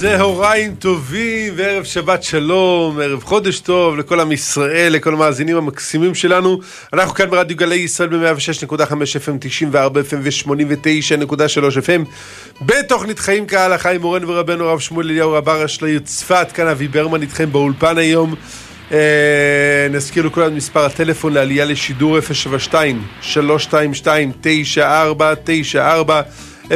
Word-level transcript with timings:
צהריים 0.00 0.74
טובים 0.74 1.52
וערב 1.56 1.84
שבת 1.84 2.22
שלום, 2.22 3.00
ערב 3.00 3.22
חודש 3.24 3.60
טוב 3.60 3.96
לכל 3.96 4.20
עם 4.20 4.32
ישראל, 4.32 4.92
לכל 4.92 5.12
המאזינים 5.12 5.56
המקסימים 5.56 6.14
שלנו. 6.14 6.60
אנחנו 6.92 7.14
כאן 7.14 7.30
ברדיו 7.30 7.56
גלי 7.56 7.74
ישראל 7.74 8.08
ב-106.5 8.08 8.92
FM, 8.92 9.38
94 9.40 10.00
FM 10.00 10.14
ו-89.3 10.22 11.32
FM. 11.86 12.04
בתוכנית 12.62 13.18
חיים 13.18 13.46
כהלכה 13.46 13.90
עם 13.90 14.00
מורנו 14.00 14.28
ורבנו 14.28 14.64
הרב 14.64 14.80
שמואל 14.80 15.06
אליהו 15.06 15.32
רב 15.32 15.48
הראש 15.48 15.82
לעיר 15.82 16.00
צפת, 16.04 16.48
כאן 16.54 16.66
אבי 16.66 16.88
ברמן 16.88 17.22
איתכם 17.22 17.52
באולפן 17.52 17.98
היום. 17.98 18.34
אה, 18.92 19.86
נזכיר 19.90 20.26
לכולם 20.26 20.56
מספר 20.56 20.84
הטלפון 20.84 21.32
לעלייה 21.32 21.64
לשידור 21.64 22.20
072 22.20 23.02
322 23.20 24.32
9494 24.40 26.22
072-322-9494 26.70 26.74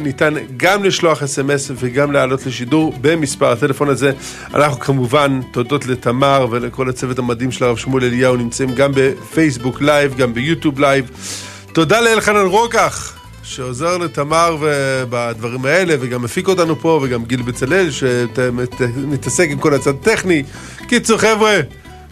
ניתן 0.00 0.34
גם 0.56 0.84
לשלוח 0.84 1.22
אס.אם.אס 1.22 1.70
וגם 1.74 2.12
לעלות 2.12 2.46
לשידור 2.46 2.94
במספר 3.00 3.52
הטלפון 3.52 3.88
הזה. 3.88 4.12
אנחנו 4.54 4.80
כמובן, 4.80 5.40
תודות 5.52 5.86
לתמר 5.86 6.46
ולכל 6.50 6.88
הצוות 6.88 7.18
המדהים 7.18 7.52
של 7.52 7.64
הרב 7.64 7.76
שמואל 7.76 8.04
אליהו, 8.04 8.36
נמצאים 8.36 8.74
גם 8.74 8.92
בפייסבוק 8.94 9.80
live, 9.80 10.16
גם 10.16 10.34
ביוטיוב 10.34 10.80
live. 10.80 11.10
תודה 11.72 12.00
לאלחנן 12.00 12.46
רוקח. 12.46 13.14
שעוזר 13.42 13.96
לתמר 13.96 14.56
בדברים 15.10 15.64
האלה, 15.64 15.94
וגם 16.00 16.22
מפיק 16.22 16.48
אותנו 16.48 16.80
פה, 16.80 17.00
וגם 17.02 17.24
גיל 17.24 17.42
בצלאל, 17.42 17.90
שמתעסק 17.90 19.48
עם 19.50 19.58
כל 19.58 19.74
הצד 19.74 19.90
הטכני. 19.90 20.42
קיצור, 20.88 21.18
חבר'ה, 21.18 21.60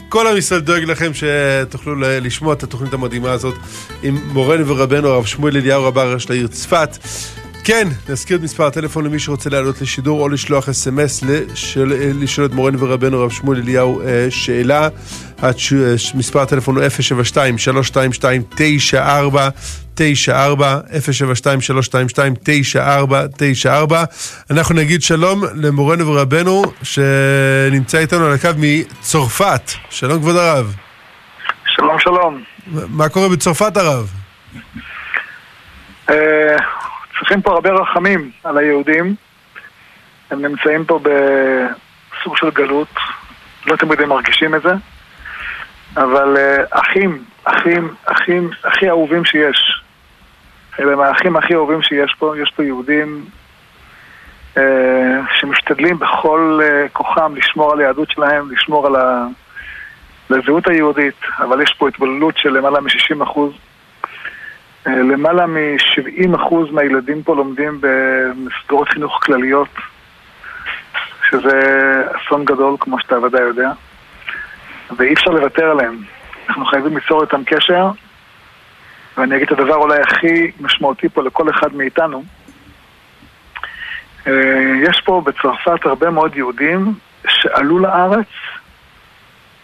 כל 0.09 0.27
עם 0.27 0.37
ישראל 0.37 0.61
דואג 0.61 0.83
לכם 0.83 1.11
שתוכלו 1.15 1.95
לשמוע 1.99 2.53
את 2.53 2.63
התוכנית 2.63 2.93
המדהימה 2.93 3.33
הזאת 3.33 3.55
עם 4.03 4.19
מורנו 4.33 4.67
ורבנו 4.67 5.09
הרב 5.09 5.27
שמואל 5.27 5.57
אליהו 5.57 5.85
רבה 5.85 6.05
ראש 6.05 6.31
לעיר 6.31 6.47
צפת. 6.47 6.99
כן, 7.65 7.89
נזכיר 8.09 8.37
את 8.37 8.43
מספר 8.43 8.67
הטלפון 8.67 9.05
למי 9.05 9.19
שרוצה 9.19 9.51
לעלות 9.51 9.81
לשידור 9.81 10.23
או 10.23 10.29
לשלוח 10.29 10.69
אס.אם.אס 10.69 11.23
לשאול 12.21 12.47
את 12.47 12.53
מורנו 12.53 12.81
ורבנו 12.81 13.21
הרב 13.21 13.31
שמואל 13.31 13.59
אליהו 13.59 14.01
אה, 14.01 14.27
שאלה. 14.31 14.89
מספר 16.15 16.41
הטלפון 16.41 16.77
הוא 16.77 16.85
072-322-9494 16.85 16.89
072-322-9494 23.91 23.95
אנחנו 24.51 24.75
נגיד 24.75 25.03
שלום 25.03 25.43
למורנו 25.55 26.07
ורבנו 26.07 26.63
שנמצא 26.83 27.99
איתנו 27.99 28.27
על 28.27 28.33
הקו 28.33 28.49
מצרפת. 28.59 29.71
שלום 29.91 30.19
כבוד 30.19 30.37
הרב. 30.37 30.75
שלום 31.67 31.99
שלום. 31.99 32.43
מה 32.67 33.09
קורה 33.09 33.29
בצרפת 33.29 33.77
הרב? 33.77 34.13
אה, 36.11 36.57
צריכים 37.19 37.43
פה 37.43 37.53
הרבה 37.53 37.71
רחמים 37.71 38.31
על 38.45 38.59
היהודים. 38.59 39.15
הם 40.31 40.47
נמצאים 40.47 40.85
פה 40.85 41.01
בסוג 41.03 42.37
של 42.37 42.51
גלות, 42.51 42.95
לא 43.67 43.77
תמיד 43.77 44.01
הם 44.01 44.09
מרגישים 44.09 44.55
את 44.55 44.63
זה, 44.63 44.71
אבל 45.97 46.37
uh, 46.37 46.79
אחים, 46.79 47.25
אחים, 47.45 47.95
אחים, 48.05 48.51
הכי 48.65 48.89
אהובים 48.89 49.25
שיש. 49.25 49.83
אלה 50.81 50.93
הם 50.93 51.01
האחים 51.01 51.37
הכי 51.37 51.55
אהובים 51.55 51.83
שיש 51.83 52.15
פה, 52.19 52.35
יש 52.43 52.53
פה 52.57 52.65
יהודים 52.65 53.25
uh, 54.55 54.59
שמשתדלים 55.35 55.99
בכל 55.99 56.61
uh, 56.63 56.89
כוחם 56.93 57.35
לשמור 57.37 57.73
על 57.73 57.81
היהדות 57.81 58.11
שלהם, 58.11 58.51
לשמור 58.51 58.87
על 58.87 58.97
הזהות 60.31 60.69
היהודית, 60.69 61.21
אבל 61.39 61.63
יש 61.63 61.75
פה 61.79 61.89
התבוללות 61.89 62.39
של 62.39 62.51
למעלה 62.51 62.81
מ-60 62.81 63.23
אחוז. 63.23 63.53
למעלה 64.87 65.47
מ-70% 65.47 66.55
מהילדים 66.73 67.23
פה 67.23 67.37
לומדים 67.37 67.81
במסגרות 67.81 68.89
חינוך 68.89 69.19
כלליות, 69.23 69.69
שזה 71.31 71.61
אסון 72.13 72.45
גדול, 72.45 72.77
כמו 72.81 73.01
שאתה 73.01 73.19
ודאי 73.23 73.41
יודע, 73.41 73.73
ואי 74.97 75.15
אפשר 75.15 75.31
לוותר 75.31 75.71
עליהם. 75.71 76.03
אנחנו 76.49 76.67
חייבים 76.67 76.97
ליצור 76.97 77.23
איתם 77.23 77.45
קשר, 77.45 77.91
ואני 79.17 79.37
אגיד 79.37 79.53
את 79.53 79.59
הדבר 79.59 79.75
אולי 79.75 80.01
הכי 80.01 80.51
משמעותי 80.61 81.09
פה 81.09 81.23
לכל 81.23 81.51
אחד 81.51 81.75
מאיתנו. 81.75 82.25
יש 84.83 85.01
פה 85.05 85.23
בצרפת 85.27 85.87
הרבה 85.87 86.11
מאוד 86.11 86.37
יהודים 86.37 86.95
שעלו 87.29 87.79
לארץ, 87.79 88.27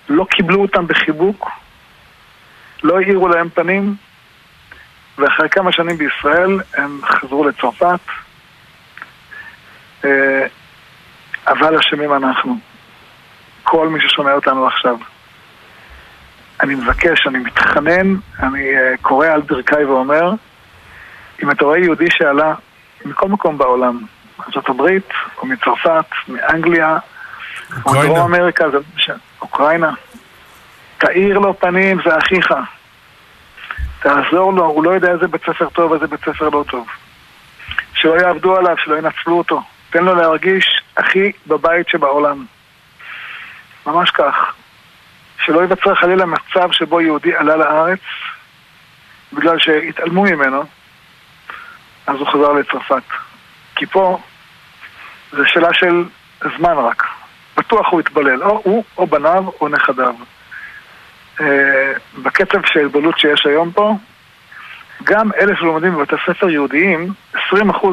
לא 0.09 0.27
קיבלו 0.31 0.63
אותם 0.63 0.87
בחיבוק, 0.87 1.51
לא 2.83 2.99
האירו 2.99 3.29
להם 3.29 3.49
פנים, 3.49 3.95
ואחרי 5.19 5.49
כמה 5.49 5.73
שנים 5.73 5.97
בישראל 5.97 6.61
הם 6.75 7.01
חזרו 7.05 7.49
לצרפת, 7.49 8.01
אבל 11.47 11.79
אשמים 11.79 12.13
אנחנו. 12.13 12.57
כל 13.63 13.89
מי 13.89 14.01
ששומע 14.01 14.33
אותנו 14.33 14.67
עכשיו. 14.67 14.97
אני 16.63 16.75
מבקש, 16.75 17.27
אני 17.27 17.39
מתחנן, 17.39 18.15
אני 18.43 18.71
קורא 19.03 19.27
על 19.27 19.41
ברכיי 19.41 19.85
ואומר, 19.85 20.33
אם 21.43 21.51
אתה 21.51 21.65
רואה 21.65 21.79
יהודי 21.79 22.07
שעלה 22.11 22.55
מכל 23.05 23.29
מקום 23.29 23.59
בעולם, 23.59 24.01
מארצות 24.39 24.69
הברית, 24.69 25.09
או 25.39 25.47
מצרפת, 25.47 26.05
מאנגליה, 26.29 26.99
או 27.87 27.93
דרום 27.93 28.19
אמריקה, 28.19 28.71
זה 28.71 28.79
אוקראינה, 29.43 29.93
תאיר 30.99 31.39
לו 31.39 31.59
פנים, 31.59 32.01
זה 32.05 32.19
אחיך. 32.19 32.55
תעזור 34.03 34.53
לו, 34.53 34.65
הוא 34.65 34.85
לא 34.85 34.91
יודע 34.91 35.13
איזה 35.13 35.29
בית 35.29 35.43
ספר 35.43 35.69
טוב 35.69 35.91
ואיזה 35.91 36.07
בית 36.07 36.21
ספר 36.21 36.49
לא 36.49 36.65
טוב. 36.71 36.87
שלא 37.95 38.21
יעבדו 38.21 38.57
עליו, 38.57 38.77
שלא 38.85 38.99
ינצלו 38.99 39.39
אותו. 39.39 39.63
תן 39.91 40.05
לו 40.05 40.15
להרגיש 40.15 40.83
הכי 40.97 41.33
בבית 41.47 41.89
שבעולם. 41.89 42.45
ממש 43.87 44.11
כך. 44.11 44.55
שלא 45.45 45.61
ייווצר 45.61 45.95
חלילה 45.95 46.27
מצב 46.27 46.73
שבו 46.73 47.01
יהודי 47.01 47.35
עלה 47.37 47.57
לארץ 47.57 48.01
בגלל 49.33 49.59
שהתעלמו 49.59 50.23
ממנו, 50.23 50.65
אז 52.07 52.17
הוא 52.17 52.29
חזר 52.29 52.53
לצרפת. 52.53 53.03
כי 53.77 53.87
פה 53.87 54.19
זה 55.33 55.43
שאלה 55.47 55.75
של 55.75 56.05
זמן 56.57 56.73
רק. 56.73 57.03
בטוח 57.57 57.89
הוא 57.91 58.01
יתבלל, 58.01 58.43
או 58.43 58.61
הוא, 58.65 58.85
או 58.99 59.07
בניו, 59.07 59.45
או 59.61 59.69
נכדיו. 59.69 60.15
בקצב 62.23 62.59
של 62.67 62.89
בלות 62.89 63.19
שיש 63.19 63.47
היום 63.47 63.73
פה, 63.73 63.97
גם 65.05 65.33
אלה 65.33 65.57
שלומדים 65.57 65.95
בבתי 65.95 66.17
ספר 66.27 66.49
יהודיים, 66.51 67.13
20% 67.35 67.37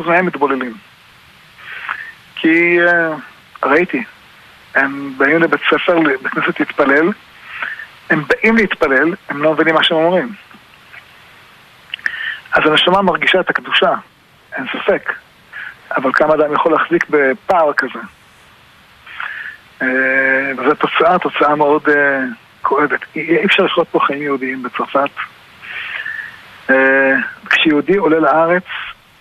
מהם 0.05 0.25
מתבוללים. 0.25 0.73
כי 2.35 2.77
uh, 2.79 3.65
ראיתי, 3.67 4.03
הם 4.75 5.13
באים 5.17 5.43
לבית 5.43 5.61
ספר, 5.69 5.95
לבית 5.95 6.27
כנסת 6.27 6.59
להתפלל, 6.59 7.11
הם 8.09 8.23
באים 8.27 8.55
להתפלל, 8.55 9.13
הם 9.29 9.43
לא 9.43 9.53
מבינים 9.53 9.75
מה 9.75 9.83
שהם 9.83 9.97
אומרים. 9.97 10.33
אז 12.53 12.63
הנשמה 12.65 13.01
מרגישה 13.01 13.39
את 13.39 13.49
הקדושה, 13.49 13.93
אין 14.55 14.65
ספק, 14.67 15.13
אבל 15.95 16.11
כמה 16.13 16.35
אדם 16.35 16.53
יכול 16.53 16.71
להחזיק 16.71 17.05
בפער 17.09 17.73
כזה. 17.73 17.99
Uh, 19.79 19.83
וזו 20.57 20.75
תוצאה, 20.75 21.19
תוצאה 21.19 21.55
מאוד... 21.55 21.87
Uh, 21.87 21.91
כואבת. 22.61 22.99
אי 23.15 23.45
אפשר 23.45 23.63
לחיות 23.63 23.87
פה 23.91 23.99
חיים 23.99 24.21
יהודיים 24.21 24.63
בצרפת. 24.63 25.09
כשיהודי 27.49 27.97
עולה 27.97 28.19
לארץ, 28.19 28.63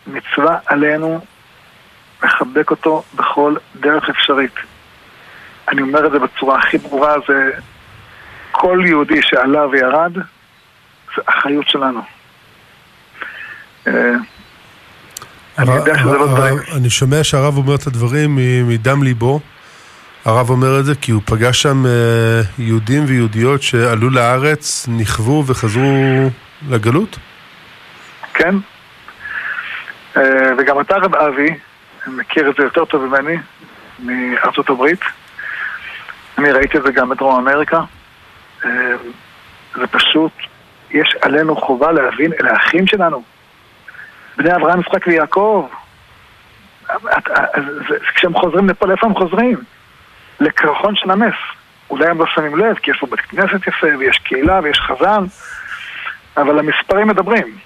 מצווה 0.06 0.58
עלינו 0.66 1.20
לחבק 2.22 2.70
אותו 2.70 3.02
בכל 3.14 3.54
דרך 3.74 4.08
אפשרית. 4.08 4.54
אני 5.68 5.82
אומר 5.82 6.06
את 6.06 6.12
זה 6.12 6.18
בצורה 6.18 6.58
הכי 6.58 6.78
ברורה, 6.78 7.14
זה 7.28 7.50
כל 8.52 8.82
יהודי 8.86 9.22
שעלה 9.22 9.66
וירד, 9.66 10.12
זה 11.16 11.22
אחריות 11.26 11.68
שלנו. 11.68 12.00
אני 15.58 15.74
יודע 15.74 15.98
שזה 15.98 16.18
לא 16.18 16.26
דברים. 16.26 16.58
אני 16.76 16.90
שומע 16.90 17.24
שהרב 17.24 17.56
אומר 17.56 17.74
את 17.74 17.86
הדברים 17.86 18.38
מדם 18.68 19.02
ליבו. 19.02 19.40
הרב 20.24 20.50
אומר 20.50 20.80
את 20.80 20.84
זה 20.84 20.94
כי 20.94 21.12
הוא 21.12 21.22
פגש 21.24 21.62
שם 21.62 21.84
יהודים 22.58 23.04
ויהודיות 23.06 23.62
שעלו 23.62 24.10
לארץ, 24.10 24.88
נכוו 24.88 25.44
וחזרו 25.46 26.30
לגלות? 26.68 27.18
כן. 28.34 28.54
וגם 30.58 30.80
אתה 30.80 30.96
רב 30.96 31.14
אבי, 31.14 31.50
מכיר 32.06 32.50
את 32.50 32.54
זה 32.58 32.64
יותר 32.64 32.84
טוב 32.84 33.04
ממני, 33.04 33.36
מארצות 33.98 34.70
הברית. 34.70 35.00
אני 36.38 36.52
ראיתי 36.52 36.78
את 36.78 36.82
זה 36.82 36.92
גם 36.92 37.08
בדרום 37.08 37.48
אמריקה. 37.48 37.80
זה 39.74 39.86
פשוט, 39.90 40.32
יש 40.90 41.16
עלינו 41.20 41.56
חובה 41.56 41.92
להבין, 41.92 42.32
אלה 42.40 42.50
האחים 42.50 42.86
שלנו. 42.86 43.22
בני 44.36 44.56
אברהם, 44.56 44.80
יצחק 44.80 45.06
ויעקב. 45.06 45.68
כשהם 48.14 48.34
חוזרים 48.34 48.68
לפה, 48.68 48.86
לאיפה 48.86 49.06
הם 49.06 49.14
חוזרים? 49.14 49.58
לקרחון 50.40 50.96
של 50.96 51.10
הנס. 51.10 51.34
אולי 51.90 52.06
הם 52.06 52.18
לא 52.18 52.26
שמים 52.26 52.56
לב, 52.56 52.74
כי 52.74 52.90
יש 52.90 52.98
פה 53.00 53.06
בית 53.06 53.20
כנסת 53.20 53.66
יפה, 53.66 53.86
ויש 53.98 54.18
קהילה, 54.18 54.60
ויש 54.62 54.80
חזן, 54.80 55.24
אבל 56.36 56.58
המספרים 56.58 57.08
מדברים. 57.08 57.58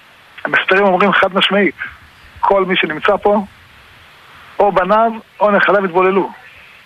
המספרים 0.45 0.85
אומרים 0.85 1.13
חד 1.13 1.35
משמעית. 1.35 1.75
כל 2.41 2.65
מי 2.65 2.77
שנמצא 2.77 3.17
פה, 3.17 3.45
או 4.59 4.73
בניו 4.73 5.13
או 5.41 5.51
נחליו 5.51 5.85
יתבוללו. 5.85 6.33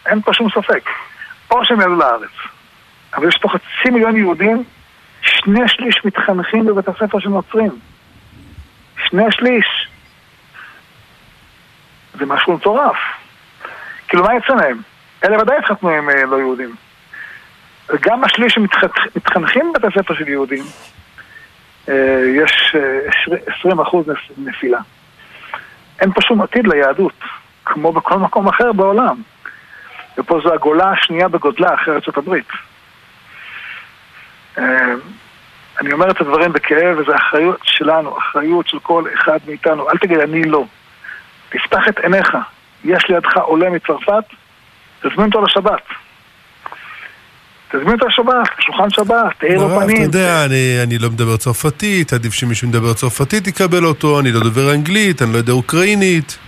אין 0.06 0.20
פה 0.22 0.32
שום 0.34 0.48
ספק. 0.50 0.90
או 1.50 1.64
שהם 1.64 1.80
יעלו 1.80 1.96
לארץ. 1.96 2.30
אבל 3.16 3.28
יש 3.28 3.36
פה 3.42 3.48
חצי 3.48 3.90
מיליון 3.90 4.16
יהודים, 4.16 4.64
שני 5.22 5.68
שליש 5.68 6.04
מתחנכים 6.04 6.66
בבית 6.66 6.88
הספר 6.88 7.18
של 7.18 7.28
נוצרים. 7.28 7.78
שני 9.08 9.24
שליש. 9.30 9.88
זה 12.18 12.26
משהו 12.26 12.52
מטורף. 12.52 12.96
כאילו, 14.08 14.24
מה 14.24 14.34
יצא 14.34 14.54
להם? 14.54 14.80
אלה 15.24 15.42
ודאי 15.42 15.56
התחתנו 15.56 15.88
עם 15.88 16.10
אה, 16.10 16.24
לא 16.24 16.36
יהודים. 16.36 16.74
גם 18.00 18.24
השליש 18.24 18.54
שמתחנכים 18.54 19.72
בבית 19.72 19.92
הספר 19.92 20.14
של 20.14 20.28
יהודים, 20.28 20.64
אה, 21.88 22.22
יש 22.36 22.76
20 23.60 23.78
אה, 23.78 23.84
אחוז 23.84 24.06
נפילה. 24.38 24.78
אין 26.00 26.12
פה 26.12 26.20
שום 26.20 26.42
עתיד 26.42 26.66
ליהדות, 26.66 27.20
כמו 27.64 27.92
בכל 27.92 28.18
מקום 28.18 28.48
אחר 28.48 28.72
בעולם. 28.72 29.16
ופה 30.18 30.40
זו 30.44 30.54
הגולה 30.54 30.90
השנייה 30.90 31.28
בגודלה 31.28 31.74
אחרי 31.74 31.94
ארצות 31.94 32.16
הברית. 32.16 32.48
אה, 34.58 34.94
אני 35.80 35.92
אומר 35.92 36.10
את 36.10 36.20
הדברים 36.20 36.52
בכאב, 36.52 36.98
וזו 36.98 37.14
אחריות 37.14 37.60
שלנו, 37.62 38.18
אחריות 38.18 38.68
של 38.68 38.78
כל 38.78 39.04
אחד 39.14 39.38
מאיתנו. 39.46 39.90
אל 39.90 39.98
תגיד, 39.98 40.18
אני 40.18 40.42
לא. 40.42 40.64
תפתח 41.48 41.88
את 41.88 41.98
עיניך. 41.98 42.36
יש 42.84 43.04
לידך 43.08 43.36
עולה 43.36 43.70
מצרפת, 43.70 44.24
תזמין 45.00 45.26
אותו 45.26 45.42
לשבת. 45.42 45.82
תזמין 47.68 47.94
אותו 47.94 48.06
לשבת, 48.06 48.48
לשולחן 48.58 48.90
שבת, 48.90 49.38
תאיר 49.38 49.58
לו 49.60 49.68
פנים. 49.68 49.96
אתה 49.96 50.18
יודע, 50.18 50.44
אני, 50.44 50.82
אני 50.82 50.98
לא 50.98 51.10
מדבר 51.10 51.36
צרפתית, 51.36 52.12
עדיף 52.12 52.32
שמישהו 52.32 52.68
מדבר 52.68 52.94
צרפתית 52.94 53.46
יקבל 53.46 53.84
אותו, 53.84 54.20
אני 54.20 54.32
לא 54.32 54.40
דובר 54.40 54.74
אנגלית, 54.74 55.22
אני 55.22 55.32
לא 55.32 55.38
יודע 55.38 55.52
אוקראינית. 55.52 56.38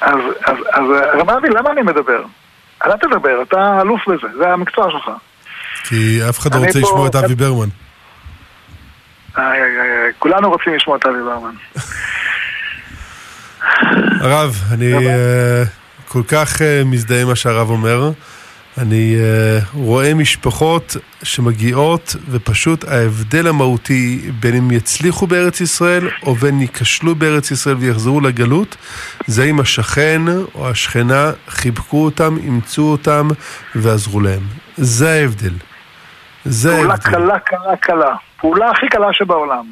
אז, 0.00 0.18
אז, 0.44 0.56
אז 0.72 0.84
רב 1.14 1.30
אבי, 1.30 1.48
למה 1.48 1.70
אני 1.70 1.82
מדבר? 1.82 2.22
אל 2.86 2.96
תדבר, 2.96 3.42
אתה 3.42 3.80
אלוף 3.82 4.08
בזה, 4.08 4.38
זה 4.38 4.52
המקצוע 4.52 4.90
שלך. 4.90 5.10
כי 5.84 6.28
אף 6.28 6.38
אחד 6.38 6.54
לא 6.54 6.58
רוצה 6.58 6.72
פה... 6.72 6.78
לשמוע 6.78 7.08
את 7.08 7.14
אבי 7.14 7.34
ברמן. 7.34 7.68
איי, 9.38 9.46
איי, 9.46 9.80
איי, 9.80 10.12
כולנו 10.18 10.50
רוצים 10.50 10.74
לשמוע 10.74 10.96
את 10.96 11.06
אבי 11.06 11.22
ברמן. 11.22 11.54
הרב, 14.24 14.62
אני 14.70 14.92
uh, 14.94 15.68
כל 16.08 16.22
כך 16.28 16.56
uh, 16.56 16.64
מזדהה 16.84 17.22
עם 17.22 17.28
מה 17.28 17.36
שהרב 17.36 17.70
אומר. 17.70 18.10
אני 18.78 19.16
uh, 19.16 19.64
רואה 19.74 20.14
משפחות 20.14 20.96
שמגיעות, 21.22 22.16
ופשוט 22.30 22.84
ההבדל 22.84 23.46
המהותי 23.46 24.30
בין 24.40 24.54
אם 24.54 24.70
יצליחו 24.70 25.26
בארץ 25.26 25.60
ישראל, 25.60 26.08
או 26.22 26.34
בין 26.34 26.60
ייכשלו 26.60 27.14
בארץ 27.14 27.50
ישראל 27.50 27.76
ויחזרו 27.76 28.20
לגלות, 28.20 28.76
זה 29.26 29.44
אם 29.44 29.60
השכן 29.60 30.22
או 30.54 30.68
השכנה 30.70 31.32
חיבקו 31.48 32.04
אותם, 32.04 32.36
אימצו 32.36 32.82
אותם 32.82 33.28
ועזרו 33.74 34.20
להם. 34.20 34.42
זה 34.76 35.10
ההבדל. 35.10 35.54
זה 36.44 36.70
פעולה 36.70 36.90
ההבדל. 36.90 37.10
קלה, 37.10 37.38
קלה, 37.38 37.76
קלה. 37.80 38.14
פעולה 38.40 38.70
הכי 38.70 38.88
קלה 38.88 39.12
שבעולם. 39.12 39.64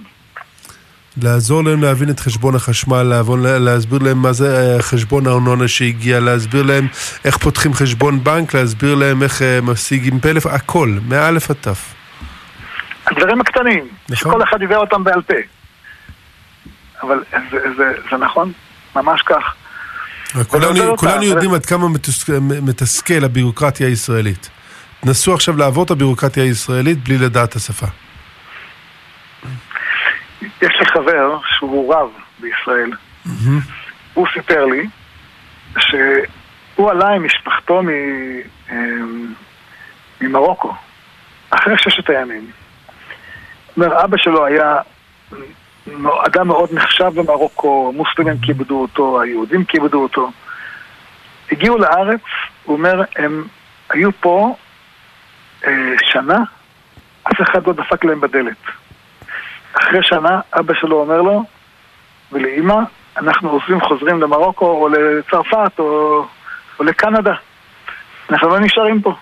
לעזור 1.23 1.65
להם 1.65 1.83
להבין 1.83 2.11
את 2.11 2.21
חשבון 2.21 2.55
החשמל, 2.55 3.03
לעבון, 3.03 3.43
להסביר 3.43 3.99
להם 4.03 4.19
מה 4.19 4.33
זה 4.33 4.75
אה, 4.77 4.83
חשבון 4.83 5.27
הארנונה 5.27 5.69
שהגיע, 5.69 6.21
להסביר 6.21 6.63
להם 6.63 6.89
איך 7.25 7.37
פותחים 7.37 7.75
חשבון 7.75 8.25
בנק, 8.25 8.55
להסביר 8.55 8.95
להם 8.95 9.23
איך 9.23 9.43
אה, 9.43 9.59
משיגים 9.63 10.21
פלאפון, 10.21 10.53
הכל, 10.55 10.99
מאלף 11.09 11.51
עד 11.51 11.57
תף. 11.61 11.95
הדברים 13.07 13.41
הקטנים, 13.41 13.89
נכון. 14.09 14.33
שכל 14.33 14.43
אחד 14.43 14.63
יביא 14.63 14.77
אותם 14.77 15.05
בעל 15.05 15.23
פה. 15.23 15.35
אבל 17.03 17.19
זה, 17.51 17.59
זה, 17.77 17.93
זה 18.11 18.17
נכון, 18.17 18.53
ממש 18.97 19.23
כך. 19.23 19.55
כולנו, 20.49 20.97
כולנו 20.97 21.23
יודעים 21.23 21.55
עד 21.55 21.67
כמה 21.67 21.87
מתסכל 22.63 23.25
הבירוקרטיה 23.25 23.87
הישראלית. 23.87 24.51
נסו 25.05 25.35
עכשיו 25.35 25.57
לעבור 25.57 25.85
את 25.85 25.91
הבירוקרטיה 25.91 26.43
הישראלית 26.43 26.99
בלי 26.99 27.19
לדעת 27.19 27.49
את 27.49 27.55
השפה. 27.55 27.87
יש 30.43 30.73
לי 30.81 30.87
חבר 30.87 31.39
שהוא 31.59 31.95
רב 31.95 32.09
בישראל. 32.39 32.91
Mm-hmm. 33.27 33.31
הוא 34.15 34.27
סיפר 34.35 34.65
לי 34.65 34.87
שהוא 35.79 36.91
עלה 36.91 37.09
עם 37.09 37.25
משפחתו 37.25 37.81
אמ, 38.71 39.33
ממרוקו, 40.21 40.75
אחרי 41.51 41.75
ששת 41.79 42.11
הימים. 42.11 42.51
אומר, 43.77 44.05
אבא 44.05 44.17
שלו 44.17 44.47
היה 44.47 44.79
אדם 46.27 46.49
מאוד 46.49 46.69
נחשב 46.73 47.11
במרוקו, 47.15 47.93
המוסלמים 47.95 48.39
כיבדו 48.43 48.83
אותו, 48.83 49.21
היהודים 49.21 49.65
כיבדו 49.65 50.03
אותו. 50.03 50.31
הגיעו 51.53 51.79
לארץ, 51.79 52.21
הוא 52.65 52.77
אומר, 52.77 53.03
הם 53.17 53.45
היו 53.91 54.11
פה 54.21 54.57
שנה, 56.13 56.39
אף 57.23 57.41
אחד 57.43 57.67
לא 57.67 57.73
דפק 57.73 58.05
להם 58.05 58.21
בדלת. 58.21 58.57
אחרי 59.73 60.03
שנה 60.03 60.41
אבא 60.53 60.75
שלו 60.75 61.01
אומר 61.01 61.23
לו 61.23 61.45
ולאימא, 62.33 62.77
אנחנו 63.17 63.51
עוזבים, 63.51 63.81
חוזרים 63.81 64.21
למרוקו 64.21 64.67
או 64.67 64.89
לצרפת 64.89 65.79
או, 65.79 66.25
או 66.79 66.85
לקנדה. 66.85 67.35
אנחנו 68.31 68.49
לא 68.49 68.61
נשארים 68.61 69.03
פה. 69.03 69.15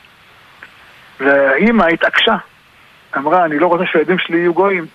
והאימא 1.20 1.84
התעקשה. 1.84 2.36
אמרה, 3.16 3.44
אני 3.44 3.58
לא 3.58 3.66
רוצה 3.66 3.84
שהילדים 3.86 4.18
שלי 4.18 4.38
יהיו 4.38 4.54
גויים. 4.54 4.86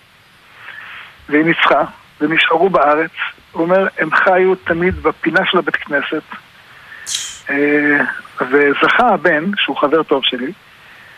והיא 1.28 1.44
ניצחה, 1.44 1.84
ונשארו 2.20 2.70
בארץ. 2.70 3.10
הוא 3.52 3.62
אומר, 3.62 3.88
הם 3.98 4.10
חיו 4.10 4.54
תמיד 4.54 5.02
בפינה 5.02 5.40
של 5.46 5.58
הבית 5.58 5.76
כנסת. 5.76 6.22
אה, 7.50 8.00
וזכה 8.40 9.08
הבן, 9.08 9.44
שהוא 9.56 9.76
חבר 9.76 10.02
טוב 10.02 10.22
שלי, 10.24 10.52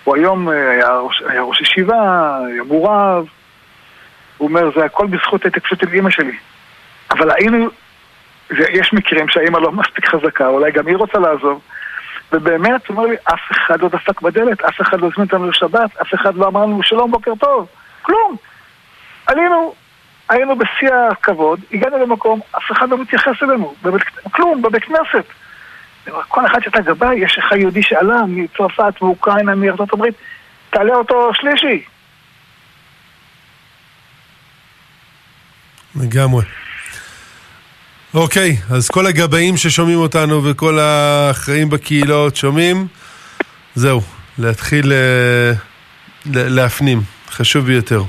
הוא 0.09 0.17
היום 0.17 0.49
אה, 0.49 0.71
היה 0.71 0.99
ראש, 0.99 1.23
היה 1.29 1.43
ראש 1.43 1.61
ישיבה, 1.61 2.39
היה 2.47 2.63
מורב, 2.63 3.27
הוא 4.39 4.49
אומר, 4.49 4.71
זה 4.77 4.85
הכל 4.85 5.07
בזכות 5.07 5.45
ההתעקשות 5.45 5.81
של 5.81 5.93
אימא 5.93 6.11
שלי. 6.11 6.37
אבל 7.11 7.31
היינו, 7.31 7.69
יש 8.51 8.93
מקרים 8.93 9.29
שהאימא 9.29 9.59
לא 9.59 9.73
מספיק 9.81 10.07
חזקה, 10.07 10.47
אולי 10.47 10.73
גם 10.73 10.87
היא 10.87 10.97
רוצה 10.97 11.19
לעזוב. 11.19 11.61
ובאמת, 12.33 12.87
הוא 12.87 12.97
אומר 12.97 13.09
לי, 13.09 13.17
אף 13.25 13.41
אחד 13.53 13.81
לא 13.81 13.89
דפק 13.89 14.21
בדלת, 14.23 14.61
אף 14.61 14.81
אחד 14.81 15.01
לא 15.01 15.07
הזמין 15.07 15.27
אותנו 15.27 15.51
לשבת, 15.51 15.97
אף 16.03 16.15
אחד 16.15 16.35
לא 16.35 16.47
אמר 16.47 16.63
לנו 16.63 16.83
שלום, 16.83 17.11
בוקר 17.11 17.33
טוב, 17.41 17.67
כלום. 18.03 18.37
עלינו, 19.27 19.75
היינו 20.29 20.57
בשיא 20.57 20.95
הכבוד, 21.11 21.61
הגענו 21.73 21.99
למקום, 21.99 22.41
אף 22.57 22.73
אחד 22.73 22.89
לא 22.89 22.99
מתייחס 22.99 23.43
אלינו, 23.43 23.75
בבית, 23.83 24.03
כלום, 24.31 24.63
בבית 24.63 24.85
כנסת. 24.85 25.25
כל 26.29 26.47
אחד 26.47 26.59
שאתה 26.63 26.81
גבאי, 26.81 27.17
יש 27.17 27.39
לך 27.39 27.53
יהודי 27.53 27.83
שעלה 27.83 28.23
מצרפת, 28.29 29.03
מאוקראינה, 29.03 29.55
מארצות 29.55 29.93
הברית, 29.93 30.15
תעלה 30.71 30.95
אותו 30.95 31.31
שלישי. 31.35 31.85
לגמרי. 35.97 36.45
אוקיי, 38.15 38.57
אז 38.71 38.89
כל 38.89 39.07
הגבאים 39.07 39.57
ששומעים 39.57 39.99
אותנו 39.99 40.45
וכל 40.45 40.79
האחראים 40.79 41.71
בקהילות 41.71 42.37
שומעים, 42.37 42.87
זהו, 43.75 44.01
להתחיל 44.39 44.93
אה, 44.93 45.53
להפנים, 46.27 47.03
חשוב 47.31 47.67
ביותר. 47.67 48.03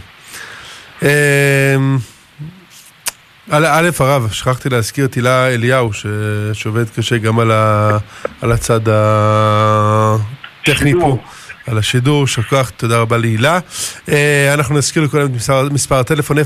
א', 3.51 3.89
הרב, 3.99 4.27
שכחתי 4.31 4.69
להזכיר 4.69 5.05
את 5.05 5.13
הילה 5.13 5.47
אליהו, 5.47 5.91
שעובד 6.53 6.89
קשה 6.89 7.17
גם 7.17 7.39
על, 7.39 8.51
הצד 8.51 8.79
הטכני 10.63 10.93
פה. 10.99 11.17
על 11.67 11.77
השידור, 11.77 12.21
יישר 12.21 12.41
כוח, 12.41 12.69
תודה 12.69 12.97
רבה 12.97 13.17
להילה. 13.17 13.59
אה, 14.09 14.53
אנחנו 14.53 14.77
נזכיר 14.77 15.03
לכולם 15.03 15.25
את 15.25 15.31
מספר, 15.31 15.67
מספר 15.71 15.95
הטלפון 15.95 16.37
072-322-9494, 16.37 16.41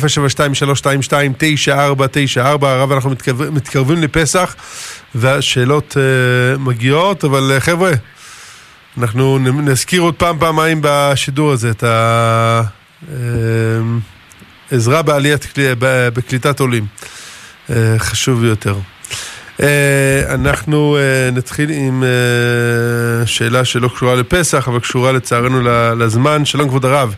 הרב 2.61 2.91
אנחנו 2.91 3.09
מתקרבים, 3.09 3.53
מתקרבים 3.53 4.01
לפסח 4.01 4.55
והשאלות 5.15 5.97
uh, 5.97 6.59
מגיעות, 6.59 7.23
אבל 7.23 7.51
uh, 7.57 7.59
חבר'ה, 7.59 7.91
אנחנו 8.97 9.39
נזכיר 9.39 10.01
עוד 10.01 10.15
פעם, 10.15 10.39
פעמיים 10.39 10.79
בשידור 10.83 11.51
הזה 11.51 11.69
את 11.69 11.83
העזרה 14.73 15.01
בעליית, 15.01 15.53
בקליטת 16.13 16.59
עולים. 16.59 16.85
Uh, 17.67 17.73
חשוב 17.97 18.41
ביותר. 18.41 18.75
אה, 19.61 20.35
אנחנו 20.35 20.97
אה, 20.97 21.29
נתחיל 21.31 21.69
עם 21.69 22.03
אה, 22.03 23.27
שאלה 23.27 23.65
שלא 23.65 23.87
קשורה 23.87 24.15
לפסח, 24.15 24.67
אבל 24.67 24.79
קשורה 24.79 25.11
לצערנו 25.11 25.61
לזמן. 25.95 26.45
שלום 26.45 26.69
כבוד 26.69 26.85
הרב, 26.85 27.15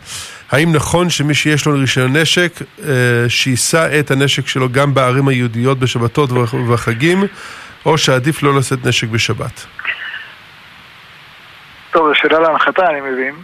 האם 0.51 0.75
נכון 0.75 1.09
שמי 1.09 1.33
שיש 1.33 1.65
לו 1.65 1.73
רישיון 1.73 2.15
נשק, 2.15 2.51
שיישא 3.27 3.99
את 3.99 4.11
הנשק 4.11 4.47
שלו 4.47 4.69
גם 4.69 4.93
בערים 4.93 5.27
היהודיות 5.27 5.79
בשבתות 5.79 6.31
ובחגים, 6.31 7.23
או 7.85 7.97
שעדיף 7.97 8.43
לא 8.43 8.57
לשאת 8.57 8.85
נשק 8.85 9.07
בשבת? 9.07 9.65
טוב, 11.91 12.07
זו 12.07 12.15
שאלה 12.15 12.39
להנחתה, 12.39 12.89
אני 12.89 13.01
מבין. 13.01 13.35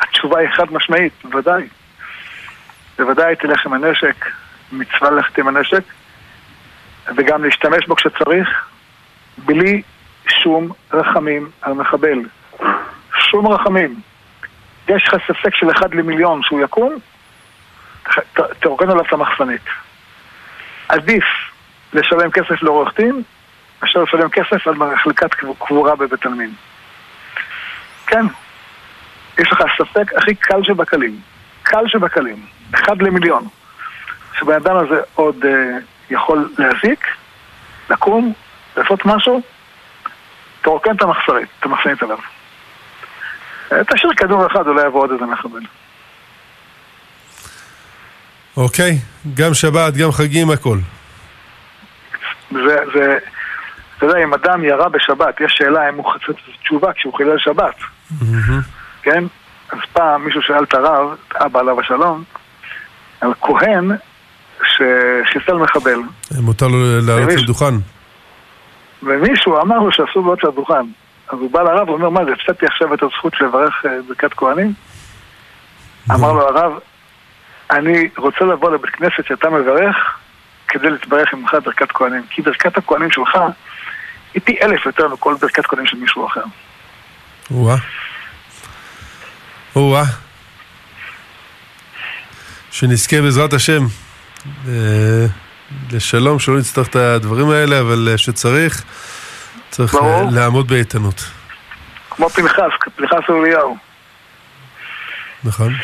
התשובה 0.00 0.38
היא 0.38 0.48
חד 0.56 0.72
משמעית, 0.72 1.12
בוודאי. 1.24 1.62
בוודאי 2.98 3.36
תלך 3.36 3.66
עם 3.66 3.72
הנשק, 3.72 4.26
מצווה 4.72 5.10
ללכת 5.10 5.38
עם 5.38 5.48
הנשק, 5.48 5.82
וגם 7.16 7.44
להשתמש 7.44 7.86
בו 7.86 7.96
כשצריך, 7.96 8.68
בלי 9.38 9.82
שום 10.28 10.72
רחמים 10.92 11.50
על 11.62 11.72
מחבל. 11.72 12.18
שום 13.18 13.46
רחמים. 13.46 14.00
יש 14.88 15.08
לך 15.08 15.16
ספק 15.26 15.54
של 15.54 15.70
אחד 15.70 15.94
למיליון 15.94 16.42
שהוא 16.42 16.60
יקום, 16.64 16.98
תרוקן 18.60 18.90
עליו 18.90 19.04
את 19.04 19.12
המחסנית. 19.12 19.64
עדיף 20.88 21.24
לשלם 21.92 22.30
כסף 22.30 22.62
לעורך 22.62 22.96
דין, 22.96 23.22
מאשר 23.82 24.02
לשלם 24.02 24.28
כסף 24.28 24.66
על 24.66 24.74
מחלקת 24.74 25.34
קבורה 25.58 25.96
בבית 25.96 26.26
עלמין. 26.26 26.50
כן, 28.06 28.26
יש 29.38 29.52
לך 29.52 29.62
ספק 29.78 30.14
הכי 30.16 30.34
קל 30.34 30.62
שבקלים. 30.64 31.20
קל 31.62 31.88
שבקלים. 31.88 32.46
אחד 32.74 33.02
למיליון. 33.02 33.48
שבן 34.38 34.54
אדם 34.54 34.76
הזה 34.76 35.00
עוד 35.14 35.44
uh, 35.44 35.46
יכול 36.10 36.50
להזיק, 36.58 37.04
לקום, 37.90 38.32
לעשות 38.76 39.06
משהו, 39.06 39.42
תרוקן 40.62 40.96
את 40.96 41.02
המחסנית, 41.02 41.48
את 41.60 41.64
המחסנית 41.64 42.02
עליו. 42.02 42.18
אה, 43.72 43.84
תשאיר 43.84 44.12
כדור 44.16 44.46
אחד, 44.46 44.66
אולי 44.66 44.86
יבוא 44.86 45.02
עוד 45.02 45.10
איזה 45.10 45.24
מחבל. 45.24 45.60
אוקיי, 48.56 48.98
גם 49.34 49.54
שבת, 49.54 49.94
גם 49.94 50.12
חגים, 50.12 50.50
הכל. 50.50 50.78
זה, 52.50 52.76
זה, 52.94 53.18
אתה 53.98 54.06
יודע, 54.06 54.24
אם 54.24 54.34
אדם 54.34 54.64
ירה 54.64 54.88
בשבת, 54.88 55.40
יש 55.40 55.52
שאלה 55.58 55.88
אם 55.88 55.94
הוא 55.94 56.12
חצה 56.12 56.32
תשובה 56.62 56.92
כשהוא 56.92 57.14
חילל 57.14 57.38
שבת. 57.38 57.76
כן? 59.02 59.24
אז 59.70 59.78
פעם 59.92 60.24
מישהו 60.24 60.42
שאל 60.42 60.64
את 60.64 60.74
הרב, 60.74 61.16
אבא 61.34 61.60
עליו 61.60 61.80
השלום, 61.80 62.24
על 63.20 63.32
כהן 63.40 63.90
שחיסל 64.62 65.54
מחבל. 65.54 66.00
מותר 66.40 66.66
לו 66.66 67.00
לעלות 67.06 67.32
לדוכן. 67.42 67.74
ומישהו 69.02 69.60
אמר 69.60 69.78
לו 69.78 69.92
שאסור 69.92 70.22
לעלות 70.22 70.44
לדוכן. 70.44 70.86
אז 71.28 71.38
הוא 71.38 71.50
בא 71.50 71.62
לרב 71.62 71.88
ואומר, 71.88 72.10
מה 72.10 72.24
זה, 72.24 72.30
הפסדתי 72.32 72.66
עכשיו 72.66 72.94
את 72.94 73.02
הזכות 73.02 73.40
לברך 73.40 73.86
אה, 73.86 73.90
ברכת 74.08 74.34
כהנים? 74.34 74.72
אמר 76.10 76.32
לו 76.32 76.48
הרב, 76.48 76.72
אני 77.70 78.08
רוצה 78.16 78.44
לבוא 78.44 78.70
לבית 78.70 78.90
כנסת 78.90 79.24
שאתה 79.28 79.50
מברך 79.50 79.96
כדי 80.68 80.90
להתברך 80.90 81.34
עמך 81.34 81.56
ברכת 81.64 81.92
כהנים. 81.92 82.22
כי 82.30 82.42
ברכת 82.42 82.78
הכהנים 82.78 83.10
שלך 83.10 83.38
היא 84.34 84.42
פי 84.44 84.58
אלף 84.62 84.86
יותר 84.86 85.08
מכל 85.08 85.34
ברכת 85.40 85.66
כהנים 85.66 85.86
של 85.86 85.96
מישהו 85.96 86.26
אחר. 86.26 86.42
או-אה. 87.50 87.76
או-אה. 89.76 90.25
שנזכה 92.76 93.22
בעזרת 93.22 93.52
השם 93.52 93.84
אה, 94.68 95.26
לשלום, 95.92 96.38
שלא 96.38 96.58
נצטרך 96.58 96.88
את 96.88 96.96
הדברים 96.96 97.50
האלה, 97.50 97.80
אבל 97.80 98.08
אה, 98.10 98.18
שצריך, 98.18 98.84
צריך 99.70 99.94
אה, 99.94 100.22
לעמוד 100.30 100.68
באיתנות. 100.68 101.24
כמו 102.10 102.28
פנחס, 102.28 102.60
פנחס 102.96 103.30
אליהו. 103.30 103.76
נכון, 105.44 105.74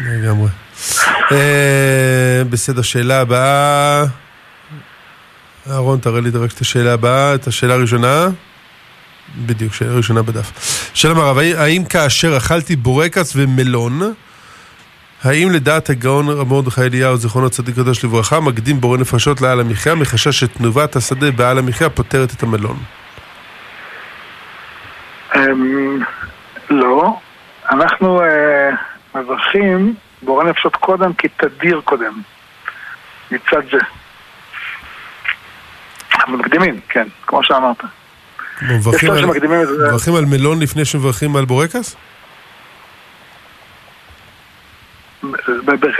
לגמרי. 0.00 0.48
בסדר, 2.50 2.82
שאלה 2.82 3.20
הבאה. 3.20 4.04
אהרון, 5.70 5.98
תראה 5.98 6.20
לי 6.20 6.30
רק 6.30 6.52
את 6.52 6.60
השאלה 6.60 6.92
הבאה, 6.92 7.34
את 7.34 7.46
השאלה 7.46 7.74
הראשונה. 7.74 8.26
בדיוק, 9.36 9.74
שאלה 9.74 9.94
ראשונה 9.94 10.22
בדף. 10.22 10.50
שלום 10.94 11.18
הרב, 11.18 11.38
האם 11.38 11.84
כאשר 11.84 12.36
אכלתי 12.36 12.76
בורקס 12.76 13.32
ומלון, 13.36 14.14
האם 15.24 15.50
לדעת 15.50 15.90
הגאון 15.90 16.28
רב 16.28 16.48
מרדכי 16.48 16.80
אליהו, 16.80 17.16
זיכרונו 17.16 17.50
צדיק 17.50 17.74
קדוש 17.74 18.04
לברכה, 18.04 18.40
מקדים 18.40 18.80
בורא 18.80 18.98
נפשות 18.98 19.40
לעל 19.40 19.60
המחיה, 19.60 19.94
מחשש 19.94 20.40
שתנובת 20.40 20.96
השדה 20.96 21.30
בעל 21.30 21.58
המחיה 21.58 21.90
פותרת 21.90 22.32
את 22.32 22.42
המלון? 22.42 22.76
אמ, 25.36 25.98
לא. 26.70 27.18
אנחנו 27.70 28.20
אה, 28.20 28.70
מברכים 29.14 29.94
בורא 30.22 30.44
נפשות 30.44 30.76
קודם 30.76 31.10
כתדיר 31.18 31.80
קודם. 31.84 32.20
מצד 33.30 33.62
זה. 33.72 33.78
אנחנו 36.14 36.38
מקדימים, 36.38 36.80
כן, 36.88 37.06
כמו 37.26 37.44
שאמרת. 37.44 37.82
מברכים 38.62 40.14
על 40.14 40.24
מלון 40.24 40.62
לפני 40.62 40.84
שמברכים 40.84 41.36
על 41.36 41.44
בורקס? 41.44 41.96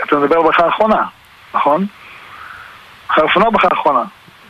אתה 0.09 0.17
מדבר 0.17 0.43
ברכה 0.43 0.65
האחרונה, 0.65 1.03
נכון? 1.55 1.87
ברכה 3.09 3.23
ראשונה 3.23 3.47
או 3.47 3.53
ברכה 3.53 3.69
האחרונה? 3.71 4.03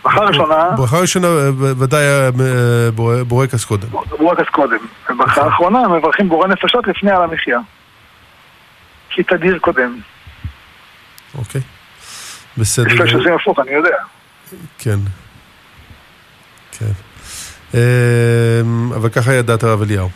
ברכה 0.03 0.21
ראשונה... 0.21 0.71
ברכה 0.77 0.99
ראשונה 0.99 1.29
ודאי 1.59 2.01
היה 2.01 2.31
בורקס 3.27 3.65
קודם. 3.65 3.89
בורקס 4.19 4.49
קודם. 4.51 4.79
וברכה 5.11 5.31
נכון. 5.31 5.45
האחרונה 5.45 5.89
מברכים 5.89 6.29
בורא 6.29 6.49
נפשות 6.49 6.87
לפני 6.87 7.11
על 7.11 7.23
המחיה. 7.23 7.59
כי 9.11 9.23
תדיר 9.23 9.59
קודם. 9.59 9.99
אוקיי. 11.39 11.61
בסדר. 12.59 13.05
יש 13.05 13.11
שזה 13.11 13.35
הפוך, 13.35 13.59
אני 13.59 13.71
יודע. 13.71 13.97
כן. 14.79 14.99
כן. 16.79 16.93
אבל 18.95 19.09
ככה 19.09 19.33
ידעת 19.33 19.63
הרב 19.63 19.83
אליהו. 19.83 20.09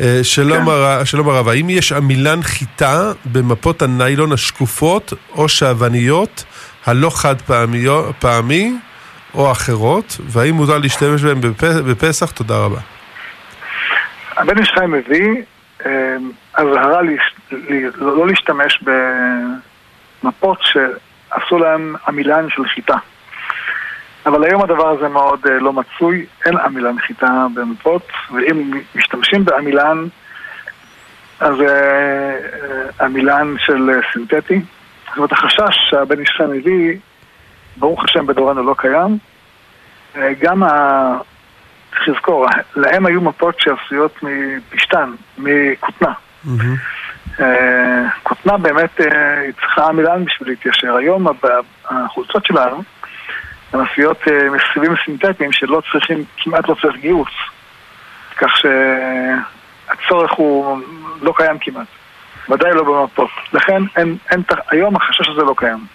אה, 0.00 0.20
שלום, 0.22 0.64
כן. 0.64 0.70
הרב, 0.70 1.04
שלום 1.04 1.28
הרב, 1.28 1.48
האם 1.48 1.70
יש 1.70 1.92
עמילן 1.92 2.42
חיטה 2.42 3.12
במפות 3.32 3.82
הניילון 3.82 4.32
השקופות 4.32 5.12
או 5.32 5.48
שעווניות 5.48 6.44
הלא 6.86 7.10
חד 7.10 7.34
פעמי 8.20 8.74
או 9.34 9.52
אחרות, 9.52 10.16
והאם 10.20 10.54
מותר 10.54 10.78
להשתמש 10.78 11.22
בהן 11.22 11.40
בפסח? 11.60 12.30
תודה 12.30 12.58
רבה. 12.58 12.78
הבן 14.36 14.58
איש 14.58 14.70
חיים 14.78 14.90
מביא 14.90 15.42
אה, 15.86 16.16
אזהרה 16.54 17.00
לא 17.96 18.26
להשתמש 18.26 18.82
במפות 20.22 20.58
שעשו 20.62 21.58
להם 21.58 21.94
עמילן 22.08 22.46
של 22.50 22.64
חיטה. 22.74 22.96
אבל 24.26 24.44
היום 24.44 24.62
הדבר 24.62 24.88
הזה 24.88 25.08
מאוד 25.08 25.46
uh, 25.46 25.50
לא 25.50 25.72
מצוי, 25.72 26.26
אין 26.46 26.56
עמילן 26.58 26.98
חיטה 26.98 27.46
במפות, 27.54 28.08
ואם 28.34 28.70
משתמשים 28.94 29.44
בעמילן, 29.44 30.04
אז 31.40 31.54
uh, 31.58 33.04
עמילן 33.04 33.54
של 33.58 33.90
uh, 33.90 34.12
סינתטי. 34.12 34.60
זאת 35.08 35.16
אומרת, 35.16 35.32
החשש 35.32 35.76
שהבן 35.90 36.20
איש 36.20 36.30
חיים 36.36 36.50
הביא, 36.50 36.98
ברוך 37.76 38.04
השם 38.04 38.26
בדורנו 38.26 38.62
לא 38.62 38.74
קיים. 38.78 39.18
Uh, 40.14 40.18
גם 40.40 40.62
ה... 40.62 40.68
צריך 41.90 42.08
לזכור, 42.08 42.46
להם 42.76 43.06
היו 43.06 43.20
מפות 43.20 43.60
שעשויות 43.60 44.22
מפשתן, 44.22 45.10
מכותנה. 45.38 46.12
Mm-hmm. 46.46 47.42
כותנה 48.22 48.56
באמת, 48.56 49.00
היא 49.42 49.52
צריכה 49.52 49.86
עמילן 49.88 50.24
בשביל 50.24 50.48
להתיישר. 50.48 50.96
היום 50.96 51.26
החולצות 51.84 52.46
שלנו, 52.46 52.82
הן 53.76 53.86
עשויות 53.86 54.20
מסיבים 54.26 54.94
סינתטיים 55.04 55.52
שלא 55.52 55.82
צריכים, 55.92 56.24
כמעט 56.36 56.68
לא 56.68 56.74
צריך 56.82 56.96
גיוס. 56.96 57.28
כך 58.36 58.50
שהצורך 58.56 60.32
הוא 60.32 60.78
לא 61.22 61.34
קיים 61.36 61.58
כמעט. 61.60 61.86
ודאי 62.48 62.70
לא 62.74 62.84
במפות. 62.84 63.30
לכן 63.52 63.82
אין, 63.96 64.16
אין, 64.30 64.42
היום 64.70 64.96
החשש 64.96 65.28
הזה 65.28 65.42
לא 65.42 65.54
קיים. 65.56 65.86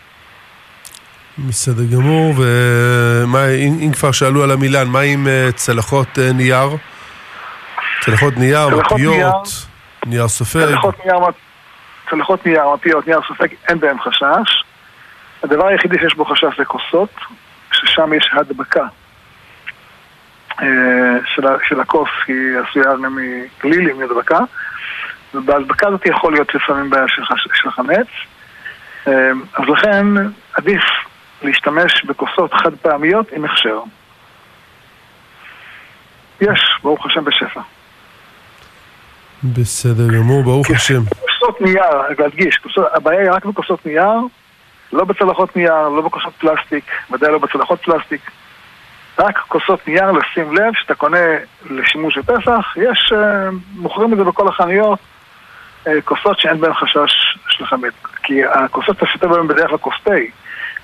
בסדר 1.38 1.84
גמור, 1.96 2.34
ומה, 2.38 3.48
אם, 3.48 3.74
אם 3.86 3.92
כבר 3.92 4.12
שאלו 4.12 4.44
על 4.44 4.52
המילן, 4.52 4.88
מה 4.88 5.00
עם 5.00 5.28
uh, 5.28 5.52
צלחות 5.52 6.08
uh, 6.18 6.34
נייר? 6.34 6.70
צלחות 8.02 8.38
נייר, 8.38 8.70
צלחות 8.70 8.92
מפיות, 8.92 9.48
נייר, 10.06 10.28
סופג? 10.28 10.66
צלחות 10.66 11.06
נייר, 11.06 11.18
צלחות 12.10 12.46
נייר, 12.46 12.64
מפיות, 12.74 13.08
נייר 13.08 13.20
סופג, 13.28 13.48
אין 13.68 13.80
בהם 13.80 14.02
חשש. 14.02 14.64
הדבר 15.44 15.68
היחידי 15.68 15.98
שיש 16.00 16.16
בו 16.16 16.26
חשש 16.26 16.58
זה 16.58 16.66
כוסות, 16.66 17.10
ששם 17.82 18.14
יש 18.14 18.32
הדבקה 18.34 18.86
אה, 20.62 20.66
של, 21.26 21.42
של 21.68 21.80
הכוס, 21.80 22.10
היא 22.28 22.58
עשויה 22.58 22.96
מגליל 22.96 23.90
עם 23.90 24.02
הדבקה, 24.02 24.40
ובהדבקה 25.34 25.88
הזאת 25.88 26.06
יכול 26.06 26.34
להיות 26.34 26.56
לפעמים 26.56 26.90
בעיה 26.90 27.08
של, 27.08 27.22
של 27.54 27.72
חמץ. 27.72 28.08
אה, 29.08 29.32
אז 29.54 29.64
לכן 29.68 30.06
עדיף 30.54 30.84
להשתמש 31.42 32.06
בכוסות 32.06 32.54
חד 32.54 32.76
פעמיות 32.82 33.32
עם 33.32 33.46
הכשר. 33.46 33.80
יש, 36.42 36.60
ברוך 36.84 37.06
השם 37.06 37.26
בשפע. 37.26 37.62
בסדר 39.44 40.08
גמור, 40.18 40.44
ברוך 40.44 40.72
השם. 40.72 41.02
כוסות 41.20 41.62
נייר, 41.62 42.20
להדגיש, 42.20 42.60
הבעיה 42.94 43.22
היא 43.22 43.32
רק 43.32 43.46
בכוסות 43.46 43.86
נייר, 43.86 44.20
לא 44.94 45.04
בצלחות 45.04 45.56
נייר, 45.56 45.90
לא 45.90 46.02
בכוסות 46.02 46.34
פלסטיק, 46.40 46.86
ודאי 47.12 47.32
לא 47.32 47.38
בצלחות 47.38 47.80
פלסטיק. 47.84 48.32
רק 49.20 49.40
כוסות 49.48 49.88
נייר, 49.88 50.12
לשים 50.12 50.56
לב, 50.56 50.74
שאתה 50.82 50.96
קונה 50.96 51.18
לשימוש 51.70 52.18
בפסח, 52.18 52.76
יש, 52.76 53.14
אה, 53.16 53.50
מוכרים 53.76 54.14
את 54.14 54.18
זה 54.18 54.24
בכל 54.24 54.48
החנויות, 54.48 55.00
אה, 55.88 56.02
כוסות 56.06 56.40
שאין 56.40 56.62
בהן 56.62 56.74
חשש 56.74 57.38
של 57.50 57.66
חמץ. 57.66 57.94
כי 58.24 58.46
הכוסות 58.46 58.98
אתה 58.98 59.06
שותה 59.06 59.28
בהן 59.28 59.48
בדרך 59.48 59.70
כלל 59.70 59.78
כוס 59.78 59.96
תה, 60.04 60.12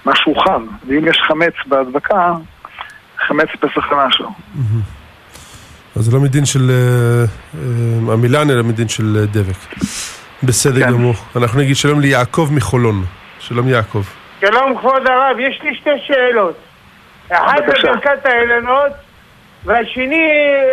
משהו 0.06 0.36
חם, 0.36 0.66
ואם 0.88 1.08
יש 1.08 1.20
חמץ 1.28 1.54
בהדבקה, 1.66 2.34
חמץ 3.28 3.50
פסח 3.60 3.92
למשהו. 3.92 4.32
אז 5.96 6.06
זה 6.06 6.12
לא 6.12 6.20
מדין 6.20 6.46
של 6.46 6.72
אה, 6.72 7.26
אה, 7.56 8.14
עמילן, 8.14 8.50
אלא 8.50 8.64
מדין 8.64 8.88
של 8.88 9.26
דבק. 9.32 9.76
בסדר 10.44 10.84
כן. 10.84 10.92
גמור. 10.92 11.14
אנחנו 11.36 11.60
נגיד 11.60 11.76
שלום 11.76 12.00
ליעקב 12.00 12.50
מחולון. 12.52 13.06
שלום 13.48 13.68
יעקב. 13.68 14.04
שלום 14.40 14.78
כבוד 14.78 15.08
הרב, 15.08 15.40
יש 15.40 15.62
לי 15.64 15.76
שתי 15.76 15.90
שאלות. 16.08 16.56
אחת 17.30 17.58
זה 17.58 17.64
בבקשה. 17.64 17.88
ברכת 17.88 18.26
האילנות, 18.26 18.92
והשני, 19.66 20.30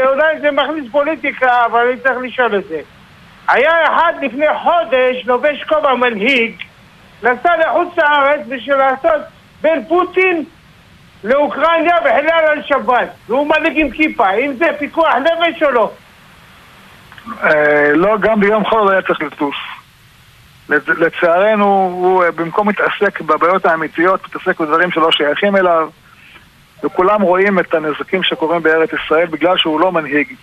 אולי 0.07 0.41
זה 0.41 0.51
מכניס 0.51 0.85
פוליטיקה, 0.93 1.65
אבל 1.67 1.87
אני 1.87 2.01
צריך 2.01 2.19
לשאול 2.23 2.57
את 2.57 2.65
זה. 2.69 2.81
היה 3.49 3.85
אחד 3.85 4.13
לפני 4.23 4.47
חודש, 4.63 5.27
לובש 5.27 5.65
כובע 5.69 5.95
מנהיג, 5.95 6.63
נסע 7.23 7.57
לחוץ 7.57 7.99
לארץ 7.99 8.41
בשביל 8.49 8.77
לעשות 8.77 9.23
בין 9.61 9.85
פוטין 9.89 10.45
לאוקראינה 11.25 12.01
בחלל 12.01 12.45
על 12.51 12.63
שבת, 12.63 13.09
והוא 13.29 13.47
מדליק 13.47 13.73
עם 13.77 13.91
כיפה, 13.91 14.31
אם 14.31 14.53
זה 14.59 14.67
פיקוח 14.79 15.15
נפש 15.15 15.63
או 15.63 15.71
לא? 15.71 15.91
אה, 17.43 17.93
לא, 17.95 18.17
גם 18.21 18.41
ביום 18.41 18.65
חול 18.65 18.93
היה 18.93 19.03
צריך 19.03 19.23
לטוס. 19.23 19.57
לצ- 20.69 20.99
לצערנו, 20.99 21.65
הוא 21.95 22.25
אה, 22.25 22.31
במקום 22.31 22.69
להתעסק 22.69 23.21
בבעיות 23.21 23.67
האמיתיות, 23.67 24.21
מתעסק 24.27 24.61
בדברים 24.61 24.91
שלא 24.91 25.13
שייכים 25.13 25.57
אליו, 25.57 25.89
וכולם 26.85 27.23
רואים 27.23 27.59
את 27.59 27.75
הנזקים 27.75 28.23
שקורים 28.23 28.63
בארץ 28.63 28.91
ישראל 28.93 29.27
בגלל 29.27 29.57
שהוא 29.57 29.81
לא 29.81 29.93
מנהיג. 29.93 30.35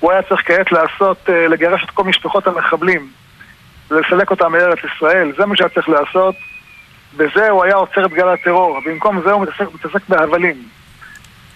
הוא 0.00 0.12
היה 0.12 0.22
צריך 0.22 0.40
כעת 0.44 0.72
לעשות, 0.72 1.18
אה, 1.28 1.48
לגרש 1.48 1.84
את 1.84 1.90
כל 1.90 2.04
משפחות 2.04 2.46
המחבלים 2.46 3.08
ולסלק 3.90 4.30
אותם 4.30 4.52
מארץ 4.52 4.78
ישראל, 4.96 5.32
זה 5.38 5.46
מה 5.46 5.56
שהיה 5.56 5.68
צריך 5.68 5.88
לעשות. 5.88 6.34
בזה 7.16 7.50
הוא 7.50 7.64
היה 7.64 7.74
עוצר 7.74 8.06
את 8.06 8.10
גל 8.10 8.28
הטרור, 8.28 8.80
במקום 8.86 9.20
זה 9.24 9.32
הוא 9.32 9.42
מתעסק, 9.42 9.74
מתעסק 9.74 10.08
בהבלים. 10.08 10.68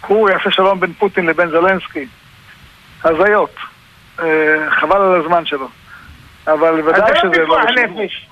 הוא 0.07 0.31
יעשה 0.31 0.51
שלום 0.51 0.81
בין 0.81 0.93
פוטין 0.93 1.27
לבין 1.27 1.51
זלנסקי. 1.51 2.07
הזיות. 3.05 3.55
אה, 4.21 4.71
חבל 4.71 5.01
על 5.01 5.21
הזמן 5.21 5.47
שלו. 5.47 5.69
אבל 6.53 6.79
אז 6.79 6.87
ודאי 6.87 7.01
זה 7.01 7.15
לא 7.15 7.21
שזה 7.21 7.31
פיקוח 7.33 7.65
לשימור. 7.65 8.03
נפש. 8.03 8.29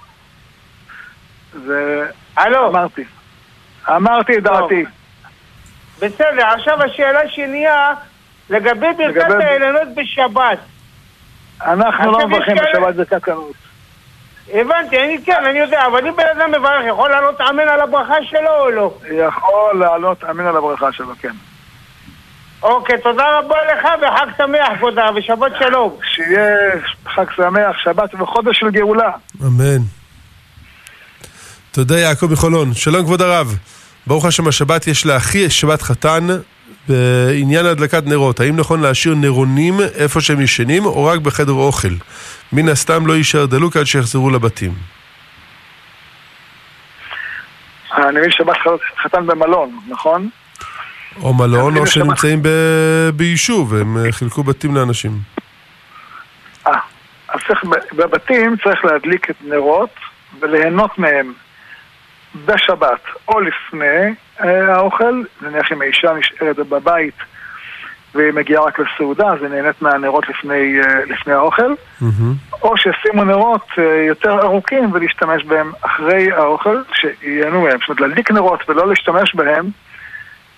זה... 1.52 2.06
הלו, 2.36 2.68
אמרתי. 2.68 3.04
אמרתי 3.88 4.38
את. 4.38 4.42
דעתי. 4.42 4.84
בסדר, 5.96 6.46
עכשיו 6.46 6.82
השאלה 6.82 7.28
שנייה 7.28 7.92
לגבי 8.50 8.86
ברכת 8.96 9.30
האילנות 9.40 9.88
בשבת. 9.94 10.58
אנחנו 11.66 12.12
לא 12.12 12.26
מברכים 12.26 12.56
בשבת 12.56 12.94
בקקנות. 12.94 13.54
הבנתי, 14.52 15.04
אני 15.04 15.18
כן, 15.24 15.44
אני 15.44 15.58
יודע, 15.58 15.86
אבל 15.86 16.06
אם 16.06 16.16
בן 16.16 16.26
אדם 16.36 16.50
מברך, 16.50 16.84
יכול 16.88 17.10
לעלות 17.10 17.40
אמן 17.40 17.68
על 17.68 17.80
הברכה 17.80 18.14
שלו 18.22 18.50
או 18.60 18.70
לא? 18.70 18.94
יכול 19.10 19.78
לעלות 19.78 20.24
אמן 20.24 20.46
על 20.46 20.56
הברכה 20.56 20.92
שלו, 20.92 21.12
כן. 21.20 21.32
אוקיי, 22.66 22.96
תודה 23.02 23.38
רבה 23.38 23.56
לך 23.72 23.84
וחג 24.00 24.26
שמח, 24.36 24.68
כבוד 24.78 24.98
הרב, 24.98 25.14
ושבת 25.16 25.52
שלום. 25.58 25.96
שיהיה 26.14 26.56
חג 27.06 27.24
שמח, 27.36 27.76
שבת 27.84 28.14
וחודש 28.14 28.58
של 28.58 28.70
גאולה. 28.70 29.10
אמן. 29.42 29.82
תודה 31.70 31.98
יעקב 31.98 32.26
מחולון. 32.32 32.74
שלום 32.74 33.02
כבוד 33.04 33.22
הרב. 33.22 33.56
ברוך 34.06 34.24
השם 34.24 34.48
השבת 34.48 34.86
יש 34.86 35.06
לאחי 35.06 35.50
שבת 35.50 35.82
חתן 35.82 36.26
בעניין 36.88 37.66
הדלקת 37.66 38.06
נרות. 38.06 38.40
האם 38.40 38.56
נכון 38.56 38.80
להשאיר 38.80 39.14
נרונים 39.14 39.80
איפה 39.94 40.20
שהם 40.20 40.40
ישנים 40.40 40.84
או 40.84 41.04
רק 41.04 41.20
בחדר 41.20 41.52
אוכל? 41.52 41.94
מן 42.52 42.68
הסתם 42.68 43.06
לא 43.06 43.12
יישאר 43.12 43.46
דלוק 43.46 43.76
עד 43.76 43.84
שיחזרו 43.84 44.30
לבתים. 44.30 44.72
אני 47.96 48.18
מבין 48.18 48.30
שבת 48.30 48.56
חתן 49.02 49.26
במלון, 49.26 49.80
נכון? 49.88 50.28
או 51.22 51.34
מלון 51.34 51.76
או 51.76 51.86
שנמצאים 51.86 52.42
ב- 52.42 53.10
ביישוב, 53.14 53.74
הם 53.74 53.96
אה, 53.96 54.12
חילקו 54.12 54.42
בתים 54.42 54.74
לאנשים. 54.74 55.12
אה, 56.66 56.72
אז 57.28 57.40
צריך, 57.48 57.64
בבתים 57.92 58.56
צריך 58.64 58.84
להדליק 58.84 59.30
את 59.30 59.36
נרות 59.44 59.94
וליהנות 60.40 60.98
מהם 60.98 61.32
בשבת 62.44 63.00
או 63.28 63.40
לפני 63.40 64.14
אה, 64.40 64.74
האוכל, 64.74 65.22
נניח 65.42 65.72
אם 65.72 65.82
האישה 65.82 66.12
נשארת 66.12 66.56
בבית 66.56 67.14
והיא 68.14 68.32
מגיעה 68.32 68.62
רק 68.62 68.78
לסעודה, 68.78 69.26
אז 69.26 69.42
היא 69.42 69.50
נהנית 69.50 69.82
מהנרות 69.82 70.28
לפני, 70.28 70.80
אה, 70.80 71.04
לפני 71.06 71.32
האוכל, 71.32 71.74
מהמם. 72.00 72.34
או 72.62 72.76
שישימו 72.76 73.24
נרות 73.24 73.66
יותר 74.08 74.40
ארוכים 74.42 74.92
ולהשתמש 74.92 75.44
בהם 75.44 75.72
אחרי 75.82 76.32
האוכל, 76.32 76.76
שייהנו 76.94 77.62
מהם. 77.62 77.78
זאת 77.78 77.88
אומרת, 77.88 78.00
להדליק 78.00 78.30
נרות 78.30 78.60
ולא 78.68 78.88
להשתמש 78.88 79.34
בהם, 79.34 79.66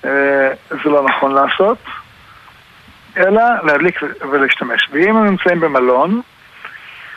זה 0.02 0.90
לא 0.90 1.02
נכון 1.02 1.34
לעשות, 1.34 1.78
אלא 3.16 3.42
להדליק 3.62 4.00
ולהשתמש. 4.30 4.88
ואם 4.92 5.16
הם 5.16 5.26
נמצאים 5.26 5.60
במלון, 5.60 6.20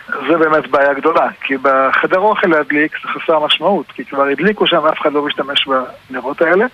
זה 0.08 0.38
באמת 0.38 0.68
בעיה 0.68 0.94
גדולה, 0.94 1.28
כי 1.42 1.58
בחדר 1.62 2.20
אוכל 2.20 2.48
להדליק 2.48 2.92
זה 3.04 3.08
חסר 3.08 3.40
משמעות, 3.40 3.92
כי 3.92 4.06
כבר 4.06 4.24
הדליקו 4.24 4.68
שם, 4.68 4.86
אף 4.86 5.02
אחד 5.02 5.14
לא 5.14 5.26
משתמש 5.26 5.68
בנרות 6.10 6.42
האלה. 6.42 6.66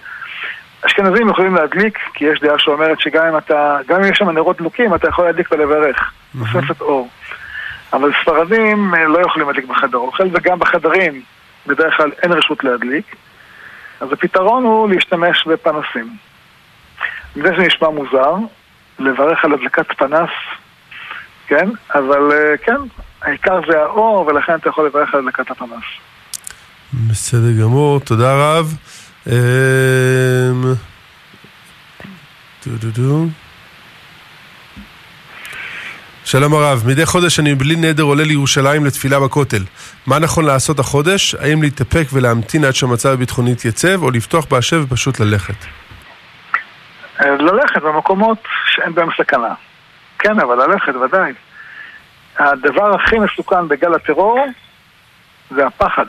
אשכנזים 0.86 1.30
יכולים 1.30 1.56
להדליק, 1.56 2.00
כי 2.14 2.26
יש 2.26 2.40
דעה 2.40 2.60
שאומרת 2.60 3.00
שגם 3.00 3.26
אם 3.28 3.38
אתה, 3.38 3.78
גם 3.88 4.04
אם 4.04 4.12
יש 4.12 4.18
שם 4.18 4.30
נרות 4.30 4.58
דלוקים, 4.58 4.96
אתה 4.96 5.08
יכול 5.08 5.26
להדליק 5.26 5.52
ולברך, 5.52 6.12
נוספת 6.36 6.82
אור. 6.82 7.10
אבל 7.94 8.12
ספרדים 8.22 8.96
אה, 8.96 9.08
לא 9.08 9.20
יכולים 9.20 9.48
להדליק 9.48 9.66
בחדר 9.66 9.98
אוכל, 9.98 10.28
וגם 10.34 10.60
בחדרים 10.60 11.22
בדרך 11.68 11.98
כלל 11.98 12.12
אין 12.24 12.32
רשות 12.32 12.64
להדליק. 12.64 13.16
אז 14.02 14.12
הפתרון 14.12 14.64
הוא 14.64 14.90
להשתמש 14.90 15.48
בפנסים. 15.48 16.18
זה 17.36 17.56
שנשמע 17.56 17.90
מוזר, 17.90 18.36
לברך 19.00 19.46
על 19.46 19.54
הדלקת 19.54 19.98
פנס, 19.98 20.30
כן? 21.48 21.70
אבל 21.96 22.32
אה, 22.32 22.58
כן, 22.58 22.78
העיקר 23.22 23.60
זה 23.72 23.82
האור, 23.82 24.28
ולכן 24.28 24.56
אתה 24.56 24.70
יכול 24.70 24.86
לברך 24.86 25.14
על 25.14 25.20
הדלקת 25.20 25.52
הפנס. 25.52 25.84
בסדר 26.94 27.62
גמור, 27.62 28.00
תודה 28.00 28.36
רב. 28.36 28.74
דו 32.66 32.78
דו 32.78 32.92
דו. 32.92 33.26
שלום 36.32 36.54
הרב, 36.54 36.84
מדי 36.88 37.06
חודש 37.06 37.40
אני 37.40 37.56
בלי 37.56 37.76
נדר 37.76 38.04
עולה 38.04 38.24
לירושלים 38.24 38.86
לתפילה 38.86 39.20
בכותל. 39.20 39.64
מה 40.08 40.20
נכון 40.20 40.46
לעשות 40.46 40.80
החודש? 40.80 41.36
האם 41.36 41.62
להתאפק 41.62 42.08
ולהמתין 42.14 42.66
עד 42.66 42.76
שהמצב 42.76 43.10
הביטחוני 43.10 43.52
יתייצב, 43.52 44.04
או 44.04 44.12
לפתוח 44.12 44.46
בהשב 44.46 44.84
ופשוט 44.84 45.20
ללכת? 45.20 45.54
אה, 47.22 47.30
ללכת 47.30 47.82
במקומות 47.82 48.38
שאין 48.66 48.94
בהם 48.94 49.10
סכנה. 49.18 49.54
כן, 50.20 50.40
אבל 50.40 50.56
ללכת, 50.56 50.96
ודאי. 50.96 51.34
הדבר 52.40 52.96
הכי 52.96 53.20
מסוכן 53.20 53.68
בגל 53.68 53.94
הטרור 53.94 54.46
זה 55.52 55.68
הפחד. 55.68 56.06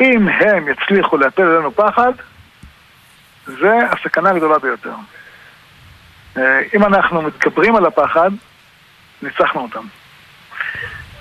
אם 0.00 0.28
הם 0.28 0.68
יצליחו 0.68 1.16
להפיל 1.16 1.44
עלינו 1.44 1.76
פחד, 1.76 2.12
זה 3.46 3.78
הסכנה 3.92 4.30
הגדולה 4.30 4.58
ביותר. 4.58 4.94
אה, 6.36 6.60
אם 6.74 6.84
אנחנו 6.84 7.22
מתגברים 7.22 7.76
על 7.76 7.86
הפחד, 7.86 8.30
ניצחנו 9.22 9.60
אותם. 9.62 9.86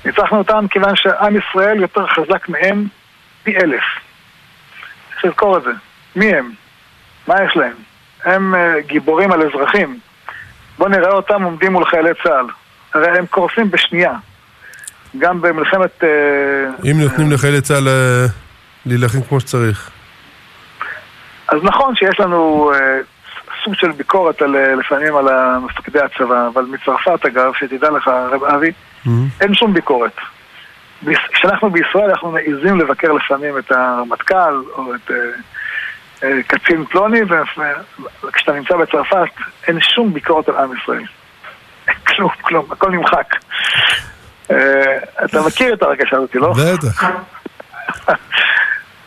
ניצחנו 0.05 0.37
אותם 0.37 0.65
כיוון 0.67 0.95
שעם 0.95 1.35
ישראל 1.37 1.81
יותר 1.81 2.07
חזק 2.07 2.49
מהם 2.49 2.87
פי 3.43 3.57
אלף. 3.57 3.83
צריך 5.13 5.25
לזכור 5.25 5.57
את 5.57 5.63
זה. 5.63 5.71
מי 6.15 6.33
הם? 6.33 6.51
מה 7.27 7.35
יש 7.43 7.57
להם? 7.57 7.75
הם 8.25 8.55
אה, 8.55 8.81
גיבורים 8.87 9.31
על 9.31 9.41
אזרחים. 9.41 9.99
בואו 10.77 10.89
נראה 10.89 11.11
אותם 11.11 11.43
עומדים 11.43 11.71
מול 11.71 11.85
חיילי 11.85 12.09
צה"ל. 12.23 12.45
הרי 12.93 13.17
הם 13.17 13.25
קורסים 13.25 13.71
בשנייה. 13.71 14.13
גם 15.17 15.41
במלחמת... 15.41 16.03
אה, 16.03 16.89
אם 16.91 17.01
נותנים 17.01 17.31
לחיילי 17.31 17.61
צה"ל 17.61 17.87
אה, 17.87 18.25
להילחם 18.85 19.21
כמו 19.21 19.39
שצריך. 19.39 19.89
אז 21.47 21.57
נכון 21.63 21.95
שיש 21.95 22.19
לנו 22.19 22.71
אה, 22.73 22.99
סוג 23.65 23.75
של 23.75 23.91
ביקורת 23.91 24.41
על, 24.41 24.55
אה, 24.55 24.75
לפעמים 24.75 25.15
על 25.15 25.25
מפקדי 25.59 25.99
הצבא, 25.99 26.47
אבל 26.53 26.65
מצרפת 26.65 27.25
אגב, 27.25 27.51
שתדע 27.59 27.89
לך, 27.89 28.07
רב 28.07 28.43
אבי, 28.43 28.71
מהמם. 29.05 29.27
אין 29.41 29.55
שום 29.55 29.73
ביקורת. 29.73 30.15
כשאנחנו 31.31 31.69
בישראל 31.69 32.09
אנחנו 32.09 32.31
מעיזים 32.31 32.79
לבקר 32.79 33.11
לפעמים 33.11 33.57
את 33.57 33.71
הרמטכ"ל 33.71 34.63
או 34.75 34.95
את 34.95 35.11
אה, 35.11 35.17
אה, 36.23 36.43
קצין 36.47 36.85
פלוני, 36.85 37.19
וכשאתה 38.23 38.51
נמצא 38.51 38.75
בצרפת 38.77 39.29
אין 39.67 39.81
שום 39.81 40.13
ביקורת 40.13 40.49
על 40.49 40.55
עם 40.55 40.69
ישראל. 40.77 41.05
כלום, 42.07 42.29
כלום, 42.41 42.65
הכל 42.71 42.91
נמחק. 42.91 43.35
אה, 44.51 44.97
אתה 45.25 45.41
מכיר 45.47 45.73
את 45.73 45.83
הרגשה 45.83 46.17
הזאת, 46.17 46.35
לא? 46.35 46.53
בטח. 46.53 47.03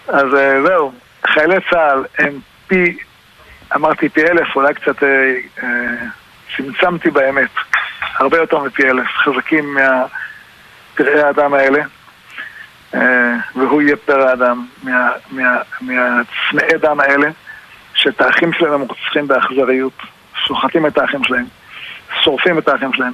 אז 0.09 0.35
אה, 0.35 0.63
זהו, 0.67 0.93
חיילי 1.27 1.57
צה"ל 1.71 2.05
הם 2.19 2.39
פי, 2.67 2.99
אמרתי 3.75 4.09
פי 4.09 4.23
אלף, 4.23 4.57
אולי 4.57 4.75
קצת 4.75 5.03
אה, 5.03 5.35
אה, 5.63 5.95
צמצמתי 6.57 7.11
באמת, 7.11 7.51
הרבה 8.19 8.39
יותר 8.39 8.59
מפי 8.59 8.83
אלף, 8.91 9.07
חזקים 9.07 9.75
מהפראי 9.75 11.23
האדם 11.23 11.55
האלה. 11.55 11.83
אה, 12.95 13.35
והוא 13.55 13.83
יהיה 13.83 13.97
פר 13.97 14.29
האדם 14.29 14.67
מהצמאי 15.81 16.79
דם 16.81 17.01
האלה, 17.01 17.29
שאת 17.95 18.21
האחים 18.21 18.53
שלהם 18.53 18.73
הם 18.73 18.81
רוצחים 18.81 19.29
באכזריות, 19.29 20.03
שוחטים 20.47 20.87
את 20.87 20.99
האחים 20.99 21.25
שלהם, 21.25 21.45
שורפים 22.23 22.59
את 22.59 22.69
האחים 22.69 22.93
שלהם. 22.93 23.13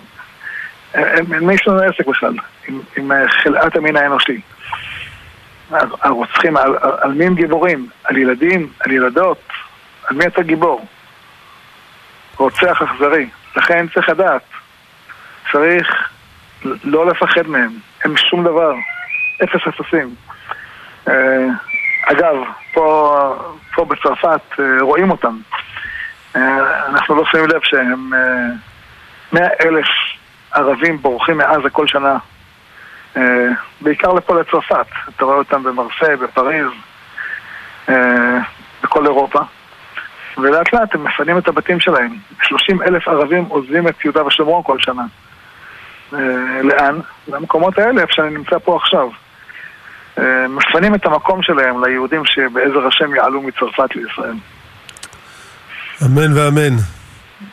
מי 1.29 1.55
יש 1.55 1.69
עסק 1.69 2.07
בכלל? 2.07 2.35
עם, 2.69 2.81
עם 2.97 3.13
חלאת 3.29 3.77
המין 3.77 3.97
האנושי. 3.97 4.41
הרוצחים, 6.03 6.57
על, 6.57 6.77
על 7.01 7.13
מי 7.13 7.27
הם 7.27 7.35
גיבורים? 7.35 7.89
על 8.05 8.17
ילדים? 8.17 8.69
על 8.81 8.93
ילדות? 8.93 9.39
על 10.09 10.17
מי 10.17 10.27
אתה 10.27 10.43
גיבור? 10.43 10.87
רוצח 12.37 12.83
אכזרי. 12.83 13.29
לכן 13.57 13.87
צריך 13.95 14.09
לדעת, 14.09 14.43
צריך 15.53 16.11
לא 16.85 17.07
לפחד 17.07 17.47
מהם. 17.47 17.71
הם 18.05 18.17
שום 18.17 18.45
דבר. 18.45 18.75
אפס 19.45 19.69
אפסים. 19.69 20.15
אה, 21.09 21.47
אגב, 22.05 22.37
פה, 22.73 23.37
פה 23.75 23.85
בצרפת 23.85 24.41
אה, 24.59 24.65
רואים 24.81 25.11
אותם. 25.11 25.39
אה, 26.37 26.87
אנחנו 26.89 27.15
לא 27.15 27.25
שמים 27.25 27.47
לב 27.47 27.61
שהם 27.63 28.11
מאה 29.33 29.49
אלף 29.65 29.87
ערבים 30.53 30.99
בורחים 30.99 31.39
מעזה 31.39 31.71
כל 31.71 31.87
שנה. 31.87 32.17
בעיקר 33.81 34.13
לפה 34.13 34.41
לצרפת. 34.41 34.87
אתה 35.17 35.25
רואה 35.25 35.37
אותם 35.37 35.63
במרסיי, 35.63 36.17
בפריז, 36.17 36.67
בכל 38.83 39.07
אירופה. 39.07 39.41
ולאט 40.39 40.73
לאט 40.73 40.95
הם 40.95 41.05
מפנים 41.05 41.39
את 41.39 41.49
הבתים 41.49 41.81
שלהם. 41.81 42.17
30 42.43 42.83
אלף 42.83 43.09
ערבים 43.09 43.45
עוזבים 43.45 43.89
את 43.89 44.05
יהודה 44.05 44.27
ושומרון 44.27 44.63
כל 44.63 44.79
שנה. 44.79 45.03
לאן? 46.63 47.01
למקומות 47.29 47.79
האלה, 47.79 48.01
איפה 48.01 48.13
שאני 48.13 48.31
נמצא 48.31 48.59
פה 48.65 48.77
עכשיו. 48.77 49.09
אה, 50.19 50.49
מפנים 50.49 50.95
את 50.95 51.07
המקום 51.07 51.43
שלהם 51.43 51.85
ליהודים 51.85 52.23
שבעזר 52.25 52.87
השם 52.87 53.15
יעלו 53.15 53.43
מצרפת 53.43 53.97
לישראל. 53.97 54.37
אמן 56.05 56.39
ואמן. 56.39 56.77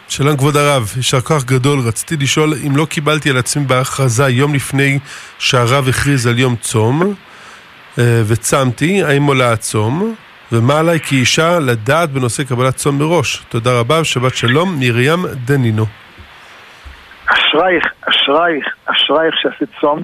שלום 0.07 0.37
כבוד 0.37 0.57
הרב, 0.57 0.93
יישר 0.95 1.21
כוח 1.21 1.43
גדול. 1.43 1.79
רציתי 1.79 2.23
לשאול 2.23 2.53
אם 2.67 2.77
לא 2.77 2.85
קיבלתי 2.85 3.29
על 3.29 3.37
עצמי 3.37 3.65
בהכרזה 3.65 4.29
יום 4.29 4.53
לפני 4.53 4.99
שהרב 5.39 5.87
הכריז 5.89 6.27
על 6.27 6.39
יום 6.39 6.55
צום 6.55 7.13
אה, 7.99 8.21
וצמתי, 8.27 9.03
האם 9.03 9.23
עולה 9.23 9.51
הצום? 9.51 10.15
ומה 10.51 10.79
עליי 10.79 10.99
כאישה 10.99 11.59
לדעת 11.59 12.09
בנושא 12.09 12.43
קבלת 12.43 12.75
צום 12.75 12.99
מראש? 12.99 13.43
תודה 13.49 13.79
רבה 13.79 14.01
ושבת 14.01 14.35
שלום, 14.35 14.69
מרים 14.79 15.19
דנינו. 15.45 15.85
אשרייך, 17.25 17.85
אשרייך, 18.01 18.65
אשרייך 18.85 19.35
שעשית 19.41 19.69
צום. 19.81 20.03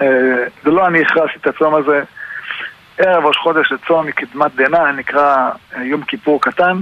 אה, 0.00 0.06
זה 0.64 0.70
לא 0.70 0.86
אני 0.86 1.02
הכרזתי 1.02 1.38
את 1.40 1.46
הצום 1.46 1.74
הזה. 1.74 2.02
ערב 2.98 3.24
ראש 3.26 3.36
חודש 3.36 3.72
לצום 3.72 4.06
מקדמת 4.06 4.54
דנא, 4.54 4.92
נקרא 4.92 5.50
אה, 5.76 5.84
יום 5.84 6.02
כיפור 6.02 6.40
קטן. 6.42 6.80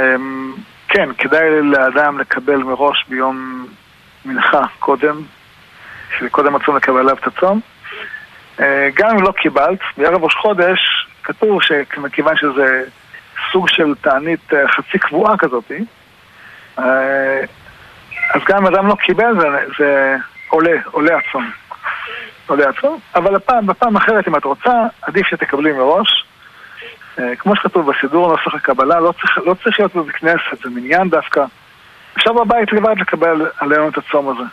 אמ, 0.00 0.52
כן, 0.88 1.08
כדאי 1.18 1.62
לאדם 1.62 2.18
לקבל 2.18 2.56
מראש 2.56 3.04
ביום 3.08 3.66
מנחה 4.24 4.62
קודם, 4.78 5.22
שקודם 6.18 6.56
הצום 6.56 6.76
לקבל 6.76 6.98
עליו 6.98 7.16
את 7.16 7.26
הצום. 7.26 7.60
אה, 8.60 8.88
גם 8.94 9.10
אם 9.10 9.22
לא 9.22 9.32
קיבלת, 9.32 9.78
בערב 9.96 10.24
ראש 10.24 10.34
חודש 10.34 11.05
כתוב 11.26 11.62
שמכיוון 11.62 12.36
שזה 12.36 12.84
סוג 13.52 13.68
של 13.68 13.94
תענית 14.00 14.50
חצי 14.66 14.98
קבועה 14.98 15.36
כזאת, 15.36 15.72
אז 16.76 18.40
גם 18.48 18.56
אם 18.58 18.66
אדם 18.66 18.86
לא 18.86 18.94
קיבל 18.94 19.40
זה, 19.40 19.48
זה 19.78 20.16
עולה, 20.48 20.70
עולה 20.90 21.18
הצום. 21.18 21.50
לא 22.50 22.56
לעצמו, 22.56 22.98
אבל 23.14 23.36
הפעם, 23.36 23.66
בפעם 23.66 23.96
אחרת, 23.96 24.28
אם 24.28 24.36
את 24.36 24.44
רוצה, 24.44 24.72
עדיף 25.02 25.26
שתקבלי 25.26 25.72
מראש. 25.72 26.26
אה, 27.18 27.36
כמו 27.36 27.56
שכתוב 27.56 27.90
בסידור 27.90 28.28
נוסח 28.28 28.54
הקבלה, 28.54 29.00
לא 29.00 29.12
צריך, 29.12 29.38
לא 29.38 29.54
צריך 29.62 29.80
להיות 29.80 29.94
בבית 29.94 30.16
כנסת, 30.16 30.62
זה 30.64 30.70
מניין 30.70 31.10
דווקא. 31.10 31.44
אפשר 32.16 32.32
בבית 32.32 32.72
לבד 32.72 32.94
לקבל 32.98 33.46
עלינו 33.58 33.88
את 33.88 33.98
הצום 33.98 34.28
הזה. 34.28 34.48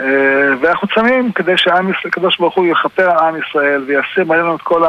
אה, 0.00 0.54
ואנחנו 0.60 0.88
צמים 0.88 1.32
כדי 1.32 1.54
שהקדוש 1.56 2.36
ברוך 2.38 2.54
הוא 2.54 2.66
יכפר 2.66 3.10
על 3.10 3.18
עם 3.18 3.36
ישראל 3.36 3.84
וישים 3.86 4.30
עלינו 4.30 4.56
את 4.56 4.62
כל 4.62 4.84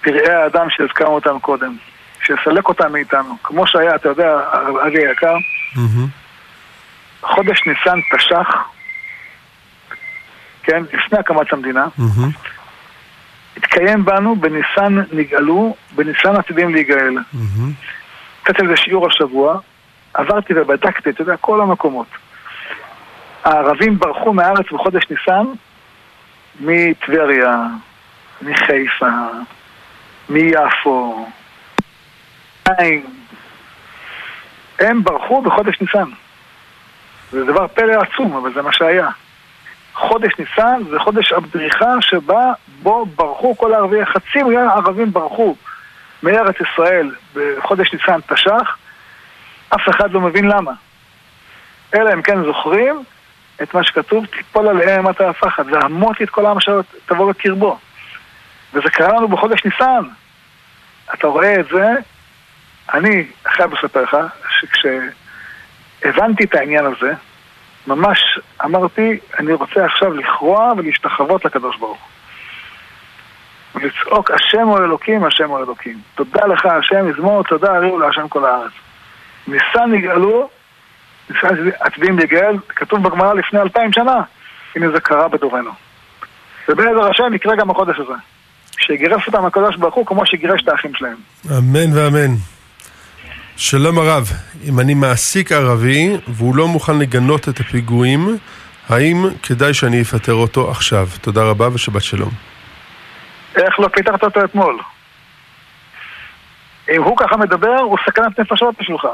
פראי 0.00 0.30
האדם 0.30 0.70
שהזכרנו 0.70 1.14
אותם 1.14 1.38
קודם. 1.38 1.76
שיסלק 2.22 2.68
אותם 2.68 2.92
מאיתנו. 2.92 3.36
כמו 3.42 3.66
שהיה, 3.66 3.94
אתה 3.94 4.08
יודע, 4.08 4.40
אבי 4.86 5.06
היקר, 5.06 5.36
חודש 7.22 7.66
ניסן 7.66 8.00
תש"ח, 8.12 8.68
כן, 10.62 10.82
לפני 10.92 11.18
הקמת 11.18 11.52
המדינה, 11.52 11.86
mm-hmm. 11.98 12.48
התקיים 13.56 14.04
בנו, 14.04 14.36
בניסן 14.36 14.96
נגאלו, 15.12 15.76
בניסן 15.94 16.36
עתידים 16.36 16.74
להיגאל. 16.74 17.14
נתתי 17.18 18.62
mm-hmm. 18.62 18.64
לזה 18.64 18.76
שיעור 18.76 19.06
השבוע, 19.06 19.58
עברתי 20.14 20.52
ובדקתי, 20.56 21.10
אתה 21.10 21.22
יודע, 21.22 21.36
כל 21.36 21.60
המקומות. 21.60 22.06
הערבים 23.44 23.98
ברחו 23.98 24.32
מהארץ 24.32 24.66
בחודש 24.72 25.04
ניסן 25.10 25.46
מטבריה, 26.60 27.66
מחיפה, 28.42 29.06
מיפו, 30.30 31.26
הם 34.78 35.04
ברחו 35.04 35.42
בחודש 35.42 35.80
ניסן. 35.80 36.10
זה 37.30 37.44
דבר 37.44 37.68
פלא 37.68 37.92
עצום, 37.92 38.36
אבל 38.36 38.54
זה 38.54 38.62
מה 38.62 38.72
שהיה. 38.72 39.08
חודש 39.94 40.32
ניסן 40.38 40.82
זה 40.90 40.98
חודש 40.98 41.32
הבריחה 41.32 42.00
שבה 42.00 42.52
בו 42.82 43.06
ברחו 43.06 43.56
כל 43.56 43.74
הערבים, 43.74 44.04
חצי 44.04 44.42
מיליון 44.42 44.68
ערבים 44.68 45.12
ברחו 45.12 45.54
מארץ 46.22 46.56
ישראל 46.60 47.14
בחודש 47.34 47.92
ניסן 47.92 48.20
תש"ח, 48.20 48.76
אף 49.68 49.88
אחד 49.88 50.12
לא 50.12 50.20
מבין 50.20 50.44
למה. 50.44 50.72
אלא 51.94 52.14
אם 52.14 52.22
כן 52.22 52.44
זוכרים 52.44 53.02
את 53.62 53.74
מה 53.74 53.84
שכתוב, 53.84 54.26
תיפול 54.26 54.68
עליהם 54.68 55.06
מטה 55.06 55.30
הפחד, 55.30 55.64
והמותי 55.72 56.24
את 56.24 56.30
כל 56.30 56.46
העם 56.46 56.56
אשר 56.56 56.80
תבוא 57.06 57.30
בקרבו. 57.30 57.78
וזה 58.74 58.90
קרה 58.90 59.16
לנו 59.16 59.28
בחודש 59.28 59.64
ניסן. 59.64 60.04
אתה 61.14 61.26
רואה 61.26 61.60
את 61.60 61.66
זה, 61.72 61.86
אני 62.94 63.26
חייב 63.44 63.74
לספר 63.74 64.02
לך, 64.02 64.16
שכשהבנתי 64.60 66.44
את 66.44 66.54
העניין 66.54 66.86
הזה, 66.86 67.12
ממש 67.86 68.38
אמרתי, 68.64 69.18
אני 69.38 69.52
רוצה 69.52 69.84
עכשיו 69.84 70.12
לכרוע 70.12 70.72
ולהשתחוות 70.76 71.44
לקדוש 71.44 71.76
ברוך 71.76 71.98
הוא. 71.98 72.10
ולצעוק, 73.74 74.30
השם 74.30 74.66
הוא 74.66 74.78
אלוקים, 74.78 75.24
השם 75.24 75.48
הוא 75.48 75.58
אלוקים. 75.58 75.98
תודה 76.14 76.46
לך, 76.46 76.66
השם, 76.66 77.10
יזמור, 77.10 77.44
תודה, 77.44 77.76
הריעו 77.76 77.98
להשם 77.98 78.28
כל 78.28 78.44
הארץ. 78.44 78.72
ניסן 79.46 79.90
נגאלו, 79.90 80.50
ניסן 81.30 81.48
עתידים 81.80 82.18
לגאל, 82.18 82.56
כתוב 82.68 83.08
בגמרא 83.08 83.34
לפני 83.34 83.60
אלפיים 83.60 83.92
שנה. 83.92 84.22
הנה 84.76 84.90
זה 84.90 85.00
קרה 85.00 85.28
בדורנו. 85.28 85.70
ובעזר 86.68 87.10
השם 87.10 87.34
יקרה 87.34 87.56
גם 87.56 87.70
החודש 87.70 87.98
הזה. 87.98 88.14
שיגרש 88.80 89.26
אותם 89.26 89.44
הקדוש 89.44 89.76
ברוך 89.76 89.94
הוא 89.94 90.06
כמו 90.06 90.26
שגירש 90.26 90.62
את 90.62 90.68
האחים 90.68 90.94
שלהם. 90.94 91.16
אמן 91.58 91.96
ואמן. 91.98 92.34
שלום 93.56 93.98
הרב, 93.98 94.28
אם 94.68 94.80
אני 94.80 94.94
מעסיק 94.94 95.52
ערבי 95.52 96.16
והוא 96.28 96.56
לא 96.56 96.68
מוכן 96.68 96.98
לגנות 96.98 97.48
את 97.48 97.60
הפיגועים, 97.60 98.38
האם 98.88 99.26
כדאי 99.42 99.74
שאני 99.74 100.02
אפטר 100.02 100.34
אותו 100.34 100.70
עכשיו? 100.70 101.08
תודה 101.20 101.42
רבה 101.42 101.74
ושבת 101.74 102.02
שלום. 102.02 102.30
איך 103.56 103.80
לא 103.80 103.88
פיתחת 103.88 104.22
אותו 104.24 104.44
אתמול? 104.44 104.78
אם 106.94 107.02
הוא 107.02 107.16
ככה 107.16 107.36
מדבר, 107.36 107.78
הוא 107.80 107.98
סכנת 108.06 108.40
נפשות 108.40 108.74
בשבילך. 108.80 109.06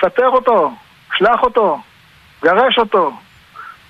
פטר 0.00 0.28
אותו, 0.28 0.72
שלח 1.16 1.42
אותו, 1.42 1.80
גרש 2.42 2.78
אותו, 2.78 3.12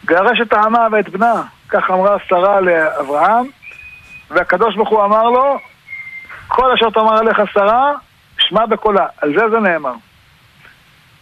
גרש 0.05 0.41
את 0.43 0.53
האמה 0.53 0.87
ואת 0.93 1.09
בנה. 1.09 1.43
כך 1.69 1.91
אמרה 1.91 2.17
שרה 2.29 2.61
לאברהם, 2.61 3.47
והקדוש 4.31 4.77
ברוך 4.77 4.89
הוא 4.89 5.05
אמר 5.05 5.23
לו, 5.23 5.59
כל 6.49 6.73
אשר 6.73 6.91
תאמר 6.91 7.19
עליך 7.19 7.43
שרה, 7.53 7.93
שמע 8.39 8.67
בקולה, 8.67 9.07
על 9.23 9.35
זה 9.39 9.51
זה 9.51 9.61
נאמר. 9.61 9.95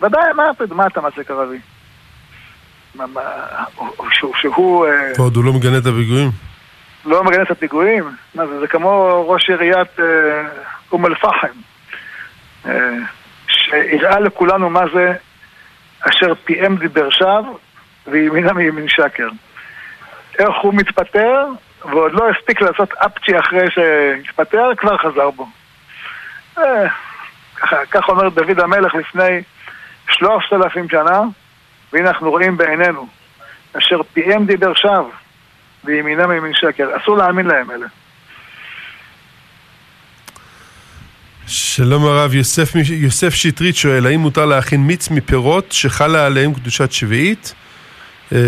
ודאי, 0.01 0.33
מה, 0.37 0.45
מה 0.71 0.87
אתה 0.87 1.01
מעסיק 1.01 1.31
ערבי? 1.31 1.59
שהוא... 4.41 4.87
אה, 4.87 5.13
עוד 5.19 5.37
הוא 5.37 5.45
לא 5.45 5.53
מגנה 5.53 5.79
את 5.79 5.87
הפיגועים? 5.87 6.31
לא 7.05 7.25
מגנה 7.25 7.43
את 7.43 7.51
הפיגועים? 7.51 8.05
מה 8.35 8.47
זה, 8.47 8.61
זה 8.61 8.67
כמו 8.67 9.25
ראש 9.29 9.51
עיריית 9.51 10.01
אה, 10.01 10.05
אום 10.93 11.07
אל-פחם, 11.07 11.59
אה, 12.67 12.73
שהראה 13.49 14.21
לכולנו 14.21 14.71
מה 14.71 14.83
זה 14.95 15.13
אשר 16.01 16.35
פיהם 16.45 16.77
דיבר 16.77 17.11
שווא 17.11 17.59
וימינה 18.07 18.53
מימין 18.53 18.89
שקר. 18.89 19.29
איך 20.39 20.49
הוא 20.63 20.75
מתפטר, 20.75 21.45
ועוד 21.85 22.13
לא 22.13 22.29
הספיק 22.31 22.61
לעשות 22.61 22.93
אפצ'י 22.93 23.39
אחרי 23.39 23.71
שהתפטר, 23.71 24.71
כבר 24.77 24.99
חזר 24.99 25.31
בו. 25.31 25.47
כך 27.91 28.09
אומר 28.09 28.29
דוד 28.29 28.61
המלך 28.61 28.95
לפני 28.95 29.43
שלושת 30.11 30.53
אלפים 30.53 30.89
שנה, 30.89 31.21
והנה 31.93 32.09
אנחנו 32.09 32.31
רואים 32.31 32.57
בעינינו, 32.57 33.07
אשר 33.79 34.01
פיהם 34.13 34.47
דיבר 34.47 34.75
שווא, 34.75 35.11
וימינם 35.85 36.33
ימין 36.33 36.53
שקר. 36.55 36.89
אסור 36.97 37.17
להאמין 37.17 37.47
להם 37.47 37.71
אלה. 37.71 37.87
שלום 41.47 42.07
הרב, 42.07 42.35
יוסף, 42.35 42.73
יוסף 42.91 43.35
שטרית 43.35 43.77
שואל, 43.77 44.07
האם 44.07 44.21
מותר 44.21 44.47
להכין 44.47 44.81
מיץ 44.81 45.11
מפירות 45.11 45.73
שחלה 45.73 46.27
עליהם 46.27 46.55
קדושת 46.55 46.93
שביעית, 46.93 47.55
אה, 48.33 48.39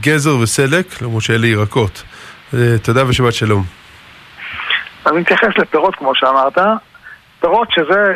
גזר 0.00 0.36
וסלק, 0.36 1.02
למרות 1.02 1.22
שאלה 1.22 1.46
ירקות. 1.46 2.02
אה, 2.54 2.78
תודה 2.82 3.08
ושבת 3.08 3.34
שלום. 3.34 3.64
אז 5.04 5.12
נתייחס 5.12 5.58
לפירות 5.58 5.96
כמו 5.96 6.14
שאמרת, 6.14 6.58
פירות 7.40 7.68
שזה 7.70 8.14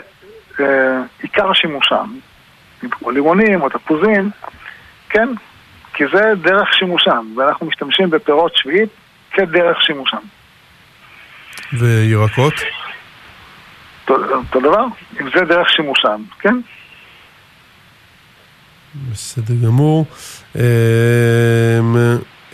אה, 0.61 1.01
עיקר 1.23 1.53
שימושם, 1.53 2.19
כמו 2.91 3.11
לימונים 3.11 3.63
או 3.63 3.69
תפוזים, 3.69 4.31
כן, 5.09 5.29
כי 5.95 6.05
זה 6.15 6.33
דרך 6.43 6.75
שימושם, 6.75 7.27
ואנחנו 7.37 7.67
משתמשים 7.67 8.11
בפירות 8.11 8.57
שביעית 8.57 8.91
כדרך 9.33 9.83
שימושם. 9.83 10.19
וירקות? 11.73 12.55
אותו 14.09 14.61
דבר, 14.61 14.85
אם 15.21 15.29
זה 15.35 15.45
דרך 15.45 15.71
שימושם, 15.71 16.23
כן? 16.39 16.57
בסדר 19.11 19.55
גמור. 19.67 20.07
אמ, 20.57 20.63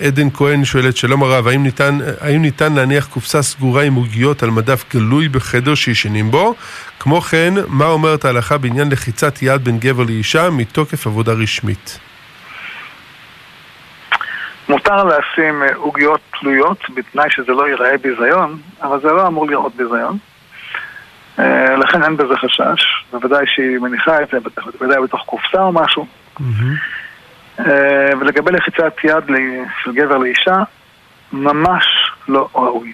עדן 0.07 0.31
כהן 0.35 0.65
שואלת, 0.65 0.97
שלום 0.97 1.23
הרב, 1.23 1.49
האם 1.49 1.63
ניתן, 1.63 1.99
האם 2.21 2.43
ניתן 2.43 2.73
להניח 2.73 3.07
קופסה 3.07 3.43
סגורה 3.43 3.83
עם 3.83 3.95
עוגיות 3.95 4.43
על 4.43 4.51
מדף 4.51 4.85
גלוי 4.95 5.29
בחדר 5.29 5.75
שישנים 5.75 6.31
בו? 6.31 6.55
כמו 7.01 7.21
כן, 7.21 7.55
מה 7.69 7.87
אומרת 7.87 8.25
ההלכה 8.25 8.59
בעניין 8.59 8.89
לחיצת 8.93 9.43
יד 9.43 9.65
בין 9.65 9.79
גבר 9.79 10.03
לאישה 10.03 10.51
מתוקף 10.51 11.07
עבודה 11.07 11.33
רשמית? 11.33 11.99
מותר 14.69 15.05
לשים 15.05 15.63
עוגיות 15.77 16.21
תלויות 16.41 16.79
בתנאי 16.97 17.31
שזה 17.31 17.53
לא 17.53 17.69
ייראה 17.69 17.99
ביזיון, 18.03 18.59
אבל 18.83 19.01
זה 19.01 19.09
לא 19.09 19.27
אמור 19.27 19.47
לראות 19.47 19.77
ביזיון. 19.77 20.19
אה, 21.39 21.77
לכן 21.77 22.03
אין 22.03 22.17
בזה 22.17 22.35
חשש, 22.37 23.05
בוודאי 23.13 23.45
שהיא 23.47 23.79
מניחה 23.79 24.23
את 24.23 24.29
זה, 24.33 24.39
בוודאי 24.79 25.03
בתוך 25.03 25.23
קופסה 25.27 25.63
או 25.63 25.73
משהו. 25.73 26.07
אה, 26.41 26.45
ולגבי 28.21 28.51
לחיצת 28.53 28.95
יד 29.05 29.25
של 29.83 29.93
גבר 29.93 30.19
לאישה, 30.19 30.63
ממש 31.33 31.85
לא 32.29 32.49
ראוי. 32.55 32.93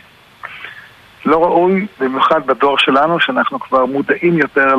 לא 1.27 1.45
ראוי, 1.45 1.87
במיוחד 2.01 2.47
בדור 2.47 2.79
שלנו, 2.79 3.21
שאנחנו 3.21 3.61
כבר 3.61 3.87
מודעים 3.87 4.39
יותר 4.39 4.75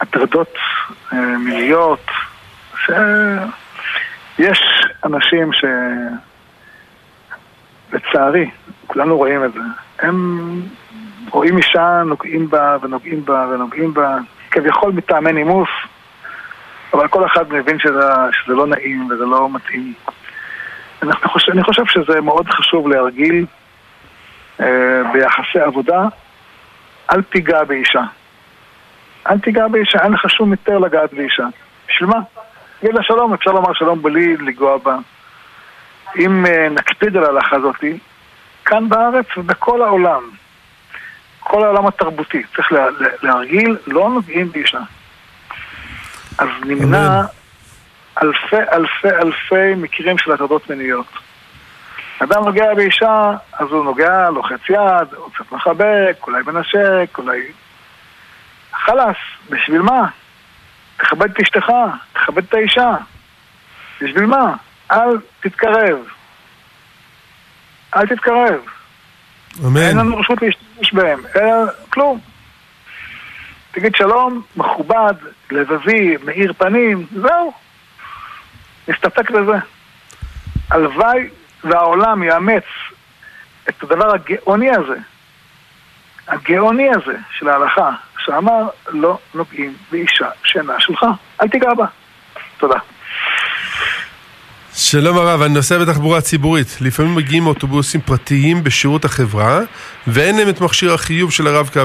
להטרדות 0.00 0.54
אה, 1.12 1.18
מיניות, 1.38 2.06
שיש 2.84 4.60
אנשים 5.04 5.52
ש... 5.52 5.64
לצערי, 7.92 8.50
כולנו 8.86 9.16
רואים 9.16 9.44
את 9.44 9.52
זה, 9.52 9.60
הם 9.98 10.60
רואים 11.30 11.58
אישה, 11.58 12.02
נוגעים 12.06 12.50
בה 12.50 12.76
ונוגעים 12.82 13.24
בה 13.24 13.46
ונוגעים 13.50 13.94
בה, 13.94 14.16
כביכול 14.50 14.92
מטעמי 14.92 15.32
נימוס, 15.32 15.68
אבל 16.96 17.08
כל 17.08 17.26
אחד 17.26 17.52
מבין 17.52 17.78
שזה, 17.78 18.08
שזה 18.32 18.54
לא 18.54 18.66
נעים 18.66 19.08
וזה 19.10 19.24
לא 19.24 19.48
מתאים. 19.52 19.94
אני 21.02 21.12
חושב, 21.12 21.52
אני 21.52 21.62
חושב 21.62 21.82
שזה 21.86 22.20
מאוד 22.20 22.48
חשוב 22.48 22.88
להרגיל 22.88 23.46
אה, 24.60 24.66
ביחסי 25.12 25.60
עבודה, 25.60 26.02
אל 27.12 27.22
תיגע 27.22 27.64
באישה. 27.64 28.02
אל 29.26 29.38
תיגע 29.38 29.68
באישה, 29.68 29.98
אין 30.04 30.12
לך 30.12 30.30
שום 30.30 30.50
היתר 30.50 30.78
לגעת 30.78 31.14
באישה. 31.14 31.46
בשביל 31.88 32.08
מה? 32.08 32.18
תגיד 32.80 32.94
לה 32.94 33.02
שלום, 33.02 33.34
אפשר 33.34 33.50
לומר 33.50 33.72
שלום 33.72 34.02
בלי 34.02 34.36
לגוע 34.36 34.76
בה. 34.76 34.96
אם 36.18 36.46
אה, 36.46 36.68
נקפיד 36.68 37.16
על 37.16 37.24
ההלכה 37.24 37.56
הזאתי, 37.56 37.98
כאן 38.64 38.88
בארץ 38.88 39.26
ובכל 39.36 39.82
העולם, 39.82 40.22
כל 41.40 41.64
העולם 41.64 41.86
התרבותי. 41.86 42.42
צריך 42.56 42.72
לה, 42.72 42.86
להרגיל, 43.22 43.76
לא 43.86 44.10
נוגעים 44.10 44.52
באישה. 44.52 44.80
אז 46.38 46.48
נמנע 46.64 47.22
אלפי 48.22 48.56
אלפי 48.72 49.08
אלפי 49.08 49.74
מקרים 49.76 50.18
של 50.18 50.32
הטרדות 50.32 50.70
מיניות. 50.70 51.06
אדם 52.18 52.44
נוגע 52.44 52.74
באישה, 52.74 53.32
אז 53.52 53.66
הוא 53.70 53.84
נוגע, 53.84 54.30
לוחץ 54.30 54.70
יד, 54.70 55.14
הוא 55.16 55.32
קצת 55.32 55.52
מחבק, 55.52 56.16
אולי 56.26 56.42
מנשק, 56.46 57.18
אולי... 57.18 57.40
חלאס, 58.72 59.16
בשביל 59.50 59.82
מה? 59.82 60.08
תכבד 60.96 61.30
את 61.30 61.40
אשתך, 61.40 61.66
תכבד 62.12 62.44
את 62.44 62.54
האישה. 62.54 62.94
בשביל 64.00 64.26
מה? 64.26 64.54
אל 64.92 65.18
תתקרב. 65.40 65.98
אל 67.96 68.06
תתקרב. 68.06 68.60
אמן. 69.66 69.76
אין 69.76 69.96
לנו 69.96 70.16
רשות 70.16 70.42
להשתמש 70.42 70.92
בהם, 70.92 71.20
אלא 71.36 71.72
כלום. 71.90 72.20
תגיד 73.76 73.94
שלום, 73.94 74.42
מכובד, 74.56 75.14
לבבי, 75.50 76.16
מאיר 76.24 76.52
פנים, 76.52 77.06
זהו. 77.12 77.52
נסתפק 78.88 79.30
בזה. 79.30 79.52
הלוואי 80.70 81.28
והעולם 81.64 82.22
יאמץ 82.22 82.62
את 83.68 83.82
הדבר 83.82 84.14
הגאוני 84.14 84.70
הזה, 84.70 84.96
הגאוני 86.28 86.88
הזה 86.90 87.18
של 87.38 87.48
ההלכה, 87.48 87.90
שאמר 88.24 88.68
לא 88.88 89.18
נוגעים 89.34 89.74
באישה 89.90 90.28
שאינה 90.44 90.74
שלך, 90.78 91.06
אל 91.42 91.48
תיגע 91.48 91.74
בה. 91.74 91.86
תודה. 92.58 92.78
שלום 94.74 95.16
הרב, 95.16 95.42
אני 95.42 95.54
נוסע 95.54 95.78
בתחבורה 95.78 96.20
ציבורית. 96.20 96.76
לפעמים 96.80 97.14
מגיעים 97.14 97.46
אוטובוסים 97.46 98.00
פרטיים 98.00 98.64
בשירות 98.64 99.04
החברה, 99.04 99.60
ואין 100.06 100.36
להם 100.36 100.48
את 100.48 100.60
מכשיר 100.60 100.94
החיוב 100.94 101.32
של 101.32 101.46
הרב-קו. 101.46 101.80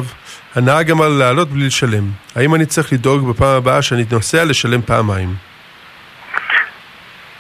הנהג 0.55 0.91
אמר 0.91 1.09
לעלות 1.09 1.49
בלי 1.49 1.67
לשלם. 1.67 2.03
האם 2.35 2.55
אני 2.55 2.65
צריך 2.65 2.93
לדאוג 2.93 3.29
בפעם 3.29 3.57
הבאה 3.57 3.81
שאני 3.81 4.05
נוסע 4.11 4.45
לשלם 4.45 4.81
פעמיים? 4.81 5.29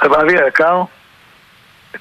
רב 0.03 0.13
אבי 0.13 0.43
היקר, 0.43 0.83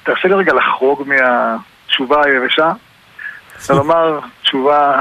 תרשה 0.03 0.27
לי 0.27 0.33
רגע 0.33 0.53
לחרוג 0.53 1.03
מהתשובה 1.07 2.25
היבשה, 2.25 2.71
ולומר 3.69 4.19
תשובה 4.41 4.99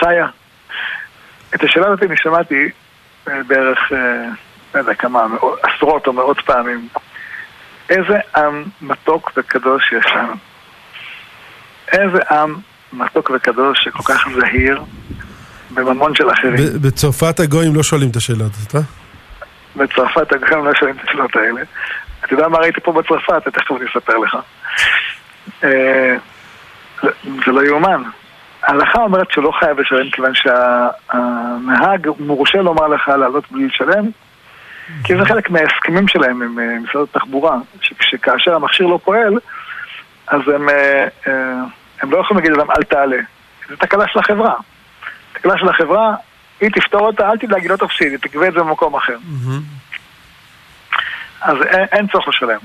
חיה. 0.00 0.26
את 1.54 1.62
השאלה 1.62 1.86
הזאת 1.86 2.02
אני 2.02 2.16
שמעתי 2.16 2.68
אה, 3.28 3.42
בערך, 3.46 3.92
אה, 3.92 4.28
לא 4.74 4.80
יודע 4.80 4.94
כמה, 4.94 5.26
עשרות 5.62 6.06
או 6.06 6.12
מאות 6.12 6.40
פעמים. 6.40 6.88
איזה 7.90 8.18
עם 8.36 8.64
מתוק 8.80 9.32
וקדוש 9.36 9.92
יש 9.92 10.06
לנו. 10.14 10.34
איזה 11.92 12.18
עם 12.30 12.56
מתוק 12.96 13.30
וקדוש 13.34 13.84
שכל 13.84 14.02
כך 14.02 14.28
זהיר 14.40 14.82
בממון 15.70 16.14
של 16.14 16.30
אחרים. 16.30 16.54
בצרפת 16.82 17.40
הגויים 17.40 17.74
לא 17.74 17.82
שואלים 17.82 18.10
את 18.10 18.16
השאלה 18.16 18.44
הזאת, 18.44 18.74
אה? 18.74 18.80
בצרפת 19.76 20.32
הגויים 20.32 20.64
לא 20.64 20.74
שואלים 20.74 20.96
את 20.96 21.08
השאלות 21.08 21.36
האלה. 21.36 21.60
אתה 22.24 22.34
יודע 22.34 22.48
מה 22.48 22.58
ראיתי 22.58 22.80
פה 22.80 22.92
בצרפת? 22.92 23.48
תכף 23.48 23.72
אני 23.72 23.86
אספר 23.86 24.18
לך. 24.18 24.36
אה, 25.64 26.16
זה 27.22 27.52
לא 27.52 27.64
יאומן. 27.66 28.02
ההלכה 28.62 28.98
אומרת 28.98 29.30
שלא 29.30 29.50
חייב 29.60 29.80
לשלם 29.80 30.10
כיוון 30.10 30.32
שהנהג 30.34 32.08
מורשה 32.18 32.58
לומר 32.58 32.86
לך 32.86 33.08
לעלות 33.08 33.44
בלי 33.50 33.66
לשלם 33.66 34.04
כי 35.04 35.16
זה 35.16 35.24
חלק 35.24 35.50
מההסכמים 35.50 36.08
שלהם 36.08 36.42
עם 36.42 36.58
אה, 36.58 36.78
משרד 36.78 37.06
התחבורה, 37.14 37.56
שכאשר 37.80 38.54
המכשיר 38.54 38.86
לא 38.86 38.98
פועל, 39.04 39.38
אז 40.26 40.40
הם, 40.54 40.68
אה, 40.68 41.06
הם 42.00 42.10
לא 42.10 42.18
יכולים 42.18 42.42
להגיד 42.42 42.56
להם 42.58 42.70
אל 42.70 42.82
תעלה. 42.82 43.18
זו 43.68 43.76
תקלה 43.76 44.04
של 44.08 44.18
החברה. 44.18 44.54
תקלה 45.32 45.58
של 45.58 45.68
החברה, 45.68 46.14
היא 46.60 46.70
תפתור 46.70 47.00
אותה, 47.00 47.30
אל 47.30 47.38
תדאג, 47.38 47.60
היא 47.60 47.70
לא 47.70 47.76
תפסיד, 47.76 48.10
היא 48.10 48.18
תגבה 48.18 48.48
את 48.48 48.52
זה 48.52 48.58
במקום 48.58 48.94
אחר. 48.94 49.16
אז 51.40 51.56
אין, 51.62 51.86
אין 51.92 52.06
צורך 52.06 52.28
לשלם. 52.28 52.58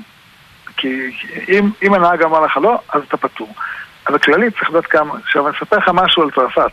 כי 0.78 1.12
אם, 1.48 1.70
אם 1.84 1.94
הנהג 1.94 2.24
אמר 2.24 2.40
לך 2.40 2.58
לא, 2.58 2.80
אז 2.90 3.02
אתה 3.08 3.18
פטור. 3.18 3.54
אבל 4.08 4.20
כללית 4.20 4.54
צריך 4.58 4.70
לדעת 4.70 4.86
כמה... 4.86 5.14
עכשיו 5.24 5.48
אני 5.48 5.58
אספר 5.58 5.78
לך 5.78 5.90
משהו 5.94 6.24
על 6.24 6.32
צרפת. 6.32 6.72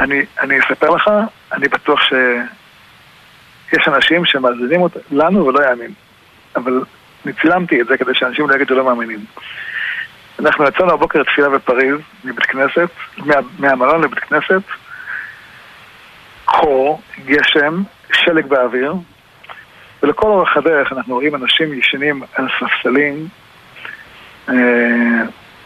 אני, 0.00 0.22
אני 0.40 0.58
אספר 0.60 0.90
לך, 0.90 1.10
אני 1.52 1.68
בטוח 1.68 2.00
ש... 2.00 2.12
יש 3.72 3.88
אנשים 3.88 4.24
שמאזינים 4.24 4.80
לנו 5.10 5.46
ולא 5.46 5.68
יאמין. 5.68 5.92
אבל 6.56 6.82
אני 7.24 7.32
צילמתי 7.32 7.80
את 7.80 7.86
זה 7.86 7.98
כדי 7.98 8.14
שאנשים 8.14 8.50
לא 8.50 8.54
יגידו 8.54 8.74
לא 8.74 8.84
מאמינים. 8.84 9.24
אנחנו 10.40 10.64
יצאנו 10.64 10.92
הבוקר 10.92 11.22
תפילה 11.22 11.48
בפריז, 11.48 11.98
מבית 12.24 12.46
כנסת, 12.46 12.88
מה, 13.16 13.34
מהמלון 13.58 14.02
לבית 14.04 14.18
כנסת, 14.18 14.62
חור, 16.46 17.00
גשם, 17.24 17.82
שלג 18.12 18.46
באוויר, 18.46 18.94
ולכל 20.02 20.26
אורך 20.26 20.56
הדרך 20.56 20.92
אנחנו 20.92 21.14
רואים 21.14 21.34
אנשים 21.34 21.78
ישנים 21.78 22.22
על 22.34 22.48
ספסלים, 22.58 23.28
אה, 24.48 24.54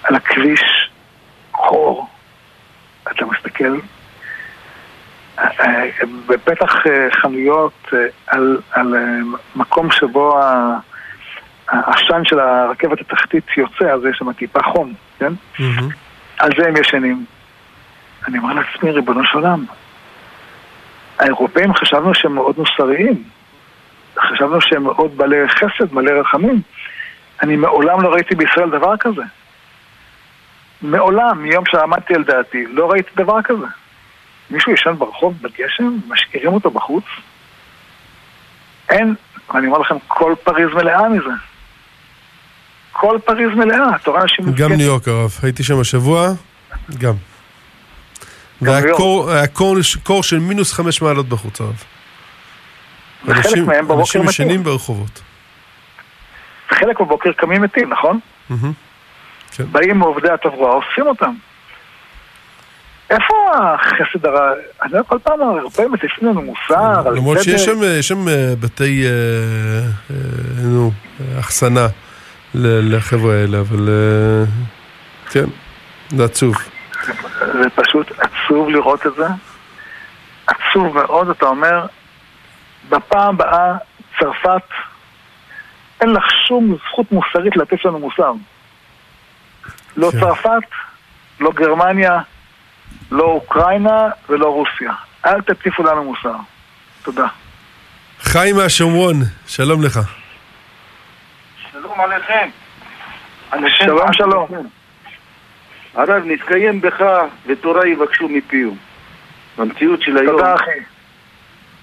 על 0.02 0.14
הכביש, 0.14 0.90
חור. 1.52 2.08
אתה 3.10 3.26
מסתכל, 3.26 3.78
בפתח 6.26 6.86
אה, 6.86 7.08
חנויות 7.10 7.88
אה, 7.92 7.98
על, 8.26 8.58
על 8.70 8.94
אה, 8.94 9.38
מקום 9.56 9.90
שבו 9.90 10.40
העשן 11.68 12.24
של 12.24 12.38
הרכבת 12.38 13.00
התחתית 13.00 13.44
יוצא, 13.56 13.84
אז 13.84 14.00
יש 14.10 14.16
שם 14.18 14.32
טיפה 14.32 14.62
חום, 14.62 14.92
כן? 15.18 15.32
מהמם. 15.58 15.88
על 16.38 16.50
זה 16.58 16.68
הם 16.68 16.76
ישנים. 16.76 17.24
אני 18.28 18.38
אומר 18.38 18.52
לעצמי, 18.54 18.90
ריבונו 18.90 19.24
של 19.24 19.38
עולם, 19.38 19.64
האירופאים 21.18 21.74
חשבנו 21.74 22.14
שהם 22.14 22.34
מאוד 22.34 22.58
מוסריים. 22.58 23.22
חשבנו 24.18 24.60
שהם 24.60 24.82
מאוד 24.82 25.16
בעלי 25.16 25.48
חסד, 25.48 25.94
מלא 25.94 26.10
רחמים. 26.10 26.60
אני 27.42 27.56
מעולם 27.56 28.02
לא 28.02 28.08
ראיתי 28.08 28.34
בישראל 28.34 28.70
דבר 28.70 28.96
כזה. 28.96 29.22
מעולם, 30.82 31.42
מיום 31.42 31.64
שעמדתי 31.66 32.14
על 32.14 32.24
דעתי, 32.24 32.66
לא 32.66 32.90
ראיתי 32.90 33.10
דבר 33.16 33.42
כזה. 33.42 33.66
מישהו 34.50 34.72
ישן 34.72 34.92
ברחוב 34.98 35.34
בגשם, 35.42 35.96
משאירים 36.08 36.52
אותו 36.52 36.70
בחוץ? 36.70 37.04
אין, 38.88 39.14
אני 39.54 39.66
אומר 39.66 39.78
לכם, 39.78 39.96
כל 40.08 40.34
פריז 40.44 40.68
מלאה 40.74 41.08
מזה. 41.08 41.30
כל 42.96 43.18
פריז 43.24 43.48
מלאה, 43.56 43.96
אתה 44.02 44.10
רואה 44.10 44.22
אנשים... 44.22 44.52
גם. 44.52 44.72
ניו 44.72 44.86
יורק 44.86 45.08
הרב, 45.08 45.30
הייתי 45.42 45.62
שם 45.64 45.80
השבוע, 45.80 46.28
גם. 46.98 47.14
והיה. 48.62 48.94
קור- 50.02 50.22
של 50.22 50.38
מינוס 50.38 50.72
חמש 50.72 51.02
מעלות 51.02 51.28
בחוץ 51.28 51.60
הרב. 51.60 51.82
וחלק 53.24 53.46
אנשים- 53.46 53.66
מהם 53.66 53.84
בבוקר 53.84 54.00
אנשים 54.00 54.20
מתים. 54.20 54.30
ישנים 54.30 54.62
ברחובות. 54.64 55.22
חלק 56.70 57.00
בבוקר 57.00 57.32
קמים 57.32 57.62
מתים, 57.62 57.90
נכון? 57.92 58.20
מהמם. 58.50 58.72
באים 59.72 59.98
מעובדי 59.98 60.30
התברואה, 60.30 60.72
אוספים 60.74 61.06
אותם. 61.06 61.34
איפה 63.10 63.34
החסד 63.54 64.26
הרע? 64.26 64.52
אני 64.82 64.90
יודע, 64.92 65.02
כל 65.02 65.18
פעם 65.22 65.40
האירופאים 65.42 65.92
מטיפים 65.92 66.28
לנו 66.28 66.42
מוסר, 66.42 67.10
למרות 67.10 67.42
שיש. 67.42 67.64
שם, 67.64 68.02
שם 68.02 68.28
אה, 68.28 68.54
בתי, 68.60 69.04
אה, 69.06 69.10
אה, 70.10 70.16
נו, 70.62 70.90
אה, 71.20 71.40
אחסנה 71.40 71.86
לחבר'ה 72.54 73.34
האלה, 73.34 73.60
אבל 73.60 73.88
אה, 73.88 74.44
כן, 75.30 75.44
זה 76.08 76.24
עצוב. 76.24 76.54
זה 77.40 77.70
פשוט 77.74 78.12
עצוב 78.18 78.68
לראות 78.68 79.06
את 79.06 79.12
זה. 79.16 79.26
עצוב 80.46 80.94
מאוד, 80.94 81.30
אתה 81.30 81.46
אומר, 81.46 81.86
בפעם 82.88 83.34
הבאה 83.34 83.76
צרפת, 84.18 84.62
אין 86.00 86.10
לך 86.10 86.24
שום 86.48 86.76
זכות 86.88 87.12
מוסרית 87.12 87.56
להטיף 87.56 87.84
לנו 87.84 87.98
מוסר. 87.98 88.32
לא 89.96 90.10
כן. 90.10 90.20
צרפת, 90.20 90.68
לא 91.40 91.50
גרמניה, 91.54 92.20
לא 93.10 93.24
אוקראינה 93.24 94.08
ולא 94.28 94.46
רוסיה. 94.46 94.92
אל 95.26 95.40
תטיפו 95.40 95.82
לנו 95.82 96.04
מוסר. 96.04 96.36
תודה. 97.02 97.26
חיים 98.20 98.56
מהשומרון, 98.56 99.16
שלום 99.46 99.82
לך. 99.82 100.00
שלום 101.84 102.00
עליכם. 102.00 102.48
שלום, 103.68 104.12
שלום. 104.12 104.46
הרב, 105.94 106.22
נתקיים 106.24 106.80
בך 106.80 107.02
ותורה 107.46 107.88
יבקשו 107.88 108.28
מפיהו. 108.28 108.74
במציאות 109.58 110.02
של 110.02 110.16
היום, 110.16 110.36
תודה, 110.36 110.54
אחי. 110.54 110.70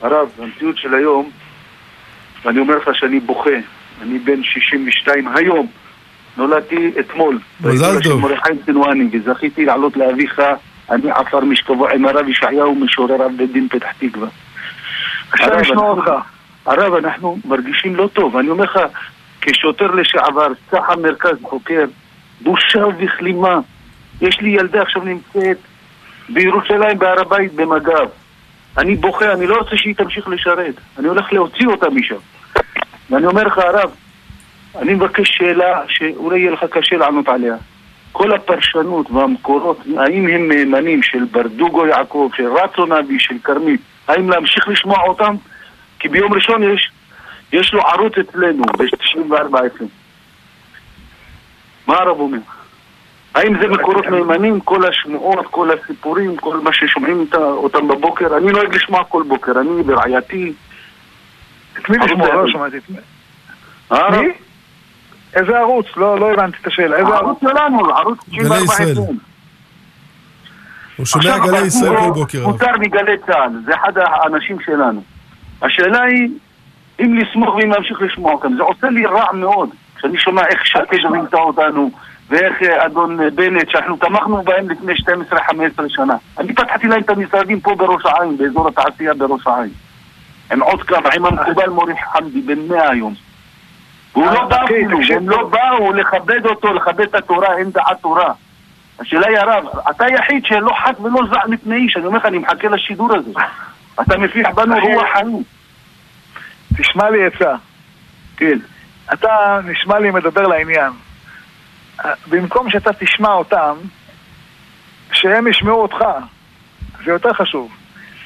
הרב, 0.02 0.30
במציאות 0.38 0.78
של 0.78 0.94
היום, 0.94 1.30
ואני 2.46 2.60
אומר 2.60 2.76
לך 2.78 2.90
שאני 2.94 3.20
בוכה, 3.20 3.50
אני 4.02 4.20
בן 4.20 4.44
62 4.44 5.28
היום, 5.36 5.68
נולדתי 6.38 6.92
אתמול. 7.00 7.40
מזל 7.62 8.02
טוב. 8.04 8.22
מרדכי 8.22 8.54
סנואני, 8.66 9.10
וזכיתי 9.12 9.66
לעלות 9.66 9.98
לאביך, 9.98 10.42
אני 10.92 11.12
עפר 11.12 11.40
משכבו 11.40 11.88
עם 11.90 12.06
הרב 12.06 12.30
ישעיהו, 12.30 12.76
משורר 12.76 13.16
רב 13.26 13.32
בית 13.38 13.52
דין 13.52 13.68
פתח 13.70 13.92
תקווה. 14.00 14.28
ישמור 15.36 15.54
אנחנו- 15.58 15.88
אותך. 15.90 16.12
הרב, 16.66 16.94
אנחנו 16.94 17.38
מרגישים 17.46 17.96
לא 17.96 18.10
טוב. 18.14 18.38
אני 18.38 18.50
אומר 18.50 18.64
לך, 18.64 18.80
כשוטר 19.42 19.92
לשעבר, 19.92 20.48
צח"מ 20.72 21.02
מרכז 21.02 21.38
חוקר, 21.44 21.86
בושה 22.42 22.86
וכלימה. 23.00 23.60
יש 24.22 24.40
לי 24.42 24.50
ילדה 24.50 24.82
עכשיו 24.82 25.04
נמצאת 25.04 25.58
בירושלים 26.30 27.00
בהר 27.00 27.22
הבית 27.22 27.54
במג"ב. 27.54 28.08
אני 28.78 28.96
בוכה, 28.96 29.34
אני 29.34 29.48
לא 29.48 29.58
רוצה 29.58 29.78
שהיא 29.78 29.96
תמשיך 29.96 30.28
לשרת. 30.28 30.76
אני 31.00 31.08
הולך 31.08 31.34
להוציא 31.34 31.68
אותה 31.68 31.90
משם. 31.90 32.16
ואני 33.10 33.26
אומר 33.26 33.44
לך, 33.44 33.58
הרב, 33.58 33.92
אני 34.76 34.94
מבקש 34.94 35.30
שאלה 35.38 35.82
שאולי 35.88 36.40
יהיה 36.40 36.52
לך 36.52 36.66
קשה 36.72 36.98
לענות 36.98 37.28
עליה. 37.28 37.56
כל 38.12 38.32
הפרשנות 38.34 39.12
והמקורות, 39.12 39.80
האם 39.98 40.28
הם 40.28 40.48
מהימנים 40.48 41.04
של 41.04 41.24
ברדוגו 41.32 41.88
יעקב, 41.88 42.30
של 42.36 42.48
רצון 42.48 42.92
אבי, 42.92 43.20
של 43.20 43.36
כרמית, 43.44 43.82
האם 44.08 44.30
להמשיך 44.30 44.68
לשמוע 44.68 44.98
אותם? 45.08 45.36
כי 46.00 46.10
ביום 46.10 46.34
ראשון 46.34 46.64
יש, 46.64 46.92
יש 47.54 47.74
לו 47.74 47.82
ערוץ 47.82 48.14
אצלנו, 48.18 48.64
ב-94 48.64 49.56
FM. 49.56 49.86
מה 51.88 51.96
הרב 51.96 52.20
אומר? 52.20 52.38
האם 53.36 53.54
זה 53.62 53.68
מקורות 53.68 54.06
מהימנים, 54.06 54.60
כל 54.60 54.86
השמועות, 54.90 55.46
כל 55.52 55.70
הסיפורים, 55.72 56.38
כל 56.38 56.60
מה 56.60 56.74
ששומעים 56.74 57.26
אותם 57.36 57.88
בבוקר? 57.88 58.38
אני 58.38 58.52
נוהג 58.52 58.76
לשמוע 58.76 59.04
כל 59.04 59.24
בוקר, 59.28 59.52
אני 59.62 59.70
ורעייתי. 59.86 60.54
את 61.80 61.90
מי 61.90 61.98
לשמוע? 61.98 62.34
לא. 62.36 62.52
שמעתי 62.52 62.78
את 62.78 62.90
מי. 62.90 62.98
איזה 65.34 65.60
ערוץ? 65.60 65.86
לא 65.98 66.20
לא 66.20 66.32
הבנתי 66.32 66.58
את 66.62 66.68
השאלה. 66.68 66.98
איזה 66.98 67.10
ערוץ? 67.10 67.40
שלנו, 67.42 67.90
ערוץ 67.98 68.20
94 68.30 68.64
ישראל. 68.64 68.96
FM. 68.96 69.12
הוא 70.98 71.06
שומע 71.06 71.38
גלי 71.38 71.66
ישראל 71.68 71.98
כל 71.98 72.12
בוקר. 72.14 72.44
פוטר 72.44 72.72
מגלי 72.80 73.18
צה"ל, 73.26 73.52
זה 73.66 73.76
אחד 73.76 73.92
האנשים 73.98 74.58
שלנו. 74.66 75.04
השאלה 75.62 76.04
היא, 76.04 76.30
אם 77.02 77.18
לסמוך 77.18 77.56
ואם 77.56 77.72
להמשיך 77.72 78.02
לשמוע 78.02 78.34
אותם. 78.34 78.56
זה 78.56 78.64
עושה 78.64 78.90
לי 78.90 79.06
רע 79.06 79.34
מאוד, 79.34 79.70
כשאני 79.96 80.18
שומע 80.18 80.42
איך 80.46 80.66
שקד 80.66 81.06
רימתה 81.12 81.38
אותנו, 81.38 81.92
ואיך 82.30 82.62
אה, 82.62 82.86
אדון 82.86 83.22
אה, 83.22 83.30
בנט, 83.30 83.70
שאנחנו 83.70 83.98
תמכנו 83.98 84.44
בהם 84.44 84.70
לפני 84.70 84.94
12-15 84.94 85.84
שנה. 85.88 86.16
אני 86.38 86.54
פתחתי 86.54 86.88
להם 86.88 87.02
את 87.02 87.10
המשרדים 87.10 87.60
פה 87.60 87.76
בראש 87.76 88.06
העין, 88.06 88.38
באזור 88.38 88.68
התעשייה 88.68 89.14
בראש 89.14 89.48
העין. 89.48 89.70
עם 90.52 90.62
עוד 90.62 90.84
כמה, 90.84 91.10
עם 91.16 91.26
המקובל 91.26 91.70
מורי 91.70 91.94
חמדי, 92.14 92.42
בן 92.42 92.68
100 92.68 92.90
היום. 92.90 93.14
והוא 94.14 94.26
לא 94.26 94.48
בא 94.48 94.62
אוקיי, 94.62 94.84
אפילו, 94.86 94.98
תקשיב 94.98 95.18
הם 95.18 95.30
לא. 95.30 95.50
באו 95.50 95.94
לכבד 95.94 96.46
אותו, 96.46 96.74
לכבד 96.74 97.02
את 97.02 97.16
התורה, 97.16 97.58
אין 97.58 97.72
דעת 97.72 98.02
תורה. 98.02 98.34
השאלה 99.00 99.28
היא 99.28 99.38
הרב, 99.38 99.64
אתה 99.90 100.06
היחיד 100.06 100.46
שלא 100.46 100.72
חס 100.84 101.00
ולא 101.00 101.22
זע 101.32 101.40
מפני 101.48 101.76
איש, 101.76 101.98
אני 101.98 102.06
אומר 102.06 102.18
לך, 102.18 102.26
אני 102.26 102.38
מחכה 102.38 102.68
לשידור 102.68 103.16
הזה. 103.16 103.32
אתה 104.02 104.18
מפיח 104.18 104.50
בנו 104.50 104.76
רוח 104.82 105.06
חיים. 105.14 105.44
תשמע 106.78 107.10
לי 107.10 107.26
עצה. 107.26 107.56
כן. 108.38 108.58
אתה 109.14 109.60
נשמע 109.66 110.00
לי 110.00 110.12
מדבר 110.12 110.48
לעניין. 110.48 110.92
במקום 112.30 112.70
שאתה 112.70 112.94
תשמע 112.94 113.34
אותם, 113.34 113.76
שהם 115.12 115.48
ישמעו 115.48 115.82
אותך. 115.82 115.98
זה 117.06 117.12
יותר 117.12 117.34
חשוב. 117.34 117.72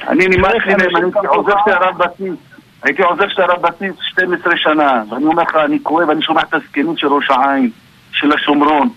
אני 0.08 0.27
נמאס 0.27 0.53
לי 0.65 0.75
מהם, 0.75 0.95
הייתי. 0.95 1.27
עוזר 1.27 1.53
של 1.65 1.71
הרב 1.71 1.97
בסיס. 1.97 2.36
הייתי 2.84 3.03
עוזר 3.03 3.27
של 3.29 3.41
הרב 3.41 3.62
בסיס 3.62 3.95
12 3.99 4.58
שנה, 4.58 5.03
ואני 5.10 5.25
אומר 5.25 5.43
לך, 5.43 5.55
אני 5.55 5.79
כואב, 5.84 6.10
אני 6.10 6.21
שומע 6.21 6.41
את 6.41 6.53
הזקנות 6.53 6.97
של 6.97 7.08
ראש 7.08 7.29
העין, 7.29 7.69
של 8.12 8.31
השומרון. 8.34 8.89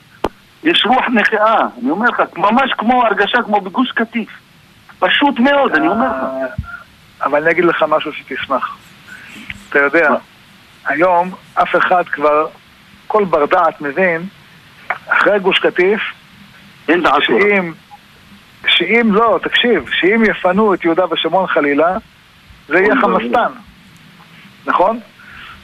יש 0.64 0.84
רוח 0.86 1.04
נקעה, 1.08 1.60
אני 1.82 1.90
אומר 1.90 2.08
לך, 2.08 2.22
ממש 2.36 2.72
כמו 2.78 3.04
הרגשה 3.04 3.42
כמו 3.42 3.60
בגוש 3.60 3.92
קטיף. 3.92 4.28
פשוט 4.98 5.38
מאוד, 5.38 5.74
אני 5.74 5.88
אומר 5.88 6.06
לך. 6.06 6.52
אבל 7.22 7.42
אני 7.42 7.50
אגיד 7.50 7.64
לך 7.64 7.84
משהו 7.88 8.12
שתשמח. 8.12 8.76
אתה 9.68 9.78
יודע, 9.78 10.10
היום 10.86 11.30
אף 11.54 11.76
אחד 11.76 12.08
כבר, 12.08 12.46
כל 13.06 13.24
בר 13.24 13.46
דעת 13.46 13.80
מבין, 13.80 14.22
אחרי 15.08 15.38
גוש 15.38 15.58
קטיף, 15.58 16.00
אין. 16.88 17.02
שאם, 17.20 17.72
שאם 18.68 19.08
לא, 19.14 19.38
תקשיב, 19.42 19.84
שאם 20.00 20.22
יפנו 20.24 20.74
את 20.74 20.84
יהודה 20.84 21.12
ושומרון 21.12 21.46
חלילה, 21.46 21.96
זה 22.68 22.78
יהיה 22.78 22.94
חמאסטן, 23.00 23.52
נכון? 24.66 25.00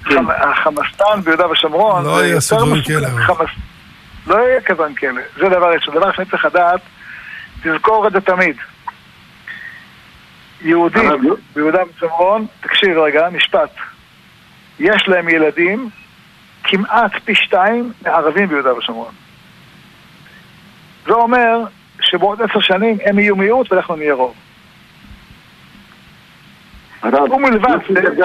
כן. 0.05 0.15
חמ- 0.17 0.31
החמאסטן 0.31 1.21
ביהודה 1.25 1.51
ושומרון, 1.51 2.05
לא 2.05 2.11
דברים 2.11 2.37
מסוכן. 2.37 2.83
כאלה, 2.83 3.09
לא 4.27 4.37
יהיה 4.37 4.61
כזן 4.61 4.95
כאלה, 4.95 5.21
זה 5.37 5.49
דבר 5.49 5.73
ראשון. 5.75 5.95
דבר 5.95 6.13
שני 6.13 6.25
צריך 6.25 6.45
לדעת, 6.45 6.81
תזכור 7.63 8.07
את 8.07 8.13
זה 8.13 8.21
תמיד. 8.21 8.57
יהודים 10.63 11.11
ביהודה 11.55 11.79
ושומרון, 11.97 12.47
תקשיב 12.61 12.99
רגע, 12.99 13.29
משפט. 13.33 13.71
יש 14.81 15.09
להם 15.09 15.29
ילדים 15.29 15.89
כמעט 16.65 17.13
פי 17.25 17.35
שתיים 17.35 17.93
מערבים 18.05 18.49
ביהודה 18.49 18.75
ושומרון. 18.75 19.13
זה 21.07 21.13
אומר 21.13 21.65
שבעוד 22.01 22.43
עשר 22.43 22.61
שנים 22.61 22.99
הם 23.05 23.19
יהיו 23.19 23.37
מיעוט 23.37 23.73
ואנחנו 23.73 23.97
נהיה 23.97 24.15
רוב. 24.15 24.35
ומלבד 27.33 27.77
זה- 27.95 28.25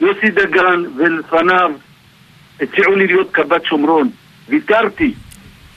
יוסי 0.00 0.30
דגן 0.30 0.82
ולפניו 0.96 1.70
הציעו 2.60 2.96
לי 2.96 3.06
להיות 3.06 3.28
קב"ט 3.32 3.64
שומרון. 3.64 4.10
ויתרתי. 4.48 5.14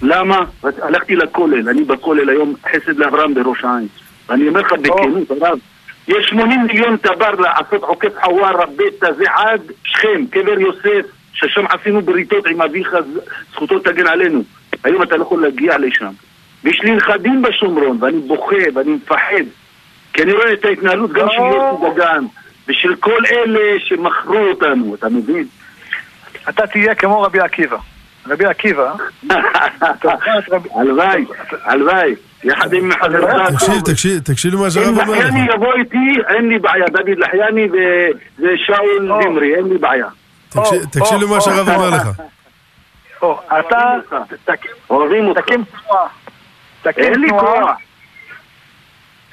למה? 0.02 0.38
הלכתי 0.64 1.16
לכולל, 1.16 1.70
אני 1.70 1.84
בכולל 1.84 2.30
היום 2.30 2.54
חסד 2.72 2.98
לאברהם 2.98 3.34
בראש 3.34 3.64
העין. 3.64 3.88
ואני 4.30 4.48
אומר 4.48 4.62
לך 4.62 4.74
בכנות, 4.74 5.32
הרב, 5.32 5.60
יש 6.08 6.26
80 6.30 6.62
מיליון 6.68 6.98
טבר 6.98 7.32
לעשות 7.32 7.84
עוקף 7.84 8.12
חווארה, 8.24 8.66
ביתא, 8.66 9.12
זה 9.12 9.24
עד 9.34 9.62
שכם, 9.84 10.26
קבר 10.32 10.60
יוסף, 10.60 11.06
ששם 11.34 11.66
עשינו 11.70 12.02
בריתות 12.02 12.48
עם 12.48 12.62
אביך, 12.62 12.96
זכותו 13.52 13.80
תגן 13.80 14.08
עלינו. 14.08 14.44
היום 14.84 15.04
אתה 15.04 15.18
לא 15.18 15.22
יכול 15.22 15.42
להגיע 15.42 15.78
לשם. 15.78 16.12
ויש 16.64 16.82
לי 16.82 16.96
נכדים 16.96 17.42
בשומרון, 17.42 17.98
ואני 18.02 18.20
בוכה, 18.20 18.56
ואני 18.74 18.92
מפחד. 18.92 19.46
כי 20.14 20.24
אני 20.24 20.34
רואה 20.34 20.54
את 20.54 20.66
ההתנהלות 20.66 21.12
גם 21.12 21.28
של 21.32 21.42
יוסי 21.42 21.94
דגן, 21.94 22.26
ושל 22.68 22.96
כל 22.96 23.24
אלה 23.32 23.80
שמכרו 23.80 24.38
אותנו, 24.38 24.96
אתה 24.96 25.10
מבין? 25.10 25.46
אתה 26.50 26.68
תהיה 26.68 26.96
כמו 26.96 27.22
רבי 27.22 27.40
עקיבא. 27.40 27.78
רבי 28.28 28.46
עקיבא, 28.46 28.94
הלוואי, 30.76 31.26
הלוואי, 31.64 32.16
יחד 32.44 32.74
עם 32.74 32.92
חברך. 33.02 33.50
תקשיב, 33.54 33.82
תקשיב, 33.86 34.20
תקשיב 34.24 34.54
למה 34.54 34.72
שהרב 34.72 34.88
אם 34.88 35.00
אומר 35.00 35.14
לך. 35.14 35.26
לחייני 35.26 35.48
יבוא 35.54 35.74
איתי, 35.74 35.98
אין 36.36 36.50
לי 36.50 36.60
בעיה, 36.60 36.86
דוד 36.92 37.18
לחייני 37.18 37.68
ושאול 38.40 39.12
או. 39.12 39.22
זמרי, 39.24 39.56
אין 39.56 39.68
לי 39.70 39.78
בעיה. 39.78 40.08
תקשיב- 40.50 41.22
למה 41.22 41.42
שהרב 41.42 41.70
או. 41.70 41.74
אומר 41.76 41.90
לך. 41.90 42.08
אתה 43.60 43.94
אוהבים 44.90 45.28
אותך. 45.28 45.42
תקים 45.42 45.64
תנועה. 45.64 46.08
תקים 46.82 47.04
אין 47.04 47.22
לי 47.22 47.28
תנועה. 47.30 47.62
כוח. 47.62 47.78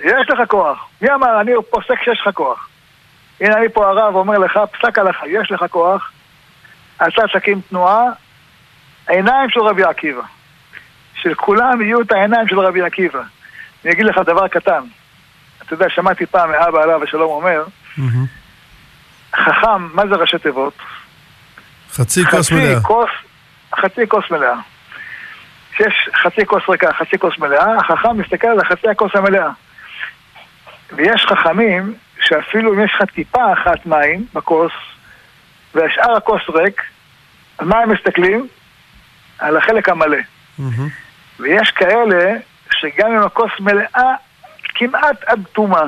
יש 0.04 0.30
לך 0.30 0.48
כוח. 0.48 0.78
מי 1.02 1.08
אמר? 1.14 1.40
אני 1.40 1.52
פוסק 1.70 2.02
שיש 2.04 2.20
לך 2.26 2.34
כוח. 2.34 2.68
הנה 3.40 3.56
אני 3.56 3.68
פה 3.68 3.88
הרב 3.88 4.14
אומר 4.14 4.38
לך, 4.38 4.60
פסק 4.72 4.98
הלכה, 4.98 5.26
יש 5.28 5.50
לך 5.52 5.64
כוח, 5.70 6.12
אתה 6.96 7.04
תקים 7.34 7.60
תנועה, 7.68 8.04
עיניים 9.08 9.50
של 9.50 9.60
רבי 9.60 9.82
עקיבא. 9.84 10.22
של 11.22 11.34
כולם 11.34 11.82
יהיו 11.82 12.00
את 12.00 12.12
העיניים 12.12 12.48
של 12.48 12.60
רבי 12.60 12.82
עקיבא. 12.82 13.22
אני 13.84 13.92
אגיד 13.92 14.06
לך 14.06 14.18
דבר 14.26 14.48
קטן. 14.48 14.82
אתה 15.62 15.74
יודע, 15.74 15.86
שמעתי 15.88 16.26
פעם 16.26 16.50
מאבא 16.50 16.82
עליו 16.82 17.02
השלום 17.02 17.30
אומר. 17.30 17.64
חכם, 19.36 19.82
מה 19.94 20.06
זה 20.06 20.14
ראשי 20.14 20.38
תיבות? 20.38 20.74
חצי 21.92 22.24
כוס 22.24 22.52
מלאה. 22.52 22.80
חצי 23.80 24.06
כוס 24.08 24.24
מלאה. 24.30 24.54
שיש 25.76 26.08
חצי 26.22 26.46
כוס 26.46 26.62
ריקה, 26.68 26.92
חצי 26.92 27.18
כוס 27.18 27.38
מלאה, 27.38 27.76
החכם 27.76 28.18
מסתכל 28.18 28.46
על 28.46 28.60
החצי 28.60 28.88
הכוס 28.88 29.10
המלאה. 29.14 29.50
ויש 30.92 31.26
חכמים 31.26 31.94
שאפילו 32.20 32.74
אם 32.74 32.84
יש 32.84 32.92
לך 32.94 33.10
טיפה 33.10 33.52
אחת 33.52 33.86
מים 33.86 34.26
בכוס, 34.34 34.72
והשאר 35.74 36.16
הכוס 36.16 36.42
ריק, 36.54 36.82
על 37.58 37.66
מה 37.66 37.78
הם 37.78 37.92
מסתכלים? 37.92 38.48
על 39.38 39.56
החלק 39.56 39.88
המלא. 39.88 40.16
מהמם. 40.58 40.88
ויש 41.40 41.70
כאלה 41.70 42.34
שגם 42.70 43.12
אם 43.12 43.22
הכוס 43.22 43.50
מלאה 43.60 44.14
כמעט 44.74 45.24
עד 45.26 45.44
תומה, 45.52 45.84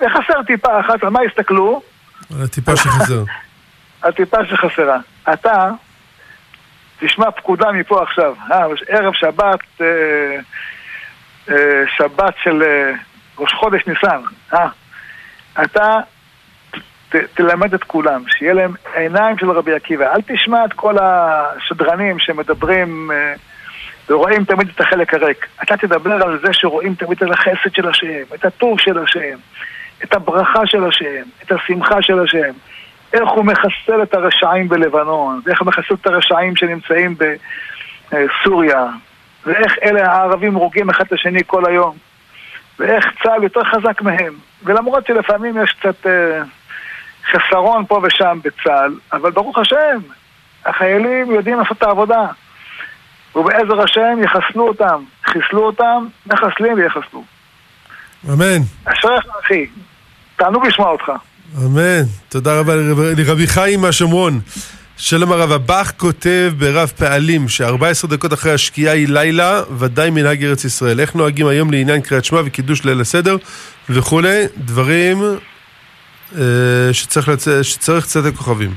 וחסר 0.00 0.42
טיפה 0.46 0.80
אחת, 0.80 1.02
על 1.02 1.08
מה 1.08 1.24
יסתכלו? 1.24 1.82
על 2.36 2.44
הטיפה 2.44 2.76
שחזר. 2.76 3.24
הטיפה 4.08 4.38
שחסרה. 4.46 4.98
אתה, 5.32 5.70
תשמע 7.00 7.30
פקודה 7.30 7.72
מפה 7.72 8.02
עכשיו, 8.02 8.34
אה, 8.52 8.64
ערב 8.88 9.12
שבת, 9.14 9.60
אה, 9.80 9.86
אה, 11.50 11.82
שבת 11.96 12.34
של 12.42 12.62
אה, 12.62 12.92
ראש 13.38 13.52
חודש 13.52 13.86
ניסן, 13.86 14.20
אה, 14.54 14.68
אתה 15.62 15.96
ת, 17.08 17.16
תלמד 17.34 17.74
את 17.74 17.84
כולם, 17.84 18.24
שיהיה 18.28 18.54
להם 18.54 18.74
עיניים 18.94 19.38
של 19.38 19.50
רבי 19.50 19.74
עקיבא. 19.74 20.14
אל 20.14 20.20
תשמע 20.26 20.64
את 20.64 20.72
כל 20.72 20.96
השדרנים 21.00 22.18
שמדברים 22.18 23.10
אה, 23.12 23.34
ורואים 24.08 24.44
תמיד 24.44 24.68
את 24.74 24.80
החלק 24.80 25.14
הריק. 25.14 25.46
אתה 25.62 25.76
תדבר 25.76 26.22
על 26.22 26.38
זה 26.42 26.52
שרואים 26.52 26.94
תמיד 26.94 27.22
את 27.22 27.30
החסד 27.30 27.74
של 27.74 27.88
השם, 27.88 28.34
את 28.34 28.44
הטוב 28.44 28.80
של 28.80 28.98
השם, 28.98 29.36
את 30.04 30.14
הברכה 30.14 30.66
של 30.66 30.84
השם, 30.84 31.22
את 31.42 31.52
השמחה 31.52 32.02
של 32.02 32.20
השם. 32.20 32.52
איך 33.12 33.28
הוא 33.28 33.44
מחסל 33.44 34.02
את 34.02 34.14
הרשעים 34.14 34.68
בלבנון, 34.68 35.40
ואיך 35.44 35.60
הוא 35.60 35.68
מחסל 35.68 35.94
את 35.94 36.06
הרשעים 36.06 36.56
שנמצאים 36.56 37.16
בסוריה, 38.10 38.86
ואיך 39.46 39.76
אלה 39.82 40.12
הערבים 40.12 40.54
הורגים 40.54 40.90
אחד 40.90 41.04
את 41.04 41.12
השני 41.12 41.40
כל 41.46 41.66
היום, 41.66 41.96
ואיך 42.78 43.06
צה"ל 43.22 43.42
יותר 43.42 43.64
חזק 43.64 44.02
מהם. 44.02 44.34
ולמרות 44.62 45.06
שלפעמים 45.06 45.62
יש 45.62 45.72
קצת 45.72 46.06
אה, 46.06 46.42
חסרון 47.32 47.86
פה 47.86 48.00
ושם 48.02 48.38
בצה"ל, 48.44 48.94
אבל 49.12 49.30
ברוך 49.30 49.58
השם, 49.58 49.98
החיילים 50.66 51.30
יודעים 51.30 51.58
לעשות 51.58 51.78
את 51.78 51.82
העבודה. 51.82 52.26
ובעזר 53.36 53.80
השם 53.84 54.18
יחסלו 54.24 54.68
אותם, 54.68 55.02
חיסלו 55.24 55.66
אותם, 55.66 56.06
מחסלים 56.26 56.72
ויחסלו. 56.76 57.24
אמן. 58.32 58.62
אשריך 58.84 59.24
אחי, 59.44 59.66
תענוג 60.36 60.66
לשמוע 60.66 60.90
אותך. 60.90 61.10
אמן. 61.64 62.02
תודה 62.28 62.60
רבה 62.60 62.74
לרב- 62.76 63.18
לרבי 63.18 63.46
חיים 63.46 63.80
מהשומרון. 63.80 64.40
שלום 64.96 65.32
הרב 65.32 65.52
הבח 65.52 65.92
כותב 65.96 66.52
ברב 66.58 66.92
פעלים 66.98 67.48
ש-14 67.48 68.06
דקות 68.08 68.32
אחרי 68.32 68.52
השקיעה 68.52 68.94
היא 68.94 69.08
לילה, 69.08 69.62
ודאי 69.78 70.10
מנהג 70.10 70.44
ארץ 70.44 70.64
ישראל. 70.64 71.00
איך 71.00 71.14
נוהגים 71.14 71.46
היום 71.46 71.70
לעניין 71.70 72.00
קריאת 72.00 72.24
שמע 72.24 72.40
וקידוש 72.44 72.84
ליל 72.84 73.00
הסדר 73.00 73.36
וכולי, 73.90 74.44
דברים 74.56 75.22
אה, 76.38 76.42
שצריך, 76.92 77.28
לצ... 77.28 77.48
שצריך 77.62 78.06
צדק 78.06 78.34
כוכבים. 78.34 78.74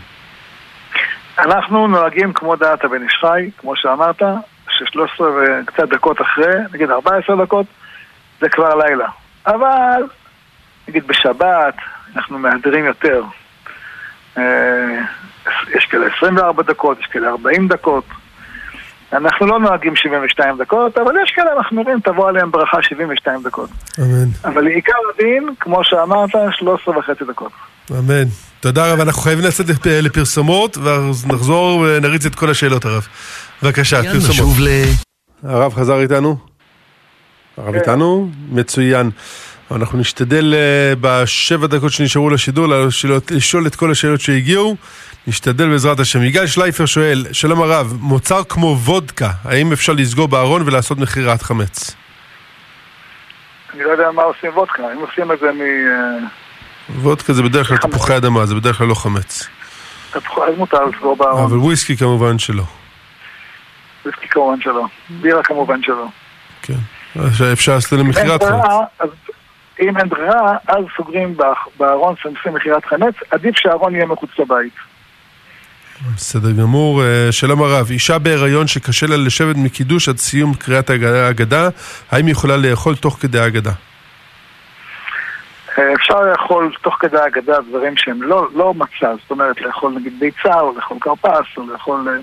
אנחנו 1.39 1.87
נוהגים 1.87 2.33
כמו 2.33 2.55
דעת 2.55 2.83
הבן 2.83 3.03
איש 3.03 3.17
חי, 3.21 3.49
כמו 3.57 3.75
שאמרת, 3.75 4.21
ש-13 4.69 5.21
וקצת 5.23 5.89
דקות 5.89 6.21
אחרי, 6.21 6.53
נגיד 6.73 6.91
14 6.91 7.45
דקות, 7.45 7.65
זה 8.41 8.49
כבר 8.49 8.75
לילה. 8.75 9.07
אבל, 9.47 10.03
נגיד 10.87 11.07
בשבת, 11.07 11.75
אנחנו 12.15 12.39
מהדרים 12.39 12.85
יותר. 12.85 13.23
אה, 14.37 15.01
יש 15.75 15.85
כאלה 15.85 16.05
24 16.17 16.63
דקות, 16.63 16.99
יש 16.99 17.05
כאלה 17.05 17.29
40 17.29 17.67
דקות. 17.67 18.03
אנחנו 19.13 19.45
לא 19.47 19.59
נוהגים 19.59 19.95
72 19.95 20.57
דקות, 20.57 20.97
אבל 20.97 21.15
יש 21.23 21.31
כאלה 21.31 21.59
מחמירים, 21.59 21.99
תבוא 21.99 22.29
עליהם 22.29 22.51
ברכה 22.51 22.81
72 22.81 23.43
דקות. 23.43 23.69
אמן. 23.99 24.27
אבל 24.43 24.63
לעיקר 24.63 24.93
הדין, 25.15 25.49
כמו 25.59 25.83
שאמרת, 25.83 26.29
13 26.51 26.97
וחצי 26.97 27.25
דקות. 27.25 27.51
אמן. 27.91 28.46
תודה 28.59 28.93
רבה, 28.93 29.03
אנחנו 29.03 29.21
חייבים 29.21 29.45
לצאת 29.45 29.69
לפ- 29.69 29.85
לפרסומות, 29.85 30.77
ואז 30.77 31.25
נחזור 31.27 31.79
ונריץ 31.79 32.25
את 32.25 32.35
כל 32.35 32.49
השאלות 32.49 32.85
הרב. 32.85 33.07
בבקשה, 33.63 34.01
פרסומות. 34.03 34.57
ל... 34.59 34.67
הרב 35.43 35.73
חזר 35.73 35.99
איתנו? 36.01 36.37
הרב 37.57 37.71
כן. 37.71 37.79
איתנו? 37.79 38.29
מצוין. 38.49 39.09
אנחנו 39.71 39.99
נשתדל 39.99 40.53
אה, 40.53 40.93
בשבע 41.01 41.67
דקות 41.67 41.91
שנשארו 41.91 42.29
לשידור 42.29 42.67
לשאול 43.31 43.67
את 43.67 43.75
כל 43.75 43.91
השאלות 43.91 44.21
שהגיעו. 44.21 44.75
נשתדל 45.27 45.69
בעזרת 45.69 45.99
השם. 45.99 46.23
יגאל 46.23 46.47
שלייפר 46.47 46.85
שואל, 46.85 47.25
שלום 47.31 47.61
הרב, 47.61 47.93
מוצר 47.99 48.43
כמו 48.43 48.77
וודקה, 48.83 49.29
האם 49.43 49.71
אפשר 49.73 49.93
לסגור 49.93 50.27
בארון 50.27 50.61
ולעשות 50.65 50.97
מכירת 50.97 51.41
חמץ? 51.41 51.95
אני 53.73 53.83
לא 53.83 53.89
יודע 53.89 54.11
מה 54.11 54.23
עושים 54.23 54.51
וודקה, 54.57 54.83
אם 54.93 54.97
עושים 54.97 55.31
את 55.31 55.39
זה 55.39 55.47
מ... 55.51 55.61
וודקה 56.95 57.33
זה 57.33 57.43
בדרך 57.43 57.67
כלל 57.67 57.77
תפוחי 57.77 58.17
אדמה, 58.17 58.45
זה 58.45 58.55
בדרך 58.55 58.77
כלל 58.77 58.87
לא 58.87 58.93
חמץ. 58.95 59.47
אז 60.13 60.21
מותר 60.57 60.85
לסגור 60.85 61.15
בארון. 61.15 61.43
אבל 61.43 61.57
וויסקי 61.57 61.97
כמובן 61.97 62.39
שלא. 62.39 62.63
ויסקי 64.05 64.27
כמובן 64.29 64.61
שלא. 64.61 64.85
בירה 65.09 65.43
כמובן 65.43 65.79
שלא. 65.83 66.05
כן. 66.61 66.73
אפשר 67.53 67.75
לעשות 67.75 67.99
למכירת 67.99 68.43
חמץ. 68.43 68.63
אם 69.81 69.97
אין 69.97 70.09
ברירה, 70.09 70.55
אז 70.67 70.83
סוגרים 70.97 71.37
בארון 71.79 72.15
שעושים 72.21 72.53
מכירת 72.53 72.85
חמץ, 72.85 73.13
עדיף 73.31 73.55
שהארון 73.57 73.95
יהיה 73.95 74.05
מחוץ 74.05 74.29
לבית. 74.39 74.73
בסדר 76.15 76.51
גמור. 76.51 77.03
אה, 77.03 77.27
שלום 77.31 77.61
הרב, 77.63 77.87
אישה 77.91 78.17
בהיריון 78.19 78.67
שקשה 78.67 79.07
לה 79.07 79.17
לשבת 79.17 79.55
מקידוש 79.55 80.09
עד 80.09 80.17
סיום 80.17 80.53
קריאת 80.53 80.89
ההג- 80.89 81.03
ההגדה, 81.03 81.69
האם 82.11 82.25
היא 82.25 82.31
יכולה 82.31 82.57
לאכול 82.57 82.95
תוך 82.95 83.17
כדי 83.21 83.39
ההגדה? 83.39 83.71
אה, 85.77 85.93
אפשר 85.93 86.21
לאכול 86.21 86.71
תוך 86.81 86.95
כדי 86.99 87.17
ההגדה 87.17 87.57
דברים 87.69 87.97
שהם 87.97 88.21
לא, 88.23 88.47
לא 88.55 88.73
מצה, 88.73 89.11
זאת 89.21 89.31
אומרת 89.31 89.61
לאכול 89.61 89.93
נגיד 89.93 90.13
ביצה, 90.19 90.59
או 90.59 90.73
לאכול 90.75 90.97
כרפס, 91.01 91.45
או 91.57 91.67
לאכול 91.73 92.07
אה, 92.09 92.13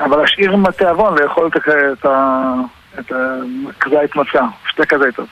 אבל 0.01 0.16
להשאיר 0.20 0.53
עם 0.53 0.66
התיאבון 0.66 1.18
לאכול 1.18 1.47
את, 1.57 1.57
ה- 2.05 2.55
את, 2.99 3.01
את 3.01 3.12
הכזית 3.70 4.16
מצה, 4.16 4.41
שתי 4.70 4.82
כזיתות. 4.88 5.28